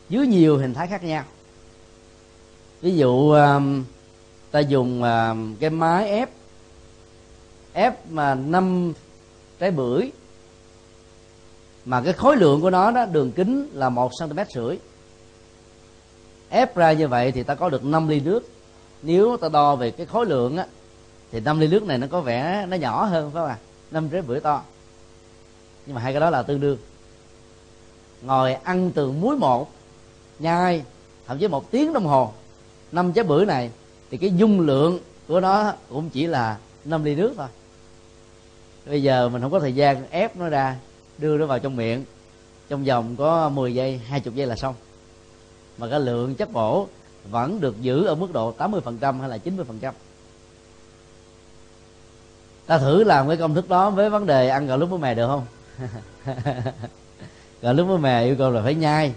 dưới 0.08 0.26
nhiều 0.26 0.58
hình 0.58 0.74
thái 0.74 0.86
khác 0.86 1.04
nhau. 1.04 1.24
Ví 2.80 2.96
dụ 2.96 3.30
um, 3.30 3.84
ta 4.50 4.60
dùng 4.60 5.02
um, 5.02 5.54
cái 5.60 5.70
máy 5.70 6.10
ép 6.10 6.30
ép 7.72 8.10
mà 8.10 8.34
năm 8.34 8.92
trái 9.58 9.70
bưởi. 9.70 10.12
Mà 11.84 12.00
cái 12.00 12.12
khối 12.12 12.36
lượng 12.36 12.60
của 12.60 12.70
nó 12.70 12.90
đó, 12.90 13.06
đường 13.06 13.32
kính 13.32 13.68
là 13.72 13.88
một 13.88 14.10
cm 14.20 14.38
rưỡi. 14.54 14.78
Ép 16.48 16.76
ra 16.76 16.92
như 16.92 17.08
vậy 17.08 17.32
thì 17.32 17.42
ta 17.42 17.54
có 17.54 17.68
được 17.68 17.84
5 17.84 18.08
ly 18.08 18.20
nước. 18.20 18.48
Nếu 19.02 19.36
ta 19.36 19.48
đo 19.48 19.76
về 19.76 19.90
cái 19.90 20.06
khối 20.06 20.26
lượng 20.26 20.56
á, 20.56 20.66
thì 21.32 21.40
5 21.40 21.60
ly 21.60 21.68
nước 21.68 21.82
này 21.82 21.98
nó 21.98 22.06
có 22.10 22.20
vẻ 22.20 22.66
nó 22.68 22.76
nhỏ 22.76 23.04
hơn, 23.04 23.30
phải 23.30 23.40
không 23.40 23.50
ạ? 23.50 23.58
Năm 23.90 24.08
trái 24.08 24.22
bưởi 24.22 24.40
to. 24.40 24.62
Nhưng 25.86 25.94
mà 25.94 26.00
hai 26.02 26.12
cái 26.12 26.20
đó 26.20 26.30
là 26.30 26.42
tương 26.42 26.60
đương. 26.60 26.78
Ngồi 28.22 28.54
ăn 28.54 28.90
từ 28.94 29.10
muối 29.12 29.36
một, 29.36 29.70
nhai 30.38 30.82
thậm 31.26 31.38
chí 31.38 31.48
một 31.48 31.70
tiếng 31.70 31.92
đồng 31.92 32.06
hồ, 32.06 32.32
năm 32.92 33.12
trái 33.12 33.24
bưởi 33.24 33.46
này, 33.46 33.70
thì 34.10 34.16
cái 34.16 34.30
dung 34.36 34.60
lượng 34.60 34.98
của 35.28 35.40
nó 35.40 35.72
cũng 35.88 36.10
chỉ 36.10 36.26
là 36.26 36.56
5 36.88 37.04
ly 37.04 37.14
nước 37.14 37.34
thôi. 37.36 37.46
Bây 38.86 39.02
giờ 39.02 39.28
mình 39.28 39.42
không 39.42 39.50
có 39.50 39.60
thời 39.60 39.74
gian 39.74 40.10
ép 40.10 40.36
nó 40.36 40.48
ra, 40.48 40.76
đưa 41.18 41.38
nó 41.38 41.46
vào 41.46 41.58
trong 41.58 41.76
miệng. 41.76 42.04
Trong 42.68 42.84
vòng 42.84 43.16
có 43.16 43.48
10 43.48 43.74
giây 43.74 43.98
20 43.98 44.34
giây 44.34 44.46
là 44.46 44.56
xong. 44.56 44.74
Mà 45.78 45.88
cái 45.90 46.00
lượng 46.00 46.34
chất 46.34 46.52
bổ 46.52 46.88
vẫn 47.30 47.60
được 47.60 47.80
giữ 47.80 48.04
ở 48.04 48.14
mức 48.14 48.32
độ 48.32 48.54
80% 48.58 49.20
hay 49.20 49.28
là 49.28 49.38
90% 49.44 49.92
ta 52.68 52.78
thử 52.78 53.04
làm 53.04 53.28
cái 53.28 53.36
công 53.36 53.54
thức 53.54 53.68
đó 53.68 53.90
với 53.90 54.10
vấn 54.10 54.26
đề 54.26 54.48
ăn 54.48 54.66
gạo 54.66 54.78
lúc 54.78 54.90
với 54.90 54.98
mè 54.98 55.14
được 55.14 55.26
không? 55.26 55.46
Gạo 57.62 57.74
lúc 57.74 57.88
với 57.88 57.98
mè 57.98 58.24
yêu 58.24 58.36
cầu 58.38 58.50
là 58.50 58.62
phải 58.62 58.74
nhai. 58.74 59.12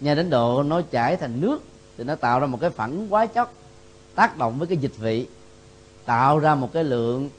Nhai 0.00 0.14
đến 0.14 0.30
độ 0.30 0.62
nó 0.62 0.82
chảy 0.82 1.16
thành 1.16 1.40
nước 1.40 1.62
thì 1.98 2.04
nó 2.04 2.14
tạo 2.14 2.40
ra 2.40 2.46
một 2.46 2.58
cái 2.60 2.70
phẳng 2.70 3.12
quá 3.12 3.26
chất 3.26 3.50
tác 4.14 4.38
động 4.38 4.58
với 4.58 4.68
cái 4.68 4.76
dịch 4.76 4.96
vị 4.96 5.26
tạo 6.04 6.38
ra 6.38 6.54
một 6.54 6.72
cái 6.72 6.84
lượng 6.84 7.30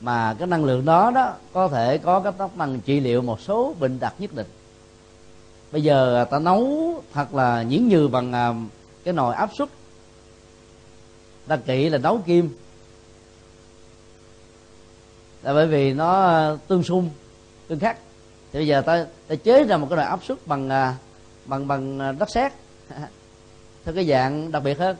mà 0.00 0.34
cái 0.38 0.48
năng 0.48 0.64
lượng 0.64 0.84
đó 0.84 1.10
đó 1.10 1.34
có 1.52 1.68
thể 1.68 1.98
có 1.98 2.20
cái 2.20 2.32
tác 2.38 2.56
năng 2.56 2.80
trị 2.80 3.00
liệu 3.00 3.22
một 3.22 3.40
số 3.40 3.74
bệnh 3.80 4.00
đặc 4.00 4.14
nhất 4.18 4.34
định. 4.34 4.46
Bây 5.72 5.82
giờ 5.82 6.16
à, 6.16 6.24
ta 6.24 6.38
nấu 6.38 6.94
thật 7.12 7.34
là 7.34 7.62
nhuyễn 7.62 7.88
như 7.88 8.08
bằng 8.08 8.32
à, 8.32 8.54
cái 9.04 9.14
nồi 9.14 9.34
áp 9.34 9.50
suất. 9.58 9.68
Ta 11.46 11.56
kỹ 11.56 11.88
là 11.88 11.98
nấu 11.98 12.18
kim. 12.18 12.56
Là 15.42 15.54
bởi 15.54 15.66
vì 15.66 15.92
nó 15.92 16.22
à, 16.22 16.56
tương 16.68 16.82
xung, 16.82 17.10
tương 17.68 17.78
khắc. 17.78 17.98
Thì 18.52 18.58
bây 18.58 18.66
giờ 18.66 18.80
ta 18.80 19.06
ta 19.28 19.34
chế 19.34 19.64
ra 19.64 19.76
một 19.76 19.86
cái 19.90 19.96
nồi 19.96 20.06
áp 20.06 20.24
suất 20.24 20.46
bằng 20.46 20.68
bằng 21.44 21.68
bằng 21.68 21.98
đất 22.18 22.30
sét. 22.30 22.52
Theo 23.84 23.94
cái 23.94 24.06
dạng 24.06 24.52
đặc 24.52 24.62
biệt 24.62 24.78
hơn 24.78 24.96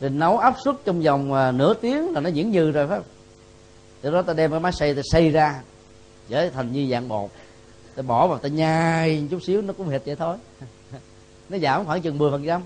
thì 0.00 0.08
nấu 0.08 0.38
áp 0.38 0.54
suất 0.64 0.74
trong 0.84 1.00
vòng 1.00 1.32
à, 1.32 1.52
nửa 1.52 1.74
tiếng 1.74 2.12
là 2.12 2.20
nó 2.20 2.28
diễn 2.28 2.50
như 2.50 2.70
rồi 2.70 2.86
phải 2.86 2.98
không? 2.98 3.06
Từ 4.00 4.10
đó 4.10 4.22
ta 4.22 4.32
đem 4.32 4.50
cái 4.50 4.60
máy 4.60 4.72
xay, 4.72 4.94
ta 4.94 5.02
xay 5.12 5.30
ra 5.30 5.60
trở 6.28 6.50
thành 6.50 6.72
như 6.72 6.88
dạng 6.90 7.08
bột. 7.08 7.30
Ta 7.94 8.02
bỏ 8.02 8.26
vào, 8.26 8.38
ta 8.38 8.48
nhai 8.48 9.26
chút 9.30 9.42
xíu, 9.42 9.62
nó 9.62 9.72
cũng 9.72 9.88
hệt 9.88 10.02
vậy 10.06 10.16
thôi. 10.16 10.36
Nó 11.48 11.58
giảm 11.58 11.84
khoảng 11.84 12.02
chừng 12.02 12.18
10 12.18 12.30
phần 12.30 12.46
trăm. 12.46 12.62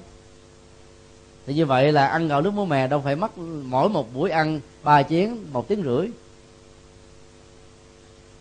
Thì 1.47 1.55
như 1.55 1.67
vậy 1.67 1.93
là 1.93 2.07
ăn 2.07 2.29
gạo 2.29 2.43
nước 2.43 2.51
muối 2.55 2.67
mè 2.67 2.87
đâu 2.87 3.01
phải 3.01 3.17
mất 3.17 3.39
mỗi 3.65 3.89
một 3.89 4.15
buổi 4.15 4.31
ăn 4.31 4.61
ba 4.83 5.03
chén, 5.03 5.37
một 5.53 5.69
tiếng 5.69 5.83
rưỡi. 5.83 6.09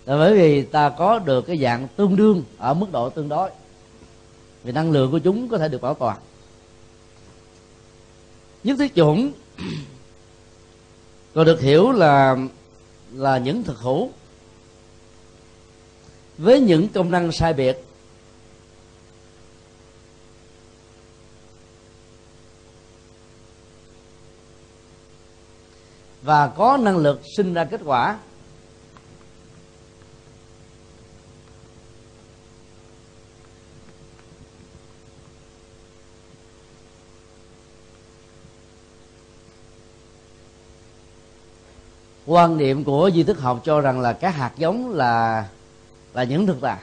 Là 0.06 0.18
bởi 0.18 0.34
vì 0.34 0.62
ta 0.62 0.90
có 0.90 1.20
được 1.20 1.42
cái 1.48 1.58
dạng 1.58 1.88
tương 1.96 2.16
đương 2.16 2.44
ở 2.58 2.74
mức 2.74 2.88
độ 2.92 3.10
tương 3.10 3.30
đối. 3.30 3.50
Vì 4.64 4.72
năng 4.72 4.92
lượng 4.92 5.12
của 5.12 5.20
chúng 5.20 5.48
có 5.48 5.58
thể 5.58 5.68
được 5.70 5.82
bảo 5.82 5.94
toàn 5.94 6.18
nhất 8.64 8.76
thiết 8.80 8.96
chuẩn 8.96 9.32
còn 11.34 11.46
được 11.46 11.62
hiểu 11.62 11.92
là 11.92 12.38
là 13.14 13.38
những 13.38 13.64
thực 13.64 13.78
hữu. 13.78 14.12
Với 16.38 16.60
những 16.60 16.88
công 16.90 17.12
năng 17.12 17.32
sai 17.32 17.54
biệt. 17.54 17.78
Và 26.22 26.48
có 26.48 26.78
năng 26.78 26.98
lực 26.98 27.22
sinh 27.38 27.54
ra 27.54 27.66
kết 27.66 27.82
quả. 27.86 28.20
Quan 42.26 42.58
niệm 42.58 42.84
của 42.84 43.12
di 43.14 43.24
thức 43.24 43.40
học 43.40 43.62
cho 43.64 43.82
rằng 43.82 44.00
là 44.00 44.14
các 44.14 44.36
hạt 44.36 44.52
giống 44.58 44.90
là 44.90 45.48
là 46.14 46.24
những 46.24 46.48
thực 46.48 46.58
tại. 46.62 46.80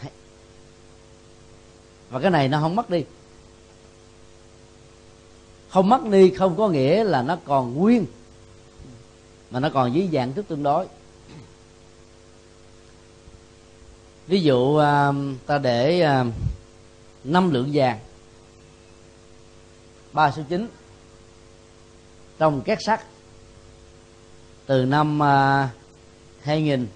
Và 2.10 2.20
cái 2.20 2.30
này 2.30 2.48
nó 2.48 2.60
không 2.60 2.76
mất 2.76 2.90
đi. 2.90 3.04
Không 5.68 5.88
mất 5.88 6.04
đi 6.04 6.30
không 6.30 6.56
có 6.56 6.68
nghĩa 6.68 7.04
là 7.04 7.22
nó 7.22 7.36
còn 7.44 7.74
nguyên, 7.74 8.06
mà 9.50 9.60
nó 9.60 9.70
còn 9.70 9.94
dưới 9.94 10.08
dạng 10.12 10.32
thức 10.32 10.48
tương 10.48 10.62
đối. 10.62 10.86
Ví 14.26 14.40
dụ 14.40 14.76
à, 14.76 15.12
ta 15.46 15.58
để 15.58 16.00
à, 16.00 16.24
năm 17.24 17.50
lượng 17.50 17.70
vàng, 17.72 17.98
ba 20.12 20.30
số 20.30 20.42
chín, 20.48 20.68
trong 22.38 22.60
két 22.60 22.78
sắt 22.86 23.00
từ 24.68 24.84
năm 24.84 25.22
à, 25.22 25.68
2000 26.42 26.86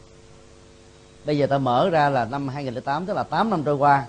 bây 1.25 1.39
giờ 1.39 1.47
ta 1.47 1.59
mở 1.59 1.91
ra 1.91 2.09
là 2.09 2.25
năm 2.25 2.49
2008 2.49 3.07
tức 3.07 3.15
là 3.15 3.23
8 3.23 3.51
năm 3.51 3.63
trôi 3.65 3.75
qua. 3.75 4.07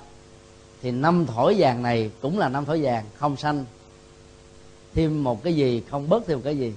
Thì 0.81 0.91
năm 0.91 1.25
thổi 1.25 1.55
vàng 1.57 1.83
này 1.83 2.11
cũng 2.21 2.39
là 2.39 2.49
năm 2.49 2.65
thổi 2.65 2.81
vàng 2.83 3.05
không 3.17 3.37
xanh. 3.37 3.65
Thêm 4.93 5.23
một 5.23 5.43
cái 5.43 5.55
gì 5.55 5.83
không 5.89 6.09
bớt 6.09 6.23
thêm 6.27 6.37
một 6.37 6.41
cái 6.45 6.57
gì. 6.57 6.73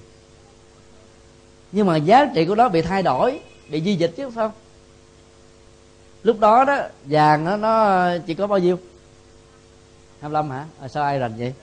Nhưng 1.71 1.87
mà 1.87 1.97
giá 1.97 2.25
trị 2.35 2.45
của 2.45 2.55
nó 2.55 2.69
bị 2.69 2.81
thay 2.81 3.03
đổi 3.03 3.39
bị 3.69 3.81
di 3.81 3.95
dịch 3.95 4.13
chứ 4.17 4.29
không 4.35 4.51
lúc 6.23 6.39
đó 6.39 6.65
đó 6.65 6.77
vàng 7.05 7.45
nó, 7.45 7.57
nó 7.57 8.07
chỉ 8.27 8.33
có 8.33 8.47
bao 8.47 8.59
nhiêu? 8.59 8.79
25 10.21 10.49
hả? 10.49 10.65
À, 10.81 10.87
sao 10.87 11.03
ai 11.03 11.19
rành 11.19 11.33
vậy? 11.37 11.53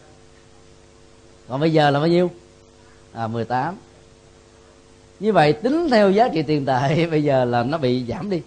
Còn 1.49 1.61
bây 1.61 1.72
giờ 1.72 1.91
là 1.91 1.99
bao 1.99 2.09
nhiêu? 2.09 2.31
À 3.12 3.27
18 3.27 3.77
như 5.21 5.33
vậy 5.33 5.53
tính 5.53 5.89
theo 5.91 6.11
giá 6.11 6.29
trị 6.29 6.43
tiền 6.43 6.67
tệ 6.67 7.07
bây 7.11 7.25
giờ 7.25 7.45
là 7.45 7.62
nó 7.62 7.79
bị 7.79 8.05
giảm 8.09 8.31
đi. 8.31 8.43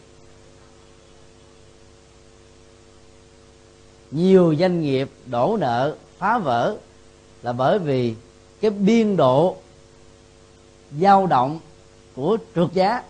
Nhiều 4.11 4.55
doanh 4.59 4.81
nghiệp 4.81 5.09
đổ 5.25 5.57
nợ 5.59 5.95
phá 6.17 6.37
vỡ 6.37 6.75
là 7.43 7.53
bởi 7.53 7.79
vì 7.79 8.15
cái 8.61 8.71
biên 8.71 9.17
độ 9.17 9.55
dao 11.01 11.27
động 11.27 11.59
của 12.15 12.37
trượt 12.55 12.73
giá. 12.73 13.03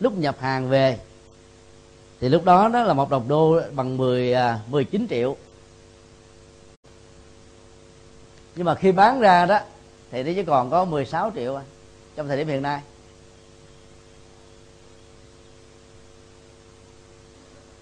Lúc 0.00 0.18
nhập 0.18 0.36
hàng 0.40 0.68
về 0.68 0.98
thì 2.20 2.28
lúc 2.28 2.44
đó 2.44 2.68
đó 2.68 2.82
là 2.82 2.94
một 2.94 3.10
đồng 3.10 3.28
đô 3.28 3.60
bằng 3.74 3.96
10 3.96 4.34
19 4.66 5.02
à, 5.02 5.06
triệu. 5.10 5.36
Nhưng 8.56 8.64
mà 8.64 8.74
khi 8.74 8.92
bán 8.92 9.20
ra 9.20 9.46
đó 9.46 9.60
thì 10.10 10.22
nó 10.22 10.32
chỉ 10.34 10.42
còn 10.42 10.70
có 10.70 10.84
16 10.84 11.32
triệu 11.34 11.56
à, 11.56 11.62
trong 12.18 12.28
thời 12.28 12.36
điểm 12.36 12.48
hiện 12.48 12.62
nay. 12.62 12.80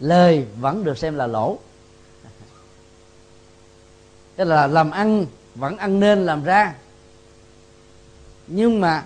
Lời 0.00 0.46
vẫn 0.60 0.84
được 0.84 0.98
xem 0.98 1.16
là 1.16 1.26
lỗ. 1.26 1.58
Tức 4.36 4.44
là 4.44 4.66
làm 4.66 4.90
ăn 4.90 5.26
vẫn 5.54 5.76
ăn 5.76 6.00
nên 6.00 6.26
làm 6.26 6.44
ra. 6.44 6.74
Nhưng 8.46 8.80
mà 8.80 9.04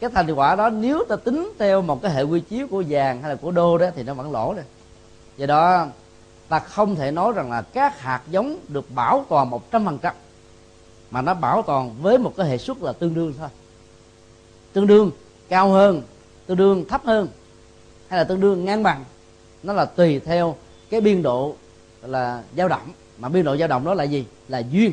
cái 0.00 0.10
thành 0.14 0.34
quả 0.34 0.56
đó 0.56 0.68
nếu 0.70 1.04
ta 1.08 1.16
tính 1.16 1.52
theo 1.58 1.82
một 1.82 2.02
cái 2.02 2.12
hệ 2.12 2.22
quy 2.22 2.40
chiếu 2.40 2.66
của 2.70 2.84
vàng 2.88 3.22
hay 3.22 3.30
là 3.30 3.36
của 3.36 3.50
đô 3.50 3.78
đó 3.78 3.86
thì 3.94 4.02
nó 4.02 4.14
vẫn 4.14 4.32
lỗ 4.32 4.54
rồi 4.54 4.64
do 5.36 5.46
đó 5.46 5.86
ta 6.48 6.58
không 6.58 6.96
thể 6.96 7.10
nói 7.10 7.32
rằng 7.32 7.50
là 7.50 7.62
các 7.62 8.00
hạt 8.00 8.22
giống 8.30 8.58
được 8.68 8.90
bảo 8.90 9.24
toàn 9.28 9.50
một 9.50 9.70
trăm 9.70 9.84
phần 9.84 9.98
trăm, 9.98 10.14
mà 11.10 11.22
nó 11.22 11.34
bảo 11.34 11.62
toàn 11.62 11.94
với 12.02 12.18
một 12.18 12.32
cái 12.36 12.48
hệ 12.48 12.58
suất 12.58 12.76
là 12.78 12.92
tương 12.92 13.14
đương 13.14 13.34
thôi 13.38 13.48
tương 14.72 14.86
đương 14.86 15.10
cao 15.48 15.70
hơn, 15.70 16.02
tương 16.46 16.56
đương 16.56 16.84
thấp 16.88 17.04
hơn, 17.04 17.28
hay 18.08 18.18
là 18.18 18.24
tương 18.24 18.40
đương 18.40 18.64
ngang 18.64 18.82
bằng. 18.82 19.04
Nó 19.62 19.72
là 19.72 19.84
tùy 19.84 20.20
theo 20.20 20.56
cái 20.90 21.00
biên 21.00 21.22
độ 21.22 21.54
là 22.02 22.42
dao 22.56 22.68
động. 22.68 22.92
Mà 23.18 23.28
biên 23.28 23.44
độ 23.44 23.56
dao 23.56 23.68
động 23.68 23.84
đó 23.84 23.94
là 23.94 24.04
gì? 24.04 24.24
Là 24.48 24.58
duyên, 24.58 24.92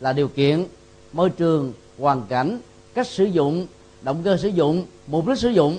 là 0.00 0.12
điều 0.12 0.28
kiện, 0.28 0.64
môi 1.12 1.30
trường, 1.30 1.72
hoàn 1.98 2.22
cảnh, 2.28 2.60
cách 2.94 3.06
sử 3.06 3.24
dụng, 3.24 3.66
động 4.02 4.22
cơ 4.24 4.36
sử 4.36 4.48
dụng, 4.48 4.86
mục 5.06 5.26
đích 5.26 5.38
sử 5.38 5.48
dụng, 5.48 5.78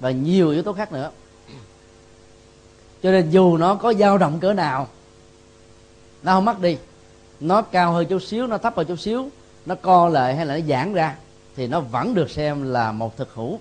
và 0.00 0.10
nhiều 0.10 0.50
yếu 0.50 0.62
tố 0.62 0.72
khác 0.72 0.92
nữa. 0.92 1.10
Cho 3.02 3.10
nên 3.10 3.30
dù 3.30 3.56
nó 3.56 3.74
có 3.74 3.94
dao 3.94 4.18
động 4.18 4.40
cỡ 4.40 4.52
nào, 4.52 4.88
nó 6.22 6.32
không 6.32 6.44
mất 6.44 6.60
đi. 6.60 6.76
Nó 7.40 7.62
cao 7.62 7.92
hơn 7.92 8.06
chút 8.06 8.22
xíu, 8.22 8.46
nó 8.46 8.58
thấp 8.58 8.76
hơn 8.76 8.86
chút 8.86 9.00
xíu 9.00 9.28
nó 9.66 9.74
co 9.74 10.08
lại 10.08 10.36
hay 10.36 10.46
là 10.46 10.56
nó 10.56 10.66
giãn 10.68 10.94
ra, 10.94 11.16
thì 11.56 11.66
nó 11.66 11.80
vẫn 11.80 12.14
được 12.14 12.30
xem 12.30 12.62
là 12.62 12.92
một 12.92 13.16
thực 13.16 13.34
hữu. 13.34 13.60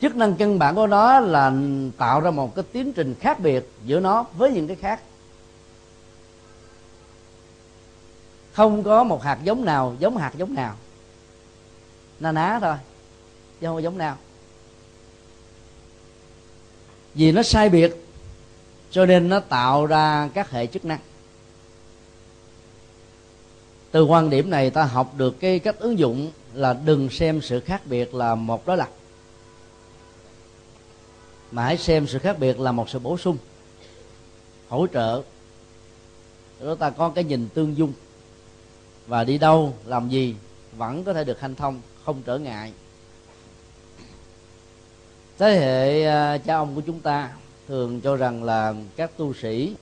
Chức 0.00 0.16
năng 0.16 0.34
căn 0.34 0.58
bản 0.58 0.74
của 0.74 0.86
nó 0.86 1.20
là 1.20 1.52
tạo 1.98 2.20
ra 2.20 2.30
một 2.30 2.54
cái 2.54 2.64
tiến 2.72 2.92
trình 2.92 3.14
khác 3.20 3.40
biệt 3.40 3.70
giữa 3.84 4.00
nó 4.00 4.24
với 4.36 4.50
những 4.50 4.66
cái 4.66 4.76
khác. 4.76 5.00
Không 8.52 8.82
có 8.82 9.04
một 9.04 9.22
hạt 9.22 9.38
giống 9.44 9.64
nào 9.64 9.96
giống 9.98 10.16
hạt 10.16 10.32
giống 10.36 10.54
nào. 10.54 10.74
Na 12.20 12.32
ná 12.32 12.58
thôi, 12.60 12.76
chứ 13.60 13.66
không 13.66 13.76
có 13.76 13.80
giống 13.80 13.98
nào. 13.98 14.16
Vì 17.14 17.32
nó 17.32 17.42
sai 17.42 17.68
biệt, 17.68 18.06
cho 18.90 19.06
nên 19.06 19.28
nó 19.28 19.40
tạo 19.40 19.86
ra 19.86 20.28
các 20.34 20.50
hệ 20.50 20.66
chức 20.66 20.84
năng 20.84 20.98
từ 23.92 24.04
quan 24.04 24.30
điểm 24.30 24.50
này 24.50 24.70
ta 24.70 24.84
học 24.84 25.12
được 25.16 25.40
cái 25.40 25.58
cách 25.58 25.78
ứng 25.78 25.98
dụng 25.98 26.30
là 26.54 26.72
đừng 26.84 27.10
xem 27.10 27.40
sự 27.42 27.60
khác 27.60 27.82
biệt 27.84 28.14
là 28.14 28.34
một 28.34 28.66
đối 28.66 28.76
lập 28.76 28.88
mà 31.50 31.64
hãy 31.64 31.78
xem 31.78 32.06
sự 32.06 32.18
khác 32.18 32.38
biệt 32.38 32.60
là 32.60 32.72
một 32.72 32.88
sự 32.88 32.98
bổ 32.98 33.18
sung 33.18 33.36
hỗ 34.72 34.86
trợ. 34.86 35.22
Đó 36.60 36.74
ta 36.74 36.90
có 36.90 37.08
cái 37.08 37.24
nhìn 37.24 37.48
tương 37.54 37.76
dung. 37.76 37.92
Và 39.06 39.24
đi 39.24 39.38
đâu 39.38 39.74
làm 39.86 40.08
gì 40.08 40.34
vẫn 40.76 41.04
có 41.04 41.12
thể 41.12 41.24
được 41.24 41.40
hanh 41.40 41.54
thông 41.54 41.80
không 42.04 42.22
trở 42.22 42.38
ngại. 42.38 42.72
Thế 45.38 45.58
hệ 45.58 46.04
à, 46.04 46.38
cha 46.38 46.56
ông 46.56 46.74
của 46.74 46.80
chúng 46.80 47.00
ta 47.00 47.32
thường 47.68 48.00
cho 48.00 48.16
rằng 48.16 48.44
là 48.44 48.74
các 48.96 49.16
tu 49.16 49.34
sĩ 49.34 49.74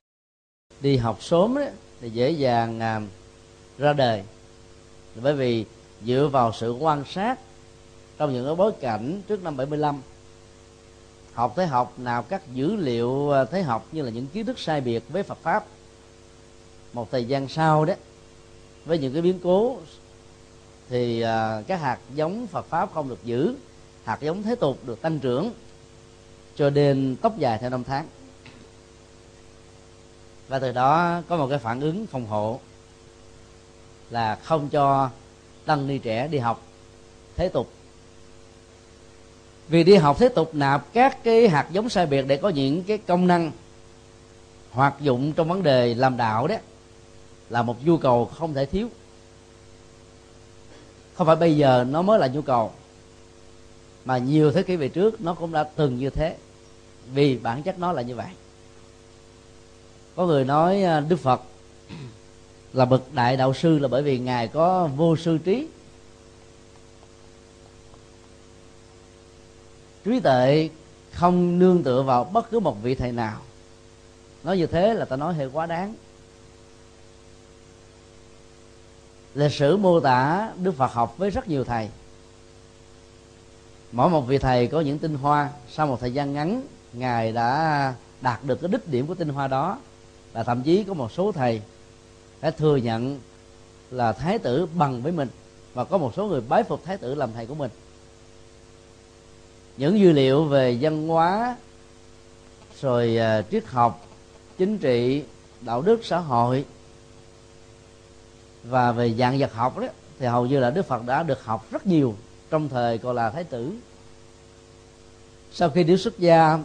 đi 0.81 0.97
học 0.97 1.23
sớm 1.23 1.55
đấy, 1.55 1.71
thì 2.01 2.11
dễ 2.11 2.31
dàng 2.31 2.81
à, 2.81 3.01
ra 3.81 3.93
đời. 3.93 4.23
Bởi 5.15 5.35
vì 5.35 5.65
dựa 6.07 6.29
vào 6.33 6.53
sự 6.53 6.73
quan 6.73 7.05
sát 7.05 7.39
trong 8.19 8.33
những 8.33 8.47
cái 8.47 8.55
bối 8.55 8.73
cảnh 8.81 9.23
trước 9.29 9.43
năm 9.43 9.57
75 9.57 10.03
học 11.33 11.53
thế 11.57 11.67
học 11.67 11.99
nào 11.99 12.23
các 12.23 12.43
dữ 12.55 12.77
liệu 12.77 13.31
à, 13.31 13.45
thế 13.45 13.63
học 13.63 13.87
như 13.93 14.03
là 14.03 14.11
những 14.11 14.27
kiến 14.27 14.47
thức 14.47 14.59
sai 14.59 14.81
biệt 14.81 15.05
với 15.09 15.23
Phật 15.23 15.39
pháp, 15.43 15.65
một 16.93 17.11
thời 17.11 17.25
gian 17.25 17.49
sau 17.49 17.85
đó, 17.85 17.95
với 18.85 18.99
những 18.99 19.13
cái 19.13 19.23
biến 19.23 19.39
cố, 19.43 19.79
thì 20.89 21.21
à, 21.21 21.63
các 21.67 21.81
hạt 21.81 21.99
giống 22.15 22.47
Phật 22.47 22.67
pháp 22.67 22.91
không 22.95 23.09
được 23.09 23.25
giữ, 23.25 23.55
hạt 24.05 24.19
giống 24.21 24.43
thế 24.43 24.55
tục 24.55 24.79
được 24.87 25.03
tăng 25.03 25.19
trưởng 25.19 25.53
cho 26.57 26.71
nên 26.71 27.17
tóc 27.23 27.39
dài 27.39 27.59
theo 27.59 27.71
năm 27.71 27.85
tháng. 27.85 28.07
Và 30.49 30.59
từ 30.59 30.73
đó 30.73 31.23
có 31.29 31.37
một 31.37 31.47
cái 31.51 31.59
phản 31.59 31.81
ứng 31.81 32.07
phòng 32.07 32.27
hộ 32.27 32.61
là 34.11 34.35
không 34.35 34.69
cho 34.69 35.11
tăng 35.65 35.87
ni 35.87 35.99
trẻ 35.99 36.29
đi 36.29 36.39
học 36.39 36.63
thế 37.37 37.49
tục. 37.49 37.73
Vì 39.69 39.85
đi 39.85 39.95
học 39.95 40.17
thế 40.19 40.29
tục 40.29 40.55
nạp 40.55 40.93
các 40.93 41.25
cái 41.25 41.49
hạt 41.49 41.67
giống 41.71 41.89
sai 41.89 42.07
biệt 42.07 42.23
để 42.23 42.37
có 42.37 42.49
những 42.49 42.83
cái 42.83 42.99
công 42.99 43.27
năng 43.27 43.51
hoạt 44.71 44.95
dụng 45.01 45.33
trong 45.33 45.49
vấn 45.49 45.63
đề 45.63 45.95
làm 45.95 46.17
đạo 46.17 46.47
đó 46.47 46.57
là 47.51 47.63
một 47.63 47.85
nhu 47.85 47.97
cầu 47.97 48.25
không 48.25 48.55
thể 48.55 48.67
thiếu. 48.67 48.89
Không 51.15 51.27
phải 51.27 51.37
bây 51.37 51.57
giờ 51.57 51.85
nó 51.89 52.03
mới 52.03 52.19
là 52.19 52.27
nhu 52.27 52.43
cầu, 52.43 52.73
mà 54.05 54.19
nhiều 54.19 54.53
thế 54.53 54.63
kỷ 54.63 54.77
về 54.77 54.89
trước 54.89 55.21
nó 55.21 55.35
cũng 55.35 55.53
đã 55.53 55.65
từng 55.65 55.99
như 55.99 56.11
thế, 56.11 56.37
vì 57.13 57.39
bản 57.39 57.63
chất 57.63 57.79
nó 57.79 57.93
là 57.93 58.03
như 58.03 58.15
vậy. 58.15 58.27
Có 60.17 60.27
người 60.27 60.45
nói 60.45 60.83
à, 60.83 61.01
đức 61.01 61.17
phật 61.17 61.43
là 62.73 62.85
bậc 62.85 63.15
đại 63.15 63.37
đạo 63.37 63.55
sư 63.55 63.79
là 63.79 63.89
bởi 63.89 64.03
vì 64.03 64.19
ngài 64.19 64.49
có 64.49 64.89
vô 64.97 65.17
sư 65.17 65.39
trí. 65.39 65.69
Trí 70.05 70.21
tuệ 70.21 70.69
không 71.13 71.59
nương 71.59 71.83
tựa 71.83 72.03
vào 72.03 72.25
bất 72.25 72.51
cứ 72.51 72.61
một 72.61 72.83
vị 72.83 72.95
thầy 72.95 73.13
nào. 73.13 73.41
Nói 74.45 74.59
như 74.59 74.67
thế 74.67 74.95
là 74.95 75.05
ta 75.05 75.17
nói 75.17 75.35
hơi 75.35 75.51
quá 75.53 75.67
đáng. 75.67 75.95
Lịch 79.35 79.53
sử 79.53 79.77
mô 79.77 80.01
tả 80.01 80.51
đức 80.57 80.73
phật 80.77 80.93
học 80.93 81.15
với 81.19 81.31
rất 81.31 81.49
nhiều 81.49 81.65
thầy. 81.65 81.89
Mỗi 83.93 84.11
một 84.11 84.21
vị 84.21 84.39
thầy 84.39 84.67
có 84.67 84.81
những 84.81 84.99
tinh 84.99 85.15
hoa. 85.15 85.51
Sau 85.71 85.87
một 85.87 86.01
thời 86.01 86.13
gian 86.13 86.33
ngắn, 86.33 86.63
ngài 86.93 87.33
đã 87.33 87.95
đạt 88.21 88.45
được 88.45 88.61
cái 88.61 88.71
đích 88.71 88.89
điểm 88.89 89.07
của 89.07 89.15
tinh 89.15 89.29
hoa 89.29 89.49
đó. 89.49 89.79
Và 90.33 90.43
thậm 90.43 90.63
chí 90.63 90.85
có 90.85 90.95
một 90.95 91.13
số 91.13 91.33
thầy 91.33 91.63
đã 92.41 92.51
thừa 92.51 92.77
nhận 92.77 93.21
là 93.91 94.13
thái 94.13 94.39
tử 94.39 94.67
bằng 94.75 95.03
với 95.03 95.13
mình 95.13 95.29
và 95.75 95.85
có 95.85 95.99
một 95.99 96.13
số 96.17 96.27
người 96.27 96.41
bái 96.41 96.63
phục 96.63 96.85
thái 96.85 96.97
tử 96.97 97.15
làm 97.15 97.33
thầy 97.33 97.47
của 97.47 97.55
mình. 97.55 97.71
Những 99.77 100.01
dữ 100.01 100.13
liệu 100.13 100.45
về 100.45 100.79
văn 100.81 101.09
hóa 101.09 101.57
rồi 102.81 103.19
uh, 103.41 103.51
triết 103.51 103.67
học 103.67 104.07
chính 104.59 104.79
trị 104.79 105.23
đạo 105.61 105.83
đức 105.83 106.01
xã 106.05 106.19
hội 106.19 106.65
và 108.65 108.93
về 108.93 109.15
dạng 109.15 109.39
vật 109.39 109.55
học 109.55 109.79
đó 109.79 109.87
thì 110.19 110.27
hầu 110.27 110.47
như 110.47 110.61
là 110.61 110.71
đức 110.71 110.87
phật 110.87 111.07
đã 111.07 111.23
được 111.23 111.45
học 111.45 111.67
rất 111.71 111.87
nhiều 111.87 112.15
trong 112.51 112.69
thời 112.69 112.99
còn 112.99 113.17
là 113.17 113.31
thái 113.31 113.45
tử. 113.45 113.73
Sau 115.53 115.71
khi 115.71 115.85
đi 115.85 115.97
xuất 115.97 116.19
gia 116.19 116.59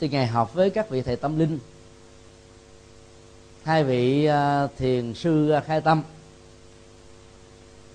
thì 0.00 0.08
ngài 0.08 0.26
học 0.26 0.54
với 0.54 0.70
các 0.70 0.90
vị 0.90 1.02
thầy 1.02 1.16
tâm 1.16 1.38
linh 1.38 1.58
hai 3.64 3.84
vị 3.84 4.24
à, 4.24 4.66
thiền 4.78 5.14
sư 5.14 5.50
à, 5.50 5.60
khai 5.60 5.80
tâm 5.80 6.02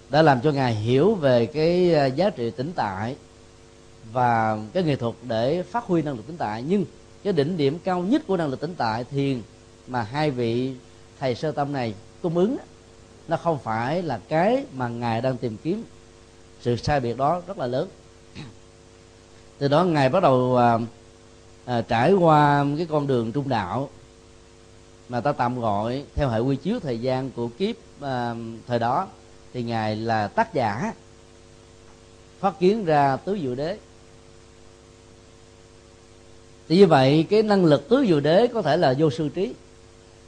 đã 0.10 0.22
làm 0.22 0.42
cho 0.42 0.52
ngài 0.52 0.76
hiểu 0.76 1.16
về 1.16 1.46
cái 1.46 1.96
à, 1.96 2.06
giá 2.06 2.30
trị 2.30 2.52
tĩnh 2.52 2.72
tại 2.76 3.16
và 4.12 4.58
cái 4.74 4.84
nghệ 4.84 4.96
thuật 4.96 5.16
để 5.24 5.64
phát 5.64 5.84
huy 5.84 6.02
năng 6.02 6.16
lực 6.16 6.28
tĩnh 6.28 6.38
tại. 6.38 6.64
Nhưng 6.68 6.86
cái 7.24 7.34
đỉnh 7.34 7.58
điểm 7.58 7.80
cao 7.84 8.02
nhất 8.02 8.22
của 8.28 8.38
năng 8.38 8.50
lực 8.50 8.60
tĩnh 8.60 8.76
tại 8.78 9.04
thiền 9.04 9.42
mà 9.88 10.04
hai 10.04 10.32
vị 10.32 10.74
thầy 11.20 11.36
sơ 11.36 11.52
tâm 11.52 11.74
này 11.74 11.94
cung 12.22 12.38
ứng 12.38 12.58
nó 13.28 13.38
không 13.38 13.60
phải 13.60 14.02
là 14.02 14.20
cái 14.30 14.66
mà 14.74 14.88
ngài 14.88 15.22
đang 15.22 15.38
tìm 15.38 15.58
kiếm. 15.64 15.84
Sự 16.62 16.76
sai 16.76 17.00
biệt 17.00 17.18
đó 17.18 17.42
rất 17.48 17.58
là 17.58 17.68
lớn. 17.68 17.90
Từ 19.58 19.68
đó 19.68 19.84
ngài 19.84 20.10
bắt 20.10 20.24
đầu 20.24 20.58
à, 20.58 20.78
à, 21.66 21.82
trải 21.82 22.14
qua 22.14 22.66
cái 22.78 22.88
con 22.90 23.08
đường 23.08 23.32
trung 23.32 23.50
đạo 23.50 23.90
mà 25.10 25.22
ta 25.22 25.32
tạm 25.32 25.60
gọi 25.60 26.04
theo 26.16 26.30
hệ 26.30 26.40
quy 26.40 26.56
chiếu 26.56 26.80
thời 26.80 27.00
gian 27.00 27.32
của 27.32 27.48
kiếp 27.48 27.76
à, 28.02 28.36
thời 28.68 28.80
đó 28.80 29.08
thì 29.54 29.64
ngài 29.64 29.96
là 29.96 30.28
tác 30.28 30.54
giả 30.54 30.94
phát 32.40 32.60
kiến 32.60 32.86
ra 32.86 33.16
tứ 33.16 33.38
diệu 33.42 33.56
đế. 33.56 33.78
Thì 36.70 36.78
như 36.78 36.88
vậy 36.88 37.26
cái 37.30 37.44
năng 37.44 37.66
lực 37.66 37.90
tứ 37.90 38.06
diệu 38.08 38.20
đế 38.20 38.48
có 38.48 38.62
thể 38.62 38.78
là 38.78 38.94
vô 38.98 39.10
sư 39.10 39.30
trí. 39.30 39.54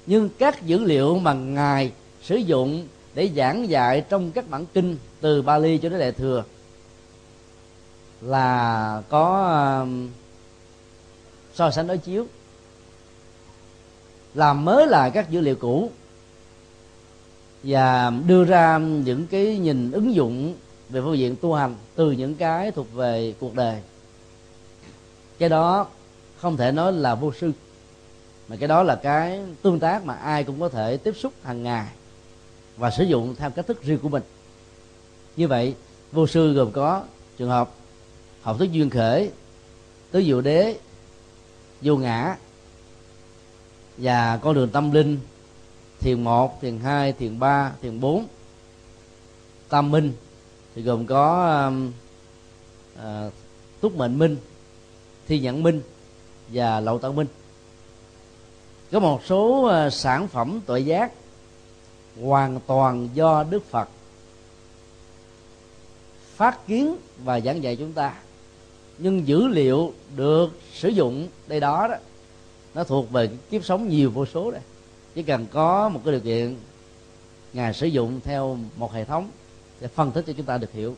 Nhưng 0.06 0.30
các 0.40 0.66
dữ 0.66 0.84
liệu 0.84 1.20
mà 1.20 1.34
ngài 1.34 1.92
sử 2.24 2.36
dụng 2.36 2.88
để 3.14 3.30
giảng 3.36 3.70
dạy 3.70 4.06
trong 4.10 4.32
các 4.32 4.50
bản 4.50 4.66
kinh 4.74 4.98
từ 5.22 5.42
Bali 5.42 5.78
cho 5.78 5.90
đến 5.90 6.00
Đại 6.00 6.12
thừa 6.12 6.44
là 8.22 9.02
có 9.10 9.48
à, 9.48 9.86
so 11.54 11.72
sánh 11.72 11.88
đối 11.88 11.98
chiếu 11.98 12.26
làm 14.34 14.66
mới 14.66 14.88
lại 14.88 15.12
các 15.12 15.30
dữ 15.30 15.42
liệu 15.42 15.56
cũ 15.56 15.92
và 17.64 18.12
đưa 18.28 18.44
ra 18.44 18.78
những 18.78 19.28
cái 19.28 19.58
nhìn 19.58 19.92
ứng 19.92 20.14
dụng 20.14 20.56
về 20.90 21.02
phương 21.02 21.18
diện 21.18 21.36
tu 21.42 21.54
hành 21.54 21.76
từ 21.96 22.12
những 22.12 22.36
cái 22.36 22.72
thuộc 22.72 22.94
về 22.94 23.34
cuộc 23.40 23.56
đời. 23.56 23.82
Cái 25.40 25.50
đó 25.50 25.88
không 26.38 26.58
thể 26.58 26.72
nói 26.72 26.94
là 26.94 27.16
vô 27.16 27.32
sư, 27.34 27.52
mà 28.48 28.56
cái 28.56 28.68
đó 28.68 28.84
là 28.84 28.96
cái 28.96 29.40
tương 29.62 29.80
tác 29.80 30.06
mà 30.06 30.14
ai 30.14 30.44
cũng 30.44 30.60
có 30.60 30.70
thể 30.70 30.98
tiếp 30.98 31.14
xúc 31.18 31.34
hàng 31.44 31.64
ngày 31.64 31.88
và 32.78 32.92
sử 32.92 33.04
dụng 33.04 33.36
theo 33.36 33.50
cách 33.50 33.68
thức 33.68 33.84
riêng 33.84 34.00
của 34.00 34.10
mình. 34.10 34.24
Như 35.36 35.48
vậy, 35.48 35.76
vô 36.12 36.28
sư 36.28 36.54
gồm 36.54 36.72
có 36.72 37.04
trường 37.38 37.50
hợp 37.50 37.70
học 38.42 38.60
thức 38.60 38.72
duyên 38.72 38.90
khởi, 38.90 39.32
tứ 40.12 40.24
diệu 40.24 40.42
đế, 40.42 40.76
vô 41.82 41.98
ngã 41.98 42.36
và 44.02 44.38
con 44.38 44.56
đường 44.56 44.70
tâm 44.70 44.92
linh 44.92 45.20
thiền 46.00 46.24
một 46.24 46.62
thiền 46.62 46.80
hai 46.80 47.14
thiền 47.14 47.40
ba 47.40 47.72
thiền 47.82 48.00
bốn. 48.00 48.26
Tâm 49.70 49.92
minh 49.92 50.14
thì 50.76 50.82
gồm 50.82 51.06
có 51.06 51.56
um, 51.66 51.92
uh, 53.00 53.34
túc 53.82 53.96
mệnh 53.96 54.20
minh 54.20 54.38
thi 55.28 55.40
nhãn 55.40 55.64
minh 55.64 55.82
và 56.48 56.80
lậu 56.80 57.00
tận 57.00 57.16
minh. 57.16 57.28
Có 58.92 59.00
một 59.00 59.22
số 59.26 59.70
uh, 59.88 59.94
sản 59.94 60.28
phẩm 60.28 60.62
tội 60.66 60.86
giác 60.86 61.12
hoàn 62.22 62.60
toàn 62.68 63.10
do 63.14 63.44
đức 63.44 63.66
phật 63.70 63.90
phát 66.36 66.68
kiến 66.68 66.96
và 67.24 67.40
giảng 67.40 67.64
dạy 67.64 67.76
chúng 67.76 67.94
ta 67.94 68.14
nhưng 68.98 69.28
dữ 69.28 69.48
liệu 69.48 69.94
được 70.16 70.50
sử 70.74 70.90
dụng 70.90 71.28
đây 71.48 71.60
đó 71.60 71.88
đó 71.88 71.96
nó 72.74 72.84
thuộc 72.84 73.12
về 73.12 73.30
kiếp 73.52 73.66
sống 73.66 73.90
nhiều 73.90 74.12
vô 74.12 74.26
số 74.26 74.52
đây. 74.52 74.62
Chỉ 75.16 75.24
cần 75.24 75.46
có 75.52 75.90
một 75.90 76.02
cái 76.06 76.12
điều 76.12 76.22
kiện, 76.22 76.56
ngài 77.54 77.74
sử 77.74 77.88
dụng 77.88 78.20
theo 78.24 78.58
một 78.76 78.94
hệ 78.94 79.06
thống 79.06 79.30
để 79.80 79.88
phân 79.88 80.12
tích 80.12 80.24
cho 80.28 80.34
chúng 80.34 80.46
ta 80.46 80.58
được 80.58 80.72
hiểu. 80.74 80.96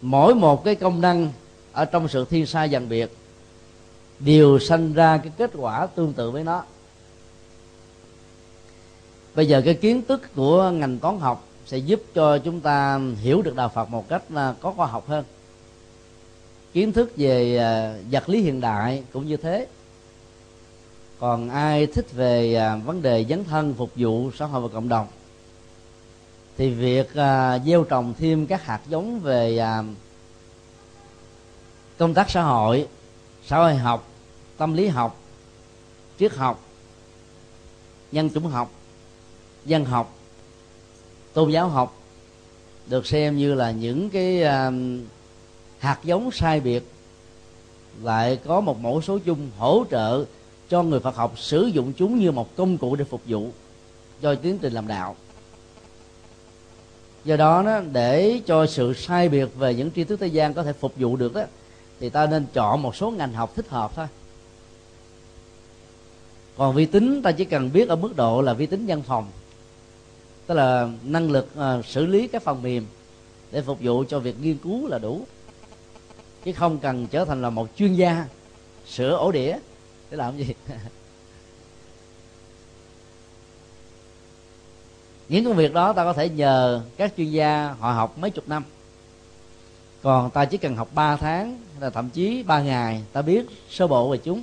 Mỗi 0.00 0.34
một 0.34 0.64
cái 0.64 0.74
công 0.74 1.00
năng 1.00 1.32
ở 1.72 1.84
trong 1.84 2.08
sự 2.08 2.24
thiên 2.24 2.46
sai 2.46 2.70
dần 2.70 2.88
biệt 2.88 3.16
đều 4.20 4.58
sanh 4.58 4.92
ra 4.92 5.18
cái 5.18 5.32
kết 5.36 5.50
quả 5.54 5.86
tương 5.86 6.12
tự 6.12 6.30
với 6.30 6.44
nó. 6.44 6.64
Bây 9.34 9.46
giờ 9.46 9.62
cái 9.64 9.74
kiến 9.74 10.02
thức 10.08 10.22
của 10.34 10.70
ngành 10.70 10.98
toán 10.98 11.20
học 11.20 11.48
sẽ 11.66 11.78
giúp 11.78 12.02
cho 12.14 12.38
chúng 12.38 12.60
ta 12.60 13.00
hiểu 13.20 13.42
được 13.42 13.56
đạo 13.56 13.68
phật 13.74 13.90
một 13.90 14.08
cách 14.08 14.22
à, 14.34 14.54
có 14.60 14.72
khoa 14.72 14.86
học 14.86 15.08
hơn 15.08 15.24
kiến 16.74 16.92
thức 16.92 17.12
về 17.16 17.56
à, 17.56 17.96
vật 18.10 18.28
lý 18.28 18.40
hiện 18.40 18.60
đại 18.60 19.02
cũng 19.12 19.26
như 19.26 19.36
thế. 19.36 19.66
Còn 21.18 21.48
ai 21.48 21.86
thích 21.86 22.06
về 22.12 22.54
à, 22.54 22.76
vấn 22.76 23.02
đề 23.02 23.24
dấn 23.28 23.44
thân, 23.44 23.74
phục 23.74 23.90
vụ 23.96 24.30
xã 24.38 24.46
hội 24.46 24.62
và 24.62 24.68
cộng 24.68 24.88
đồng, 24.88 25.06
thì 26.56 26.70
việc 26.70 27.14
à, 27.14 27.58
gieo 27.58 27.84
trồng 27.84 28.14
thêm 28.18 28.46
các 28.46 28.64
hạt 28.64 28.80
giống 28.88 29.20
về 29.20 29.60
công 31.98 32.14
tác 32.14 32.30
xã 32.30 32.42
hội 32.42 32.86
xã 33.46 33.58
hội 33.58 33.74
học, 33.74 34.08
tâm 34.56 34.74
lý 34.74 34.88
học, 34.88 35.20
triết 36.18 36.32
học, 36.34 36.62
nhân 38.12 38.30
chủng 38.30 38.46
học, 38.46 38.70
dân 39.64 39.84
học, 39.84 40.16
tôn 41.32 41.50
giáo 41.50 41.68
học 41.68 41.96
được 42.86 43.06
xem 43.06 43.36
như 43.36 43.54
là 43.54 43.70
những 43.70 44.10
cái 44.10 44.42
hạt 45.84 45.98
giống 46.04 46.30
sai 46.30 46.60
biệt 46.60 46.82
lại 48.02 48.38
có 48.44 48.60
một 48.60 48.80
mẫu 48.80 49.02
số 49.02 49.18
chung 49.18 49.50
hỗ 49.58 49.84
trợ 49.90 50.24
cho 50.68 50.82
người 50.82 51.00
Phật 51.00 51.16
học 51.16 51.38
sử 51.38 51.66
dụng 51.66 51.92
chúng 51.92 52.18
như 52.18 52.32
một 52.32 52.56
công 52.56 52.78
cụ 52.78 52.96
để 52.96 53.04
phục 53.04 53.20
vụ 53.26 53.50
cho 54.22 54.34
tiến 54.34 54.58
trình 54.58 54.72
làm 54.72 54.86
đạo. 54.86 55.16
Do 57.24 57.36
đó 57.36 57.62
đó 57.62 57.80
để 57.92 58.40
cho 58.46 58.66
sự 58.66 58.94
sai 58.94 59.28
biệt 59.28 59.48
về 59.56 59.74
những 59.74 59.90
tri 59.90 60.04
thức 60.04 60.20
thế 60.20 60.26
gian 60.26 60.54
có 60.54 60.62
thể 60.62 60.72
phục 60.72 60.92
vụ 60.96 61.16
được 61.16 61.34
đó 61.34 61.44
thì 62.00 62.10
ta 62.10 62.26
nên 62.26 62.46
chọn 62.52 62.82
một 62.82 62.96
số 62.96 63.10
ngành 63.10 63.32
học 63.32 63.52
thích 63.56 63.68
hợp 63.68 63.92
thôi. 63.96 64.06
Còn 66.56 66.74
vi 66.74 66.86
tính 66.86 67.22
ta 67.22 67.32
chỉ 67.32 67.44
cần 67.44 67.72
biết 67.72 67.88
ở 67.88 67.96
mức 67.96 68.16
độ 68.16 68.42
là 68.42 68.52
vi 68.52 68.66
tính 68.66 68.84
văn 68.86 69.02
phòng 69.02 69.30
tức 70.46 70.54
là 70.54 70.88
năng 71.04 71.30
lực 71.30 71.48
uh, 71.58 71.86
xử 71.86 72.06
lý 72.06 72.28
các 72.28 72.42
phần 72.42 72.62
mềm 72.62 72.86
để 73.52 73.62
phục 73.62 73.78
vụ 73.80 74.04
cho 74.08 74.18
việc 74.18 74.40
nghiên 74.40 74.56
cứu 74.58 74.86
là 74.86 74.98
đủ 74.98 75.26
chứ 76.44 76.52
không 76.52 76.78
cần 76.78 77.06
trở 77.06 77.24
thành 77.24 77.42
là 77.42 77.50
một 77.50 77.68
chuyên 77.76 77.94
gia, 77.94 78.26
sửa 78.86 79.16
ổ 79.16 79.32
đĩa 79.32 79.58
để 80.10 80.16
làm 80.16 80.36
gì? 80.36 80.54
Những 85.28 85.44
công 85.44 85.56
việc 85.56 85.72
đó 85.72 85.92
ta 85.92 86.04
có 86.04 86.12
thể 86.12 86.28
nhờ 86.28 86.82
các 86.96 87.12
chuyên 87.16 87.30
gia 87.30 87.74
họ 87.80 87.92
học 87.92 88.18
mấy 88.18 88.30
chục 88.30 88.48
năm. 88.48 88.64
Còn 90.02 90.30
ta 90.30 90.44
chỉ 90.44 90.56
cần 90.56 90.76
học 90.76 90.88
3 90.94 91.16
tháng 91.16 91.58
là 91.80 91.90
thậm 91.90 92.10
chí 92.10 92.42
3 92.42 92.62
ngày, 92.62 93.04
ta 93.12 93.22
biết 93.22 93.46
sơ 93.70 93.86
bộ 93.86 94.10
về 94.10 94.18
chúng 94.18 94.42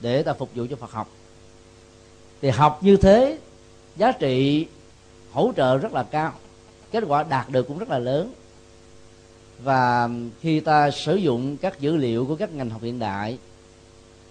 để 0.00 0.22
ta 0.22 0.32
phục 0.32 0.54
vụ 0.54 0.66
cho 0.70 0.76
Phật 0.76 0.90
học. 0.90 1.08
Thì 2.40 2.50
học 2.50 2.78
như 2.82 2.96
thế, 2.96 3.38
giá 3.96 4.12
trị 4.12 4.66
hỗ 5.32 5.52
trợ 5.56 5.78
rất 5.78 5.92
là 5.92 6.02
cao, 6.02 6.32
kết 6.90 7.04
quả 7.06 7.22
đạt 7.22 7.48
được 7.48 7.68
cũng 7.68 7.78
rất 7.78 7.88
là 7.88 7.98
lớn 7.98 8.32
và 9.64 10.08
khi 10.40 10.60
ta 10.60 10.90
sử 10.90 11.16
dụng 11.16 11.56
các 11.56 11.80
dữ 11.80 11.96
liệu 11.96 12.26
của 12.26 12.36
các 12.36 12.52
ngành 12.52 12.70
học 12.70 12.82
hiện 12.82 12.98
đại, 12.98 13.38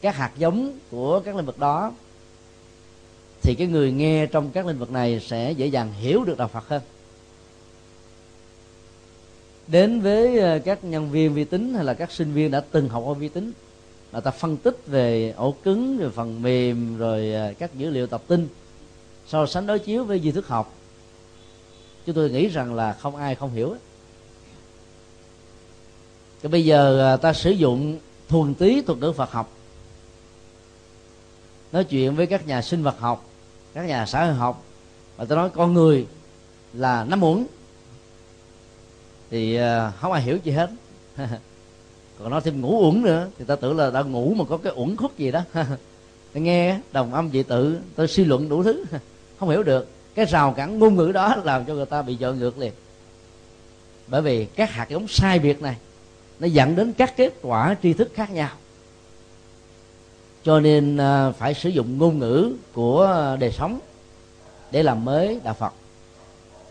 các 0.02 0.16
hạt 0.16 0.32
giống 0.38 0.80
của 0.92 1.20
các 1.20 1.36
lĩnh 1.36 1.46
vực 1.46 1.60
đó, 1.60 1.94
thì 3.42 3.56
cái 3.56 3.68
người 3.68 3.92
nghe 3.92 4.26
trong 4.26 4.52
các 4.52 4.66
lĩnh 4.66 4.80
vực 4.80 4.92
này 4.92 5.20
sẽ 5.20 5.52
dễ 5.52 5.68
dàng 5.68 5.94
hiểu 5.94 6.24
được 6.24 6.38
đạo 6.38 6.48
Phật 6.48 6.68
hơn. 6.68 6.82
Đến 9.68 10.02
với 10.02 10.40
ờ, 10.40 10.60
các 10.60 10.84
nhân 10.84 11.12
viên 11.12 11.34
vi 11.34 11.44
tính 11.44 11.74
hay 11.74 11.84
là 11.84 11.94
các 11.94 12.12
sinh 12.12 12.34
viên 12.34 12.52
đã 12.52 12.64
từng 12.72 12.90
học 12.90 13.04
qua 13.06 13.14
vi 13.14 13.30
tính 13.30 13.52
là 14.12 14.20
ta 14.20 14.32
phân 14.32 14.58
tích 14.58 14.78
về 14.88 15.34
ổ 15.38 15.56
cứng, 15.64 15.98
rồi 15.98 16.12
phần 16.12 16.42
mềm, 16.42 16.98
rồi 16.98 17.34
ờ, 17.34 17.54
các 17.60 17.76
dữ 17.76 17.90
liệu 17.90 18.08
tập 18.08 18.22
tin, 18.28 18.48
so 19.28 19.46
sánh 19.46 19.68
đối 19.68 19.80
chiếu 19.80 20.04
với 20.04 20.20
di 20.20 20.32
thức 20.32 20.48
học, 20.48 20.74
chúng 22.06 22.16
tôi 22.16 22.30
nghĩ 22.30 22.48
rằng 22.48 22.74
là 22.74 22.94
không 22.94 23.16
ai 23.16 23.36
không 23.36 23.54
hiểu 23.54 23.76
thì 26.42 26.50
bây 26.50 26.66
giờ 26.66 27.14
à, 27.14 27.18
ta 27.18 27.34
sử 27.34 27.52
dụng 27.52 28.00
thuần 28.30 28.54
túy 28.54 28.84
thuật 28.88 29.00
ngữ 29.00 29.12
Phật 29.12 29.32
học. 29.32 29.52
Nói 31.72 31.84
chuyện 31.84 32.16
với 32.16 32.28
các 32.28 32.48
nhà 32.48 32.62
sinh 32.62 32.84
vật 32.84 33.00
học, 33.00 33.26
các 33.74 33.86
nhà 33.86 34.06
xã 34.06 34.26
hội 34.26 34.34
học, 34.34 34.64
và 35.18 35.26
ta 35.26 35.36
nói 35.36 35.50
con 35.50 35.74
người 35.74 36.08
là 36.74 37.04
nắm 37.04 37.24
uẩn 37.24 37.46
thì 39.30 39.56
à, 39.56 39.92
không 40.02 40.12
ai 40.12 40.22
hiểu 40.22 40.38
gì 40.44 40.52
hết. 40.52 40.70
Còn 42.20 42.30
nói 42.30 42.42
thêm 42.42 42.62
ngủ 42.62 42.86
uẩn 42.86 43.02
nữa, 43.02 43.28
thì 43.38 43.46
ta 43.46 43.56
tưởng 43.56 43.78
là 43.78 43.90
đã 43.90 44.02
ngủ 44.02 44.34
mà 44.38 44.46
có 44.50 44.58
cái 44.58 44.74
uẩn 44.76 44.96
khúc 44.96 45.18
gì 45.18 45.32
đó. 45.32 45.42
Nghe 46.34 46.80
đồng 46.92 47.14
âm 47.14 47.30
dị 47.32 47.44
tự 47.44 47.80
tôi 47.96 48.08
suy 48.08 48.26
luận 48.26 48.50
đủ 48.50 48.64
thứ. 48.64 48.84
Không 49.40 49.50
hiểu 49.50 49.64
được. 49.64 49.88
Cái 50.16 50.26
rào 50.26 50.54
cản 50.54 50.80
ngôn 50.80 50.96
ngữ 50.96 51.12
đó 51.12 51.36
làm 51.44 51.66
cho 51.66 51.74
người 51.74 51.86
ta 51.86 52.02
bị 52.02 52.18
dội 52.20 52.36
ngược 52.36 52.58
liền. 52.58 52.74
Bởi 54.08 54.22
vì 54.22 54.46
các 54.46 54.72
hạt 54.72 54.90
giống 54.90 55.08
sai 55.08 55.40
biệt 55.40 55.62
này 55.62 55.76
nó 56.42 56.48
dẫn 56.48 56.76
đến 56.76 56.94
các 56.94 57.18
kết 57.18 57.34
quả 57.42 57.76
tri 57.84 57.94
thức 57.94 58.12
khác 58.14 58.32
nhau. 58.32 58.50
Cho 60.44 60.60
nên 60.60 60.98
à, 60.98 61.32
phải 61.32 61.54
sử 61.54 61.70
dụng 61.70 61.98
ngôn 61.98 62.20
ngữ 62.20 62.56
của 62.74 63.36
đời 63.40 63.52
sống 63.52 63.80
để 64.72 64.84
làm 64.84 65.06
mới 65.06 65.40
đạo 65.44 65.54
phật. 65.54 65.74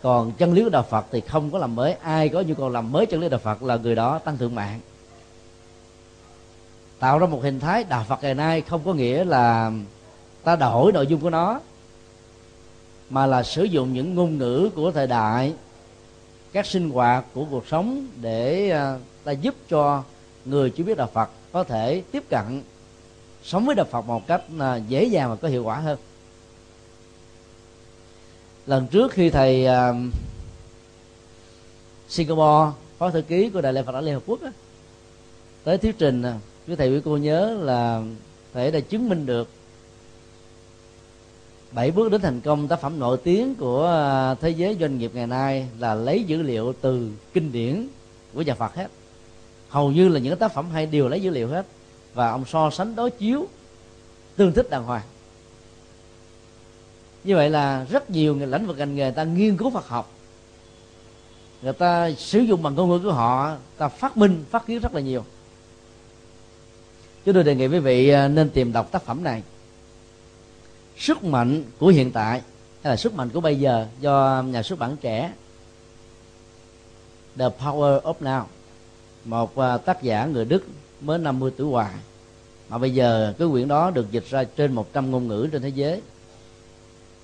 Còn 0.01 0.31
chân 0.31 0.53
lý 0.53 0.63
của 0.63 0.69
đạo 0.69 0.85
phật 0.89 1.05
thì 1.11 1.21
không 1.21 1.51
có 1.51 1.57
làm 1.57 1.75
mới. 1.75 1.93
Ai 1.93 2.29
có 2.29 2.41
nhu 2.41 2.53
cầu 2.53 2.69
làm 2.69 2.91
mới 2.91 3.05
chân 3.05 3.19
lý 3.19 3.29
đạo 3.29 3.39
phật 3.39 3.63
là 3.63 3.77
người 3.77 3.95
đó 3.95 4.19
tăng 4.19 4.37
thượng 4.37 4.55
mạng. 4.55 4.79
Tạo 6.99 7.19
ra 7.19 7.27
một 7.27 7.43
hình 7.43 7.59
thái 7.59 7.83
đạo 7.83 8.05
phật 8.07 8.23
ngày 8.23 8.35
nay 8.35 8.61
không 8.61 8.81
có 8.85 8.93
nghĩa 8.93 9.23
là 9.23 9.71
ta 10.43 10.55
đổi 10.55 10.91
nội 10.91 11.07
dung 11.07 11.21
của 11.21 11.29
nó, 11.29 11.59
mà 13.09 13.25
là 13.25 13.43
sử 13.43 13.63
dụng 13.63 13.93
những 13.93 14.15
ngôn 14.15 14.37
ngữ 14.37 14.69
của 14.75 14.91
thời 14.91 15.07
đại, 15.07 15.53
các 16.53 16.65
sinh 16.65 16.89
hoạt 16.89 17.25
của 17.33 17.45
cuộc 17.51 17.67
sống 17.67 18.07
để 18.21 18.69
à, 18.69 18.97
ta 19.23 19.31
giúp 19.31 19.55
cho 19.69 20.03
người 20.45 20.69
chưa 20.69 20.83
biết 20.83 20.97
đạo 20.97 21.09
phật 21.13 21.29
có 21.51 21.63
thể 21.63 22.03
tiếp 22.11 22.23
cận 22.29 22.63
sống 23.43 23.65
với 23.65 23.75
đạo 23.75 23.85
phật 23.91 24.01
một 24.01 24.27
cách 24.27 24.41
à, 24.59 24.75
dễ 24.75 25.03
dàng 25.03 25.29
và 25.29 25.35
có 25.35 25.47
hiệu 25.47 25.63
quả 25.63 25.75
hơn. 25.75 25.99
Lần 28.65 28.87
trước 28.87 29.11
khi 29.11 29.29
thầy 29.29 29.65
uh, 29.65 29.95
Singapore 32.09 32.71
phó 32.97 33.09
thư 33.09 33.21
ký 33.21 33.49
của 33.49 33.61
đại 33.61 33.73
lễ 33.73 33.83
Phật 33.83 33.91
giáo 33.91 34.01
Liên 34.01 34.13
Hợp 34.13 34.23
Quốc 34.25 34.41
đó, 34.41 34.49
tới 35.63 35.77
thuyết 35.77 35.95
trình 35.97 36.23
à, 36.23 36.39
quý 36.67 36.75
thầy 36.75 36.89
quý 36.91 37.01
cô 37.05 37.17
nhớ 37.17 37.57
là 37.61 38.01
thầy 38.53 38.71
đã 38.71 38.79
chứng 38.79 39.09
minh 39.09 39.25
được 39.25 39.49
bảy 41.71 41.91
bước 41.91 42.11
đến 42.11 42.21
thành 42.21 42.41
công 42.41 42.67
tác 42.67 42.81
phẩm 42.81 42.99
nổi 42.99 43.17
tiếng 43.23 43.55
của 43.55 44.35
thế 44.41 44.49
giới 44.49 44.77
doanh 44.79 44.97
nghiệp 44.97 45.11
ngày 45.13 45.27
nay 45.27 45.67
là 45.79 45.95
lấy 45.95 46.23
dữ 46.23 46.41
liệu 46.41 46.73
từ 46.81 47.11
kinh 47.33 47.51
điển 47.51 47.87
của 48.33 48.41
nhà 48.41 48.55
Phật 48.55 48.75
hết 48.75 48.87
hầu 49.71 49.91
như 49.91 50.09
là 50.09 50.19
những 50.19 50.37
tác 50.37 50.53
phẩm 50.53 50.69
hay 50.73 50.85
đều 50.85 51.09
lấy 51.09 51.21
dữ 51.21 51.29
liệu 51.29 51.47
hết. 51.47 51.65
Và 52.13 52.31
ông 52.31 52.45
so 52.45 52.69
sánh 52.69 52.95
đối 52.95 53.11
chiếu 53.11 53.47
tương 54.35 54.53
thích 54.53 54.69
đàng 54.69 54.83
hoàng. 54.83 55.03
Như 57.23 57.35
vậy 57.35 57.49
là 57.49 57.85
rất 57.89 58.09
nhiều 58.09 58.35
người, 58.35 58.47
lĩnh 58.47 58.67
vực 58.67 58.77
ngành 58.77 58.95
nghề 58.95 59.11
ta 59.11 59.23
nghiên 59.23 59.57
cứu 59.57 59.69
Phật 59.69 59.87
học. 59.87 60.11
Người 61.61 61.73
ta 61.73 62.11
sử 62.17 62.39
dụng 62.39 62.63
bằng 62.63 62.75
ngôn 62.75 62.89
ngữ 62.89 62.99
của 62.99 63.11
họ, 63.11 63.55
ta 63.77 63.87
phát 63.87 64.17
minh, 64.17 64.45
phát 64.49 64.67
kiến 64.67 64.79
rất 64.79 64.93
là 64.93 65.01
nhiều. 65.01 65.25
Chúng 67.25 67.33
tôi 67.33 67.43
đề 67.43 67.55
nghị 67.55 67.67
quý 67.67 67.79
vị 67.79 68.09
à, 68.09 68.27
nên 68.27 68.49
tìm 68.49 68.73
đọc 68.73 68.91
tác 68.91 69.03
phẩm 69.03 69.23
này. 69.23 69.43
Sức 70.97 71.23
mạnh 71.23 71.63
của 71.79 71.87
hiện 71.87 72.11
tại, 72.11 72.41
hay 72.83 72.91
là 72.91 72.95
sức 72.95 73.13
mạnh 73.13 73.29
của 73.29 73.41
bây 73.41 73.59
giờ 73.59 73.87
do 73.99 74.43
nhà 74.47 74.63
xuất 74.63 74.79
bản 74.79 74.97
trẻ. 75.01 75.33
The 77.37 77.45
Power 77.59 78.01
of 78.01 78.13
Now 78.21 78.43
một 79.25 79.57
à, 79.57 79.77
tác 79.77 80.03
giả 80.03 80.25
người 80.25 80.45
Đức 80.45 80.63
mới 81.01 81.19
50 81.19 81.51
tuổi 81.57 81.71
hoài 81.71 81.93
mà 82.69 82.77
bây 82.77 82.93
giờ 82.93 83.33
cái 83.39 83.47
quyển 83.51 83.67
đó 83.67 83.91
được 83.91 84.11
dịch 84.11 84.25
ra 84.29 84.43
trên 84.43 84.73
100 84.73 85.11
ngôn 85.11 85.27
ngữ 85.27 85.49
trên 85.51 85.61
thế 85.61 85.69
giới. 85.69 86.01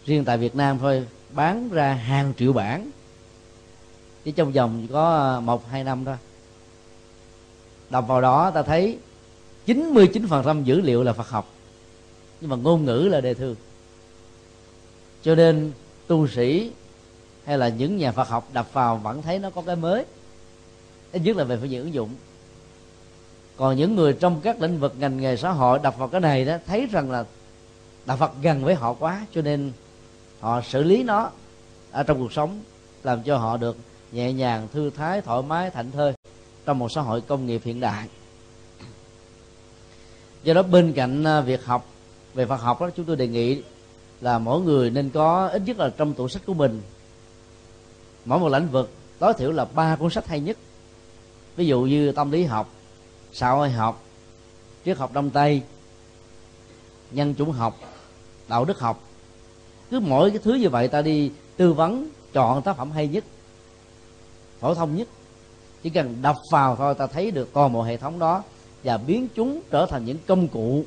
Riêng 0.05 0.25
tại 0.25 0.37
Việt 0.37 0.55
Nam 0.55 0.79
thôi, 0.79 1.07
bán 1.29 1.69
ra 1.69 1.93
hàng 1.93 2.33
triệu 2.37 2.53
bản. 2.53 2.89
Chỉ 4.23 4.31
trong 4.31 4.51
vòng 4.51 4.87
có 4.91 5.35
à, 5.37 5.39
một, 5.39 5.69
hai 5.69 5.83
năm 5.83 6.05
thôi. 6.05 6.15
Đọc 7.89 8.07
vào 8.07 8.21
đó 8.21 8.51
ta 8.51 8.63
thấy 8.63 8.97
99% 9.67 10.63
dữ 10.63 10.81
liệu 10.81 11.03
là 11.03 11.13
Phật 11.13 11.29
học. 11.29 11.49
Nhưng 12.41 12.49
mà 12.49 12.55
ngôn 12.55 12.85
ngữ 12.85 13.07
là 13.11 13.21
đề 13.21 13.33
thư 13.33 13.55
cho 15.27 15.35
nên 15.35 15.71
tu 16.07 16.27
sĩ 16.27 16.71
hay 17.45 17.57
là 17.57 17.69
những 17.69 17.97
nhà 17.97 18.11
Phật 18.11 18.27
học 18.27 18.49
đập 18.53 18.73
vào 18.73 18.97
vẫn 18.97 19.21
thấy 19.21 19.39
nó 19.39 19.49
có 19.49 19.61
cái 19.61 19.75
mới 19.75 20.05
ít 21.17 21.21
nhất 21.23 21.37
là 21.37 21.43
về 21.43 21.57
phương 21.57 21.69
diện 21.69 21.81
ứng 21.81 21.93
dụng. 21.93 22.09
Còn 23.57 23.77
những 23.77 23.95
người 23.95 24.13
trong 24.13 24.41
các 24.43 24.61
lĩnh 24.61 24.79
vực 24.79 24.93
ngành 24.99 25.17
nghề 25.17 25.37
xã 25.37 25.51
hội 25.51 25.79
đập 25.83 25.97
vào 25.97 26.07
cái 26.07 26.21
này 26.21 26.45
đó, 26.45 26.57
thấy 26.67 26.87
rằng 26.91 27.11
là 27.11 27.25
đạo 28.05 28.17
Phật 28.17 28.31
gần 28.41 28.63
với 28.63 28.75
họ 28.75 28.93
quá, 28.93 29.25
cho 29.33 29.41
nên 29.41 29.71
họ 30.39 30.61
xử 30.61 30.83
lý 30.83 31.03
nó 31.03 31.31
ở 31.91 32.03
trong 32.03 32.19
cuộc 32.19 32.33
sống, 32.33 32.59
làm 33.03 33.23
cho 33.23 33.37
họ 33.37 33.57
được 33.57 33.77
nhẹ 34.11 34.33
nhàng, 34.33 34.67
thư 34.73 34.89
thái, 34.89 35.21
thoải 35.21 35.41
mái, 35.41 35.69
thảnh 35.69 35.91
thơi 35.91 36.13
trong 36.65 36.79
một 36.79 36.91
xã 36.91 37.01
hội 37.01 37.21
công 37.21 37.45
nghiệp 37.45 37.61
hiện 37.65 37.79
đại. 37.79 38.07
Do 40.43 40.53
đó 40.53 40.63
bên 40.63 40.93
cạnh 40.93 41.23
à, 41.23 41.41
việc 41.41 41.65
học, 41.65 41.85
về 42.33 42.45
Phật 42.45 42.61
học 42.61 42.81
đó, 42.81 42.89
chúng 42.95 43.05
tôi 43.05 43.15
đề 43.15 43.27
nghị 43.27 43.61
là 44.21 44.39
mỗi 44.39 44.61
người 44.61 44.89
nên 44.89 45.09
có 45.09 45.47
ít 45.47 45.61
nhất 45.65 45.79
là 45.79 45.89
trong 45.97 46.13
tủ 46.13 46.27
sách 46.27 46.41
của 46.45 46.53
mình. 46.53 46.81
Mỗi 48.25 48.39
một 48.39 48.49
lĩnh 48.49 48.67
vực, 48.67 48.91
tối 49.19 49.33
thiểu 49.37 49.51
là 49.51 49.65
ba 49.65 49.95
cuốn 49.95 50.09
sách 50.09 50.27
hay 50.27 50.39
nhất 50.39 50.57
ví 51.57 51.67
dụ 51.67 51.81
như 51.81 52.11
tâm 52.11 52.31
lý 52.31 52.43
học, 52.43 52.69
xã 53.33 53.49
hội 53.49 53.69
học, 53.69 54.03
triết 54.85 54.97
học 54.97 55.13
đông 55.13 55.29
tây, 55.29 55.61
nhân 57.11 57.35
chủng 57.35 57.51
học, 57.51 57.79
đạo 58.47 58.65
đức 58.65 58.79
học. 58.79 59.03
Cứ 59.89 59.99
mỗi 59.99 60.29
cái 60.29 60.39
thứ 60.43 60.53
như 60.53 60.69
vậy 60.69 60.87
ta 60.87 61.01
đi 61.01 61.31
tư 61.57 61.73
vấn, 61.73 62.09
chọn 62.33 62.61
tác 62.61 62.77
phẩm 62.77 62.91
hay 62.91 63.07
nhất, 63.07 63.23
phổ 64.59 64.73
thông 64.73 64.95
nhất. 64.95 65.07
Chỉ 65.83 65.89
cần 65.89 66.21
đọc 66.21 66.37
vào 66.51 66.75
thôi 66.75 66.95
ta 66.95 67.07
thấy 67.07 67.31
được 67.31 67.49
toàn 67.53 67.73
bộ 67.73 67.83
hệ 67.83 67.97
thống 67.97 68.19
đó 68.19 68.43
và 68.83 68.97
biến 68.97 69.27
chúng 69.35 69.61
trở 69.71 69.85
thành 69.85 70.05
những 70.05 70.17
công 70.27 70.47
cụ 70.47 70.85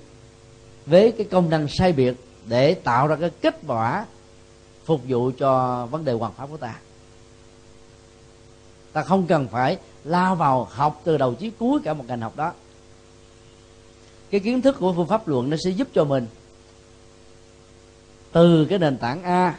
với 0.87 1.13
cái 1.13 1.27
công 1.31 1.51
năng 1.51 1.69
sai 1.69 1.93
biệt 1.93 2.15
để 2.47 2.75
tạo 2.75 3.07
ra 3.07 3.17
cái 3.17 3.31
kết 3.41 3.61
quả 3.67 4.07
phục 4.85 5.01
vụ 5.09 5.31
cho 5.39 5.87
vấn 5.91 6.05
đề 6.05 6.13
hoàn 6.13 6.33
pháp 6.33 6.47
của 6.51 6.57
ta. 6.57 6.79
Ta 8.93 9.03
không 9.03 9.27
cần 9.27 9.49
phải 9.49 9.79
lao 10.05 10.37
vào 10.37 10.69
học 10.71 11.01
từ 11.05 11.17
đầu 11.17 11.35
chí 11.35 11.51
cuối 11.59 11.81
cả 11.85 11.95
một 11.95 12.05
ngành 12.09 12.21
học 12.21 12.37
đó. 12.37 12.53
Cái 14.31 14.41
kiến 14.41 14.63
thức 14.63 14.77
của 14.81 14.93
phương 14.93 15.07
pháp 15.07 15.29
luận 15.29 15.51
nó 15.51 15.57
sẽ 15.65 15.71
giúp 15.71 15.89
cho 15.95 16.05
mình 16.05 16.27
từ 18.33 18.65
cái 18.65 18.79
nền 18.79 18.99
tảng 18.99 19.23
a 19.23 19.59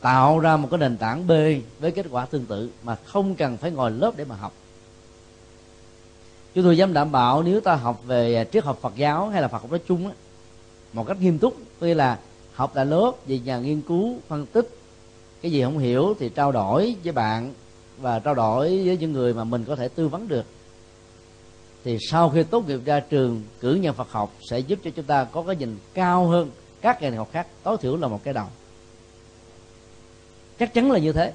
tạo 0.00 0.38
ra 0.38 0.56
một 0.56 0.68
cái 0.70 0.78
nền 0.78 0.96
tảng 0.96 1.26
b 1.26 1.30
với 1.80 1.90
kết 1.90 2.06
quả 2.10 2.26
tương 2.26 2.46
tự 2.46 2.70
mà 2.82 2.94
không 2.94 3.34
cần 3.34 3.56
phải 3.56 3.70
ngồi 3.70 3.90
lớp 3.90 4.16
để 4.16 4.24
mà 4.24 4.36
học. 4.36 4.52
Chúng 6.54 6.64
tôi 6.64 6.76
dám 6.76 6.92
đảm 6.92 7.12
bảo 7.12 7.42
nếu 7.42 7.60
ta 7.60 7.74
học 7.74 8.00
về 8.06 8.46
triết 8.52 8.64
học 8.64 8.78
Phật 8.80 8.96
giáo 8.96 9.28
hay 9.28 9.42
là 9.42 9.48
Phật 9.48 9.62
học 9.62 9.70
nói 9.70 9.80
chung 9.88 10.06
á, 10.06 10.12
một 10.92 11.06
cách 11.08 11.20
nghiêm 11.20 11.38
túc 11.38 11.56
tuy 11.78 11.94
là 11.94 12.18
học 12.54 12.70
tại 12.74 12.86
lớp 12.86 13.12
về 13.26 13.38
nhà 13.38 13.58
nghiên 13.58 13.80
cứu 13.80 14.18
phân 14.28 14.46
tích 14.46 14.68
cái 15.42 15.52
gì 15.52 15.62
không 15.62 15.78
hiểu 15.78 16.14
thì 16.18 16.28
trao 16.28 16.52
đổi 16.52 16.96
với 17.04 17.12
bạn 17.12 17.54
và 18.00 18.18
trao 18.18 18.34
đổi 18.34 18.82
với 18.84 18.96
những 18.96 19.12
người 19.12 19.34
mà 19.34 19.44
mình 19.44 19.64
có 19.64 19.76
thể 19.76 19.88
tư 19.88 20.08
vấn 20.08 20.28
được. 20.28 20.44
Thì 21.84 21.98
sau 22.10 22.30
khi 22.30 22.42
tốt 22.42 22.68
nghiệp 22.68 22.80
ra 22.84 23.00
trường, 23.00 23.42
cử 23.60 23.74
nhân 23.74 23.94
Phật 23.94 24.10
học 24.10 24.32
sẽ 24.50 24.58
giúp 24.58 24.78
cho 24.84 24.90
chúng 24.96 25.04
ta 25.04 25.24
có 25.24 25.42
cái 25.42 25.56
nhìn 25.56 25.78
cao 25.94 26.26
hơn 26.26 26.50
các 26.80 27.02
ngành 27.02 27.16
học 27.16 27.28
khác, 27.32 27.46
tối 27.62 27.76
thiểu 27.80 27.96
là 27.96 28.08
một 28.08 28.20
cái 28.24 28.34
đầu. 28.34 28.46
Chắc 30.58 30.74
chắn 30.74 30.90
là 30.92 30.98
như 30.98 31.12
thế. 31.12 31.32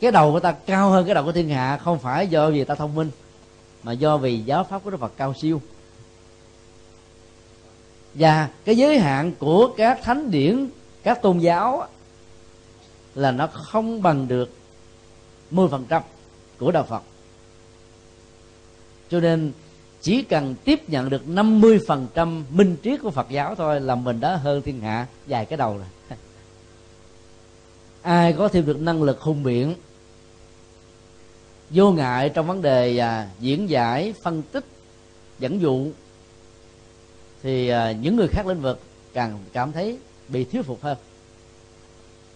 Cái 0.00 0.12
đầu 0.12 0.32
của 0.32 0.40
ta 0.40 0.52
cao 0.52 0.90
hơn 0.90 1.06
cái 1.06 1.14
đầu 1.14 1.24
của 1.24 1.32
thiên 1.32 1.48
hạ 1.48 1.76
không 1.76 1.98
phải 1.98 2.26
do 2.26 2.50
vì 2.50 2.64
ta 2.64 2.74
thông 2.74 2.94
minh, 2.94 3.10
mà 3.82 3.92
do 3.92 4.16
vì 4.16 4.38
giáo 4.38 4.64
pháp 4.64 4.84
của 4.84 4.90
đức 4.90 5.00
phật 5.00 5.12
cao 5.16 5.34
siêu. 5.40 5.60
Và 8.14 8.48
cái 8.64 8.76
giới 8.76 8.98
hạn 8.98 9.32
của 9.38 9.74
các 9.76 10.00
thánh 10.02 10.30
điển, 10.30 10.68
các 11.02 11.22
tôn 11.22 11.38
giáo 11.38 11.88
là 13.14 13.32
nó 13.32 13.46
không 13.46 14.02
bằng 14.02 14.28
được 14.28 14.50
10% 15.50 16.00
của 16.58 16.70
đạo 16.70 16.86
Phật. 16.88 17.02
Cho 19.10 19.20
nên 19.20 19.52
chỉ 20.00 20.22
cần 20.22 20.54
tiếp 20.64 20.88
nhận 20.88 21.10
được 21.10 21.22
50% 21.26 22.42
minh 22.50 22.76
triết 22.82 23.00
của 23.02 23.10
Phật 23.10 23.26
giáo 23.30 23.54
thôi 23.54 23.80
là 23.80 23.94
mình 23.94 24.20
đã 24.20 24.36
hơn 24.36 24.62
thiên 24.62 24.80
hạ 24.80 25.06
dài 25.26 25.46
cái 25.46 25.56
đầu 25.56 25.76
rồi. 25.76 26.18
Ai 28.02 28.32
có 28.32 28.48
thêm 28.48 28.66
được 28.66 28.80
năng 28.80 29.02
lực 29.02 29.20
hùng 29.20 29.42
biện 29.42 29.74
vô 31.70 31.92
ngại 31.92 32.28
trong 32.28 32.46
vấn 32.46 32.62
đề 32.62 32.98
à, 32.98 33.28
diễn 33.40 33.70
giải 33.70 34.14
phân 34.22 34.42
tích 34.42 34.64
dẫn 35.38 35.60
dụ 35.60 35.86
thì 37.42 37.68
à, 37.68 37.92
những 37.92 38.16
người 38.16 38.28
khác 38.28 38.46
lĩnh 38.46 38.60
vực 38.60 38.80
càng 39.12 39.38
cảm 39.52 39.72
thấy 39.72 39.98
bị 40.28 40.44
thuyết 40.44 40.62
phục 40.62 40.82
hơn 40.82 40.98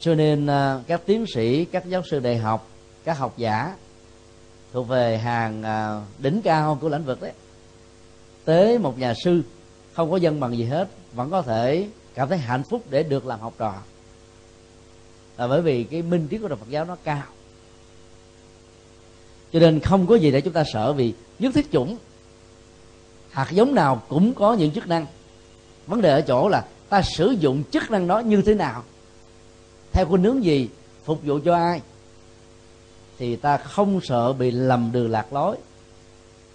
cho 0.05 0.15
nên 0.15 0.47
à, 0.47 0.81
các 0.87 1.03
tiến 1.07 1.25
sĩ, 1.35 1.65
các 1.65 1.87
giáo 1.87 2.03
sư 2.11 2.21
đại 2.21 2.37
học, 2.37 2.69
các 3.05 3.19
học 3.19 3.35
giả 3.37 3.77
thuộc 4.73 4.89
về 4.89 5.19
hàng 5.19 5.63
à, 5.63 6.01
đỉnh 6.19 6.43
cao 6.43 6.79
của 6.81 6.89
lĩnh 6.89 7.05
vực 7.05 7.23
đấy, 7.23 7.33
tới 8.45 8.79
một 8.79 8.99
nhà 8.99 9.15
sư, 9.25 9.43
không 9.93 10.11
có 10.11 10.17
dân 10.17 10.41
bằng 10.41 10.57
gì 10.57 10.65
hết, 10.65 10.89
vẫn 11.13 11.31
có 11.31 11.43
thể 11.43 11.89
cảm 12.15 12.29
thấy 12.29 12.39
hạnh 12.39 12.63
phúc 12.71 12.83
để 12.91 13.03
được 13.03 13.27
làm 13.27 13.41
học 13.41 13.55
trò. 13.59 13.75
Là 15.39 15.49
bởi 15.49 15.63
vì 15.63 15.85
cái 15.85 16.03
minh 16.03 16.29
triết 16.31 16.41
của 16.41 16.49
đạo 16.49 16.57
Phật 16.57 16.69
giáo 16.69 16.85
nó 16.85 16.97
cao. 17.05 17.23
Cho 19.53 19.61
nên 19.61 19.81
không 19.81 20.07
có 20.07 20.15
gì 20.15 20.31
để 20.31 20.41
chúng 20.41 20.53
ta 20.53 20.65
sợ 20.73 20.93
vì 20.93 21.15
nhất 21.39 21.55
thiết 21.55 21.73
chủng, 21.73 21.97
hạt 23.31 23.51
giống 23.51 23.75
nào 23.75 24.03
cũng 24.09 24.35
có 24.35 24.55
những 24.55 24.71
chức 24.71 24.87
năng. 24.87 25.07
Vấn 25.87 26.01
đề 26.01 26.11
ở 26.11 26.21
chỗ 26.21 26.49
là 26.49 26.65
ta 26.89 27.03
sử 27.03 27.31
dụng 27.41 27.63
chức 27.71 27.91
năng 27.91 28.07
đó 28.07 28.19
như 28.19 28.43
thế 28.43 28.55
nào? 28.55 28.85
Theo 29.95 30.07
khuynh 30.07 30.23
hướng 30.23 30.45
gì? 30.45 30.69
Phục 31.05 31.21
vụ 31.23 31.39
cho 31.45 31.55
ai? 31.55 31.81
Thì 33.19 33.37
ta 33.37 33.57
không 33.57 34.01
sợ 34.01 34.33
bị 34.33 34.51
lầm 34.51 34.93
đường 34.93 35.11
lạc 35.11 35.33
lối. 35.33 35.57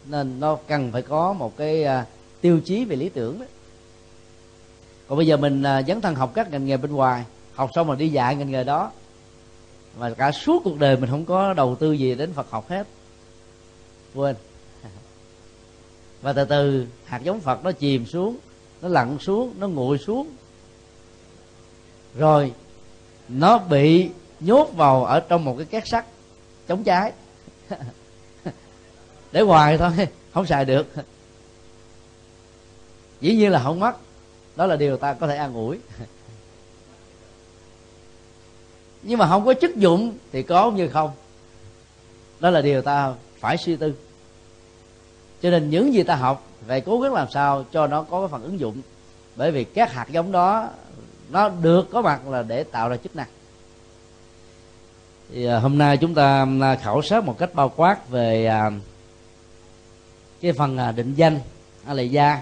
Nên 0.05 0.39
nó 0.39 0.57
cần 0.67 0.91
phải 0.91 1.01
có 1.01 1.33
một 1.33 1.57
cái 1.57 1.83
uh, 1.83 2.07
tiêu 2.41 2.59
chí 2.65 2.85
về 2.85 2.95
lý 2.95 3.09
tưởng 3.09 3.39
đó. 3.39 3.45
Còn 5.07 5.17
bây 5.17 5.27
giờ 5.27 5.37
mình 5.37 5.61
uh, 5.61 5.87
dấn 5.87 6.01
thân 6.01 6.15
học 6.15 6.31
các 6.35 6.51
ngành 6.51 6.65
nghề 6.65 6.77
bên 6.77 6.91
ngoài 6.91 7.25
học 7.53 7.69
xong 7.75 7.87
rồi 7.87 7.95
đi 7.95 8.09
dạy 8.09 8.35
ngành 8.35 8.51
nghề 8.51 8.63
đó. 8.63 8.91
Mà 9.99 10.09
cả 10.09 10.31
suốt 10.31 10.61
cuộc 10.63 10.79
đời 10.79 10.97
mình 10.97 11.09
không 11.09 11.25
có 11.25 11.53
đầu 11.53 11.75
tư 11.75 11.91
gì 11.91 12.15
đến 12.15 12.33
Phật 12.33 12.49
học 12.49 12.69
hết. 12.69 12.87
Quên. 14.15 14.35
Và 16.21 16.33
từ 16.33 16.45
từ 16.45 16.87
hạt 17.05 17.23
giống 17.23 17.39
Phật 17.39 17.63
nó 17.63 17.71
chìm 17.71 18.05
xuống 18.05 18.37
nó 18.81 18.87
lặn 18.87 19.17
xuống 19.19 19.53
nó 19.59 19.67
nguội 19.67 19.97
xuống. 19.97 20.27
Rồi 22.15 22.53
nó 23.29 23.57
bị 23.57 24.09
nhốt 24.39 24.69
vào 24.75 25.05
ở 25.05 25.19
trong 25.19 25.45
một 25.45 25.55
cái 25.57 25.65
két 25.65 25.87
sắt 25.87 26.05
chống 26.67 26.83
cháy. 26.83 27.11
Để 29.31 29.41
hoài 29.41 29.77
thôi, 29.77 29.91
không 30.33 30.45
xài 30.45 30.65
được. 30.65 30.87
Dĩ 33.21 33.35
nhiên 33.35 33.51
là 33.51 33.63
không 33.63 33.79
mất. 33.79 33.93
Đó 34.55 34.65
là 34.65 34.75
điều 34.75 34.97
ta 34.97 35.13
có 35.13 35.27
thể 35.27 35.35
an 35.35 35.53
ủi. 35.53 35.79
Nhưng 39.03 39.19
mà 39.19 39.27
không 39.27 39.45
có 39.45 39.53
chức 39.61 39.75
dụng 39.75 40.17
thì 40.31 40.43
có 40.43 40.71
như 40.71 40.87
không? 40.87 41.11
Đó 42.39 42.49
là 42.49 42.61
điều 42.61 42.81
ta 42.81 43.13
phải 43.39 43.57
suy 43.57 43.75
tư. 43.75 43.93
Cho 45.41 45.49
nên 45.49 45.69
những 45.69 45.93
gì 45.93 46.03
ta 46.03 46.15
học 46.15 46.47
phải 46.67 46.81
cố 46.81 46.99
gắng 46.99 47.13
làm 47.13 47.27
sao 47.31 47.65
cho 47.71 47.87
nó 47.87 48.03
có 48.03 48.19
cái 48.19 48.27
phần 48.27 48.43
ứng 48.43 48.59
dụng. 48.59 48.81
Bởi 49.35 49.51
vì 49.51 49.63
các 49.63 49.93
hạt 49.93 50.07
giống 50.11 50.31
đó 50.31 50.69
nó 51.29 51.49
được 51.49 51.89
có 51.91 52.01
mặt 52.01 52.27
là 52.27 52.43
để 52.43 52.63
tạo 52.63 52.89
ra 52.89 52.97
chức 52.97 53.15
năng. 53.15 53.27
Thì 55.33 55.45
à, 55.45 55.59
hôm 55.59 55.77
nay 55.77 55.97
chúng 55.97 56.15
ta 56.15 56.45
à, 56.61 56.75
khảo 56.75 57.01
sát 57.01 57.23
một 57.23 57.37
cách 57.37 57.53
bao 57.53 57.69
quát 57.75 58.09
về 58.09 58.45
à, 58.45 58.71
cái 60.41 60.53
phần 60.53 60.77
định 60.95 61.13
danh 61.15 61.39
hay 61.85 61.95
là 61.95 62.01
gia 62.03 62.41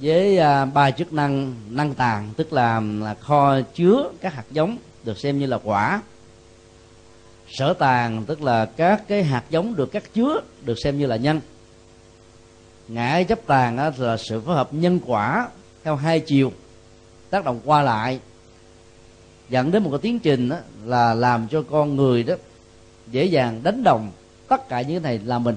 với 0.00 0.38
ba 0.74 0.90
chức 0.90 1.12
năng 1.12 1.54
năng 1.70 1.94
tàng 1.94 2.30
tức 2.36 2.52
là, 2.52 2.80
là 2.80 3.14
kho 3.14 3.60
chứa 3.74 4.10
các 4.20 4.34
hạt 4.34 4.44
giống 4.50 4.76
được 5.04 5.18
xem 5.18 5.38
như 5.38 5.46
là 5.46 5.58
quả. 5.64 6.02
Sở 7.48 7.72
tàng 7.72 8.24
tức 8.24 8.42
là 8.42 8.64
các 8.64 9.02
cái 9.08 9.24
hạt 9.24 9.44
giống 9.50 9.76
được 9.76 9.92
cắt 9.92 10.02
chứa 10.14 10.40
được 10.64 10.74
xem 10.84 10.98
như 10.98 11.06
là 11.06 11.16
nhân. 11.16 11.40
Ngã 12.88 13.22
chấp 13.22 13.46
tàng 13.46 13.78
là 13.98 14.16
sự 14.16 14.40
phối 14.40 14.54
hợp 14.54 14.74
nhân 14.74 15.00
quả 15.06 15.48
theo 15.84 15.96
hai 15.96 16.20
chiều 16.20 16.52
tác 17.30 17.44
động 17.44 17.60
qua 17.64 17.82
lại, 17.82 18.20
dẫn 19.48 19.70
đến 19.70 19.82
một 19.82 19.90
cái 19.90 19.98
tiến 20.02 20.18
trình 20.18 20.48
đó 20.48 20.56
là 20.84 21.14
làm 21.14 21.48
cho 21.48 21.62
con 21.70 21.96
người 21.96 22.22
đó 22.22 22.34
dễ 23.10 23.24
dàng 23.24 23.60
đánh 23.62 23.84
đồng 23.84 24.10
tất 24.48 24.68
cả 24.68 24.82
những 24.82 25.02
cái 25.02 25.18
này 25.18 25.26
là 25.26 25.38
mình. 25.38 25.56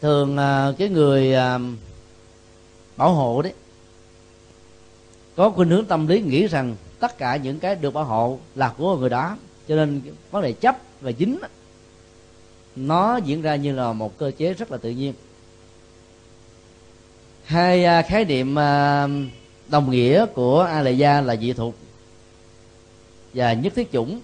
Thường 0.00 0.36
à, 0.36 0.72
cái 0.78 0.88
người 0.88 1.34
à, 1.34 1.58
bảo 2.96 3.14
hộ 3.14 3.42
đấy, 3.42 3.52
có 5.36 5.50
khuynh 5.50 5.68
hướng 5.68 5.84
tâm 5.84 6.06
lý 6.06 6.20
nghĩ 6.22 6.46
rằng 6.46 6.76
tất 6.98 7.18
cả 7.18 7.36
những 7.36 7.60
cái 7.60 7.74
được 7.74 7.94
bảo 7.94 8.04
hộ 8.04 8.38
là 8.54 8.74
của 8.78 8.96
người 8.96 9.10
đó, 9.10 9.36
cho 9.68 9.76
nên 9.76 10.02
vấn 10.30 10.42
đề 10.42 10.52
chấp 10.52 10.78
và 11.00 11.12
dính 11.18 11.38
nó 12.76 13.16
diễn 13.16 13.42
ra 13.42 13.56
như 13.56 13.72
là 13.72 13.92
một 13.92 14.18
cơ 14.18 14.30
chế 14.30 14.54
rất 14.54 14.72
là 14.72 14.78
tự 14.78 14.90
nhiên 14.90 15.14
hai 17.50 17.84
à, 17.84 18.02
khái 18.02 18.24
niệm 18.24 18.58
à, 18.58 19.08
đồng 19.68 19.90
nghĩa 19.90 20.26
của 20.26 20.60
a 20.60 20.82
lệ 20.82 20.92
gia 20.92 21.20
là 21.20 21.36
dị 21.36 21.52
thuộc 21.52 21.74
và 23.34 23.52
nhất 23.52 23.72
thiết 23.76 23.92
chủng. 23.92 24.20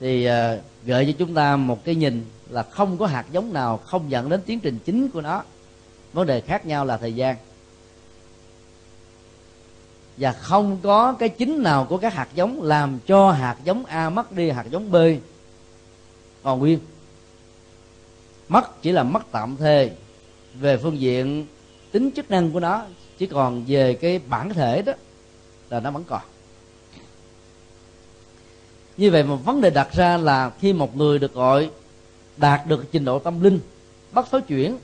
Thì 0.00 0.24
à, 0.24 0.56
gợi 0.84 1.06
cho 1.06 1.12
chúng 1.18 1.34
ta 1.34 1.56
một 1.56 1.84
cái 1.84 1.94
nhìn 1.94 2.24
là 2.50 2.62
không 2.62 2.98
có 2.98 3.06
hạt 3.06 3.24
giống 3.32 3.52
nào 3.52 3.76
không 3.76 4.10
dẫn 4.10 4.28
đến 4.28 4.40
tiến 4.46 4.60
trình 4.60 4.78
chính 4.84 5.08
của 5.08 5.20
nó. 5.20 5.42
Vấn 6.12 6.26
đề 6.26 6.40
khác 6.40 6.66
nhau 6.66 6.84
là 6.84 6.96
thời 6.96 7.14
gian. 7.14 7.36
Và 10.16 10.32
không 10.32 10.78
có 10.82 11.12
cái 11.12 11.28
chính 11.28 11.62
nào 11.62 11.86
của 11.88 11.96
các 11.96 12.14
hạt 12.14 12.28
giống 12.34 12.62
làm 12.62 12.98
cho 13.06 13.30
hạt 13.30 13.56
giống 13.64 13.84
A 13.84 14.10
mất 14.10 14.32
đi 14.32 14.50
hạt 14.50 14.66
giống 14.70 14.90
B. 14.90 14.96
Còn 16.42 16.58
nguyên, 16.58 16.78
mất 18.48 18.82
chỉ 18.82 18.92
là 18.92 19.02
mất 19.02 19.22
tạm 19.32 19.56
thời 19.56 19.90
về 20.54 20.76
phương 20.76 21.00
diện 21.00 21.46
tính 21.92 22.10
chức 22.10 22.30
năng 22.30 22.50
của 22.50 22.60
nó, 22.60 22.84
chỉ 23.18 23.26
còn 23.26 23.64
về 23.66 23.94
cái 23.94 24.20
bản 24.28 24.54
thể 24.54 24.82
đó 24.82 24.92
là 25.70 25.80
nó 25.80 25.90
vẫn 25.90 26.04
còn. 26.04 26.22
Như 28.96 29.10
vậy 29.10 29.22
một 29.22 29.36
vấn 29.36 29.60
đề 29.60 29.70
đặt 29.70 29.88
ra 29.92 30.16
là 30.16 30.50
khi 30.60 30.72
một 30.72 30.96
người 30.96 31.18
được 31.18 31.34
gọi, 31.34 31.70
đạt 32.36 32.66
được 32.66 32.84
trình 32.92 33.04
độ 33.04 33.18
tâm 33.18 33.42
linh, 33.42 33.60
bắt 34.12 34.26
thối 34.30 34.40
chuyển, 34.40 34.78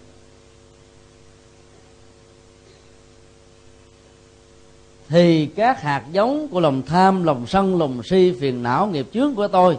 thì 5.09 5.47
các 5.47 5.83
hạt 5.83 6.05
giống 6.13 6.49
của 6.49 6.61
lòng 6.61 6.83
tham, 6.83 7.25
lòng 7.25 7.47
sân, 7.47 7.79
lòng 7.79 8.03
si, 8.03 8.35
phiền 8.41 8.63
não, 8.63 8.87
nghiệp 8.87 9.07
chướng 9.13 9.35
của 9.35 9.49
tôi 9.49 9.79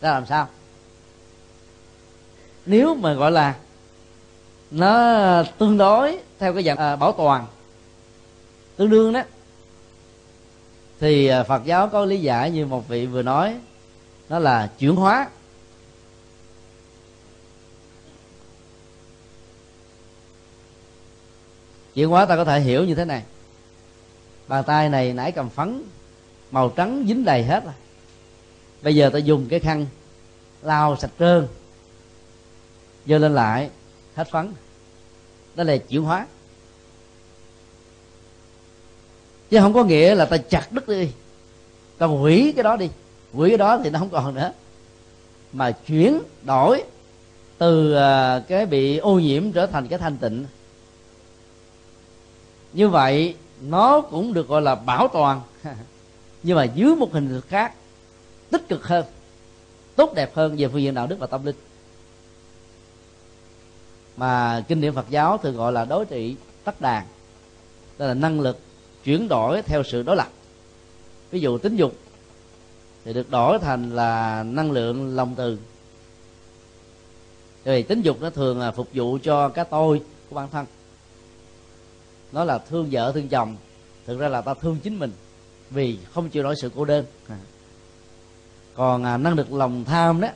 ra 0.00 0.10
làm 0.10 0.26
sao? 0.26 0.48
Nếu 2.66 2.94
mà 2.94 3.14
gọi 3.14 3.30
là 3.30 3.54
nó 4.70 5.42
tương 5.58 5.78
đối 5.78 6.18
theo 6.38 6.54
cái 6.54 6.62
dạng 6.62 6.76
à, 6.76 6.96
bảo 6.96 7.12
toàn. 7.12 7.46
Tương 8.76 8.90
đương 8.90 9.12
đó. 9.12 9.22
Thì 11.00 11.26
à, 11.26 11.42
Phật 11.42 11.64
giáo 11.64 11.88
có 11.88 12.04
lý 12.04 12.20
giải 12.20 12.50
như 12.50 12.66
một 12.66 12.88
vị 12.88 13.06
vừa 13.06 13.22
nói 13.22 13.56
nó 14.28 14.38
là 14.38 14.70
chuyển 14.78 14.96
hóa. 14.96 15.28
Chuyển 21.94 22.08
hóa 22.08 22.26
ta 22.26 22.36
có 22.36 22.44
thể 22.44 22.60
hiểu 22.60 22.84
như 22.84 22.94
thế 22.94 23.04
này. 23.04 23.22
Bàn 24.48 24.64
tay 24.64 24.88
này 24.88 25.12
nãy 25.12 25.32
cầm 25.32 25.48
phấn 25.48 25.82
màu 26.50 26.68
trắng 26.68 27.04
dính 27.08 27.24
đầy 27.24 27.44
hết 27.44 27.64
rồi. 27.64 27.74
Bây 28.82 28.94
giờ 28.94 29.10
ta 29.10 29.18
dùng 29.18 29.46
cái 29.48 29.60
khăn 29.60 29.86
lau 30.62 30.96
sạch 30.96 31.10
trơn 31.18 31.48
dơ 33.06 33.18
lên 33.18 33.34
lại 33.34 33.70
hết 34.16 34.30
phấn. 34.30 34.52
Đó 35.54 35.64
là 35.64 35.76
chuyển 35.76 36.02
hóa. 36.02 36.26
Chứ 39.50 39.58
không 39.60 39.72
có 39.72 39.84
nghĩa 39.84 40.14
là 40.14 40.24
ta 40.24 40.36
chặt 40.36 40.72
đứt 40.72 40.88
đi. 40.88 41.08
Ta 41.98 42.06
hủy 42.06 42.52
cái 42.56 42.62
đó 42.62 42.76
đi. 42.76 42.88
Hủy 43.32 43.48
cái 43.48 43.58
đó 43.58 43.80
thì 43.84 43.90
nó 43.90 43.98
không 43.98 44.10
còn 44.10 44.34
nữa. 44.34 44.52
Mà 45.52 45.70
chuyển 45.70 46.20
đổi 46.42 46.82
từ 47.58 47.94
à, 47.94 48.42
cái 48.48 48.66
bị 48.66 48.96
ô 48.96 49.18
nhiễm 49.18 49.52
trở 49.52 49.66
thành 49.66 49.88
cái 49.88 49.98
thanh 49.98 50.16
tịnh. 50.16 50.46
Như 52.72 52.88
vậy, 52.88 53.34
nó 53.60 54.00
cũng 54.00 54.32
được 54.32 54.48
gọi 54.48 54.62
là 54.62 54.74
bảo 54.74 55.08
toàn. 55.08 55.40
Nhưng 56.42 56.56
mà 56.56 56.64
dưới 56.64 56.96
một 56.96 57.12
hình 57.12 57.28
thức 57.28 57.44
khác, 57.48 57.74
tích 58.50 58.68
cực 58.68 58.86
hơn, 58.86 59.04
tốt 59.96 60.14
đẹp 60.14 60.34
hơn 60.34 60.56
về 60.56 60.68
phương 60.68 60.82
diện 60.82 60.94
đạo 60.94 61.06
đức 61.06 61.18
và 61.18 61.26
tâm 61.26 61.44
linh 61.44 61.56
mà 64.16 64.64
kinh 64.68 64.80
điển 64.80 64.94
Phật 64.94 65.10
giáo 65.10 65.38
thường 65.38 65.56
gọi 65.56 65.72
là 65.72 65.84
đối 65.84 66.06
trị 66.06 66.36
tắc 66.64 66.80
đàn. 66.80 67.06
Đó 67.98 68.06
là 68.06 68.14
năng 68.14 68.40
lực 68.40 68.58
chuyển 69.04 69.28
đổi 69.28 69.62
theo 69.62 69.82
sự 69.82 70.02
đối 70.02 70.16
lập. 70.16 70.28
Ví 71.30 71.40
dụ 71.40 71.58
tính 71.58 71.76
dục 71.76 71.92
thì 73.04 73.12
được 73.12 73.30
đổi 73.30 73.58
thành 73.58 73.90
là 73.90 74.42
năng 74.42 74.70
lượng 74.70 75.16
lòng 75.16 75.34
từ. 75.36 75.58
Vì 77.64 77.82
tính 77.82 78.02
dục 78.02 78.20
nó 78.20 78.30
thường 78.30 78.60
là 78.60 78.70
phục 78.70 78.88
vụ 78.94 79.18
cho 79.22 79.48
cái 79.48 79.64
tôi 79.70 80.02
của 80.30 80.36
bản 80.36 80.48
thân. 80.52 80.66
Nó 82.32 82.44
là 82.44 82.58
thương 82.58 82.88
vợ 82.90 83.12
thương 83.14 83.28
chồng. 83.28 83.56
Thực 84.06 84.18
ra 84.18 84.28
là 84.28 84.40
ta 84.40 84.54
thương 84.54 84.76
chính 84.82 84.98
mình 84.98 85.12
vì 85.70 85.98
không 86.12 86.28
chịu 86.28 86.42
nổi 86.42 86.54
sự 86.62 86.70
cô 86.76 86.84
đơn. 86.84 87.04
Còn 88.74 89.04
à, 89.04 89.16
năng 89.16 89.34
lực 89.34 89.52
lòng 89.52 89.84
tham 89.84 90.20
đó 90.20 90.28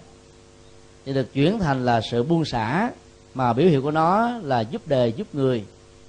thì 1.05 1.13
được 1.13 1.33
chuyển 1.33 1.59
thành 1.59 1.85
là 1.85 2.01
sự 2.11 2.23
buông 2.23 2.45
xả 2.45 2.91
mà 3.35 3.53
biểu 3.53 3.69
hiện 3.69 3.83
của 3.83 3.91
nó 3.91 4.39
là 4.43 4.61
giúp 4.61 4.89
đề 4.89 5.09
giúp 5.09 5.35
người, 5.35 5.65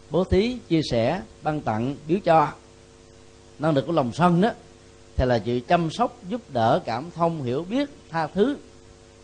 bố 0.09 0.24
thí, 0.24 0.57
chia 0.67 0.82
sẻ, 0.91 1.22
ban 1.43 1.61
tặng 1.61 1.95
biếu 2.07 2.19
cho. 2.24 2.47
Năng 3.59 3.76
lực 3.76 3.86
của 3.88 3.93
lòng 3.93 4.11
sân 4.13 4.41
đó 4.41 4.49
thì 5.15 5.26
là 5.26 5.39
sự 5.45 5.59
chăm 5.67 5.89
sóc, 5.91 6.17
giúp 6.30 6.41
đỡ, 6.53 6.82
cảm 6.86 7.11
thông, 7.11 7.43
hiểu 7.43 7.65
biết, 7.69 7.89
tha 8.09 8.28
thứ, 8.28 8.57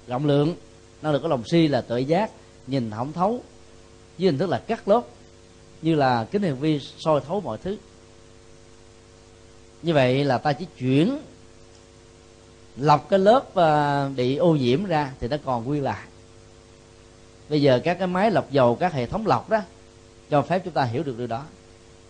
rộng 0.08 0.26
lượng. 0.26 0.56
Năng 1.02 1.14
lực 1.14 1.22
của 1.22 1.28
lòng 1.28 1.44
si 1.52 1.68
là 1.68 1.82
tự 1.82 1.98
giác, 1.98 2.32
nhìn 2.68 2.92
không 2.92 3.14
thấu, 3.14 3.44
với 4.18 4.26
hình 4.26 4.38
thức 4.38 4.50
là 4.50 4.60
cắt 4.60 4.88
lốt, 4.88 5.04
như 5.82 5.96
là 5.96 6.24
kính 6.32 6.42
hiển 6.42 6.56
vi 6.56 6.80
soi 6.80 7.22
thấu 7.28 7.42
mọi 7.42 7.58
thứ. 7.58 7.78
Như 9.82 9.94
vậy 9.94 10.24
là 10.24 10.38
ta 10.38 10.54
chỉ 10.54 10.66
chuyển 10.78 11.18
lọc 12.78 13.10
cái 13.10 13.20
lớp 13.20 13.56
à, 13.56 14.10
bị 14.10 14.36
ô 14.36 14.56
nhiễm 14.56 14.86
ra 14.86 15.12
thì 15.20 15.28
nó 15.28 15.38
còn 15.46 15.66
nguyên 15.66 15.84
lại 15.84 16.08
bây 17.50 17.62
giờ 17.62 17.80
các 17.84 17.94
cái 18.00 18.08
máy 18.08 18.32
lọc 18.32 18.52
dầu, 18.52 18.76
các 18.76 18.94
hệ 18.94 19.06
thống 19.06 19.28
lọc 19.28 19.50
đó, 19.50 19.62
cho 20.30 20.42
phép 20.42 20.62
chúng 20.66 20.74
ta 20.74 20.84
hiểu 20.84 21.04
được 21.04 21.18
điều 21.18 21.28
đó. 21.28 21.44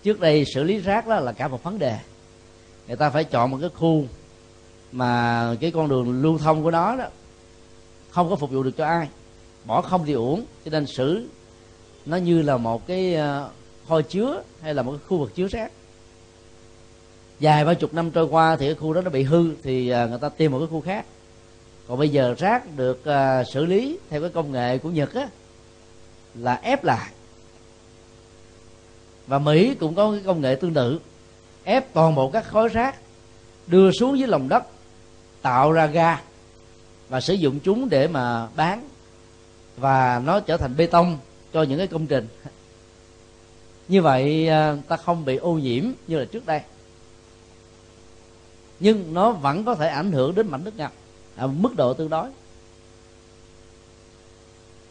Trước 0.04 0.20
đây 0.20 0.46
xử 0.46 0.64
lý 0.64 0.78
rác 0.78 1.08
đó 1.08 1.20
là 1.20 1.32
cả 1.32 1.48
một 1.48 1.64
vấn 1.64 1.80
đề. 1.80 1.98
Người 2.88 2.96
ta 2.96 3.10
phải 3.10 3.24
chọn 3.24 3.52
một 3.52 3.58
cái 3.62 3.70
khu 3.76 4.04
mà 4.92 5.56
cái 5.60 5.72
con 5.72 5.90
đường 5.90 6.22
lưu 6.22 6.38
thông 6.38 6.64
của 6.64 6.72
nó 6.72 6.96
đó 6.96 7.06
không 8.10 8.30
có 8.30 8.36
phục 8.36 8.52
vụ 8.52 8.64
được 8.64 8.78
cho 8.78 8.86
ai. 8.86 9.08
Bỏ 9.66 9.82
không 9.82 10.06
thì 10.06 10.14
uổng, 10.14 10.46
cho 10.66 10.72
nên 10.72 10.86
xử 10.86 11.28
nó 12.06 12.18
như 12.18 12.42
là 12.42 12.58
một 12.58 12.88
cái 12.88 13.16
ờ, 13.16 13.50
kho 13.88 14.02
chứa 14.02 14.44
hay 14.62 14.74
là 14.74 14.82
một 14.82 14.92
cái 14.92 15.00
khu 15.08 15.18
vực 15.18 15.36
chứa 15.36 15.48
rác. 15.48 15.72
Dài 17.40 17.66
ba 17.66 17.74
chục 17.74 17.94
năm 17.94 18.12
trôi 18.12 18.26
qua 18.26 18.56
thì 18.56 18.66
cái 18.66 18.76
khu 18.76 18.94
đó 18.94 19.02
nó 19.02 19.10
bị 19.10 19.24
hư 19.24 19.56
thì 19.64 19.90
ờ, 19.90 20.08
người 20.08 20.20
ta 20.20 20.30
tìm 20.30 20.52
một 20.52 20.60
cái 20.60 20.68
khu 20.68 20.82
khác 20.82 21.06
còn 21.88 22.00
bây 22.00 22.10
giờ 22.10 22.36
rác 22.38 22.64
được 22.76 23.04
uh, 23.10 23.48
xử 23.54 23.66
lý 23.66 24.00
theo 24.10 24.22
cái 24.22 24.30
công 24.30 24.52
nghệ 24.52 24.78
của 24.78 24.90
nhật 24.90 25.14
á 25.14 25.28
là 26.36 26.56
ép 26.56 26.84
lại. 26.84 27.12
Và 29.28 29.40
mỹ 29.40 29.76
cũng 29.80 29.96
có 29.96 30.12
cái 30.12 30.22
công 30.26 30.42
nghệ 30.42 30.56
tương 30.56 30.74
tự 30.74 31.00
ép 31.64 31.94
toàn 31.94 32.16
bộ 32.16 32.30
các 32.30 32.48
khối 32.48 32.70
rác 32.70 32.96
đưa 33.68 33.92
xuống 33.92 34.20
dưới 34.20 34.28
lòng 34.28 34.50
đất 34.50 34.64
tạo 35.42 35.72
ra 35.72 35.86
ga 35.86 36.22
và 37.10 37.22
sử 37.22 37.34
dụng 37.34 37.60
chúng 37.60 37.90
để 37.90 38.08
mà 38.08 38.48
bán. 38.56 38.90
Và 39.78 40.22
nó 40.26 40.40
trở 40.40 40.58
thành 40.58 40.78
bê 40.78 40.88
tông 40.88 41.18
cho 41.54 41.64
những 41.64 41.78
cái 41.78 41.88
công 41.88 42.08
trình. 42.08 42.28
Như 43.88 44.02
vậy 44.02 44.48
à, 44.48 44.78
ta 44.88 44.98
không 44.98 45.26
bị 45.26 45.36
ô 45.36 45.54
nhiễm 45.54 45.84
như 46.08 46.20
là 46.20 46.26
trước 46.26 46.46
đây. 46.46 46.62
Nhưng 48.80 49.14
nó 49.14 49.32
vẫn 49.32 49.66
có 49.66 49.76
thể 49.76 49.88
ảnh 49.88 50.12
hưởng 50.12 50.36
đến 50.36 50.48
mảnh 50.48 50.64
nước 50.64 50.78
ngập 50.78 50.92
ở 51.38 51.48
mức 51.48 51.76
độ 51.76 51.94
tương 51.94 52.10
đối. 52.10 52.30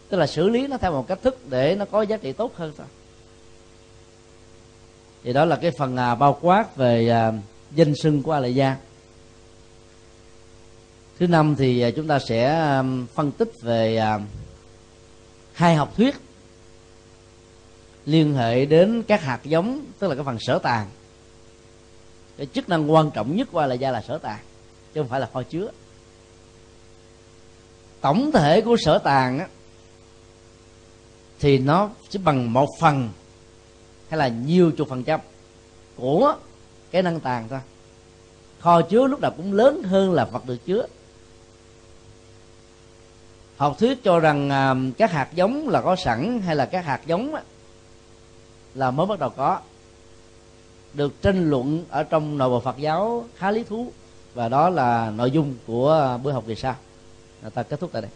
Tức 0.09 0.17
là 0.17 0.27
xử 0.27 0.49
lý 0.49 0.67
nó 0.67 0.79
theo 0.79 0.93
một 0.93 1.09
cách 1.09 1.19
thức 1.23 1.39
để 1.51 1.75
nó 1.75 1.85
có 1.85 2.03
giá 2.03 2.17
trị 2.17 2.33
tốt 2.33 2.53
hơn 2.57 2.73
thôi. 2.77 2.87
Thì 5.25 5.33
đó 5.33 5.45
là 5.45 5.57
cái 5.57 5.71
phần 5.79 5.97
à, 5.97 6.15
bao 6.15 6.39
quát 6.41 6.77
về 6.77 7.09
à, 7.09 7.33
danh 7.71 7.95
sưng 8.03 8.23
của 8.23 8.33
a 8.33 8.41
la 8.41 8.49
gia 8.49 8.77
thứ 11.19 11.27
năm 11.27 11.57
thì 11.59 11.81
à, 11.81 11.91
chúng 11.91 12.07
ta 12.07 12.19
sẽ 12.19 12.45
à, 12.45 12.85
phân 13.15 13.33
tích 13.33 13.53
về 13.63 13.97
à, 13.97 14.21
hai 15.53 15.75
học 15.75 15.97
thuyết 15.97 16.17
liên 18.07 18.35
hệ 18.35 18.65
đến 18.67 19.03
các 19.03 19.23
hạt 19.23 19.41
giống 19.45 19.85
tức 19.99 20.09
là 20.09 20.15
cái 20.15 20.25
phần 20.25 20.39
sở 20.41 20.59
tàng. 20.59 20.91
Cái 22.37 22.47
chức 22.47 22.69
năng 22.69 22.93
quan 22.93 23.11
trọng 23.11 23.37
nhất 23.37 23.49
của 23.53 23.59
a 23.59 23.67
la 23.67 23.75
gia 23.75 23.91
là 23.91 24.03
sở 24.03 24.19
tàng 24.19 24.41
chứ 24.95 25.01
không 25.01 25.09
phải 25.09 25.21
là 25.21 25.29
kho 25.33 25.43
chứa 25.43 25.71
tổng 28.07 28.33
thể 28.33 28.61
của 28.61 28.77
sở 28.77 28.99
tàng 28.99 29.39
á, 29.39 29.47
thì 31.41 31.59
nó 31.59 31.91
chỉ 32.09 32.19
bằng 32.19 32.53
một 32.53 32.69
phần 32.81 33.09
hay 34.09 34.19
là 34.19 34.29
nhiều 34.29 34.71
chục 34.71 34.89
phần 34.89 35.05
trăm 35.05 35.21
của 35.97 36.35
cái 36.91 37.03
năng 37.03 37.21
tàng 37.21 37.49
thôi. 37.49 37.61
Kho 38.61 38.83
chứa 38.83 39.07
lúc 39.07 39.21
nào 39.21 39.31
cũng 39.37 39.53
lớn 39.53 39.83
hơn 39.83 40.13
là 40.13 40.25
vật 40.25 40.47
được 40.47 40.57
chứa. 40.67 40.87
Học 43.57 43.77
thuyết 43.79 44.05
cho 44.05 44.21
rằng 44.21 44.51
à, 44.51 44.75
các 44.99 45.13
hạt 45.13 45.29
giống 45.35 45.69
là 45.69 45.81
có 45.81 45.97
sẵn 45.97 46.41
hay 46.41 46.57
là 46.57 46.67
các 46.67 46.85
hạt 46.85 47.01
giống 47.07 47.35
á, 47.35 47.43
là 48.75 48.91
mới 48.91 49.07
bắt 49.07 49.19
đầu 49.19 49.31
có 49.31 49.61
được 50.95 51.23
tranh 51.23 51.51
luận 51.51 51.85
ở 51.91 52.03
trong 52.03 52.39
nội 52.39 52.49
bộ 52.49 52.61
Phật 52.61 52.77
giáo 52.79 53.25
khá 53.37 53.51
lý 53.51 53.65
thú 53.65 53.93
và 54.35 54.49
đó 54.49 54.69
là 54.69 55.11
nội 55.11 55.31
dung 55.31 55.55
của 55.67 56.19
buổi 56.23 56.33
học 56.33 56.45
kỳ 56.47 56.55
sau. 56.55 56.75
Ta 57.55 57.63
kết 57.63 57.81
thúc 57.81 57.91
tại 57.93 58.03
đây 58.03 58.11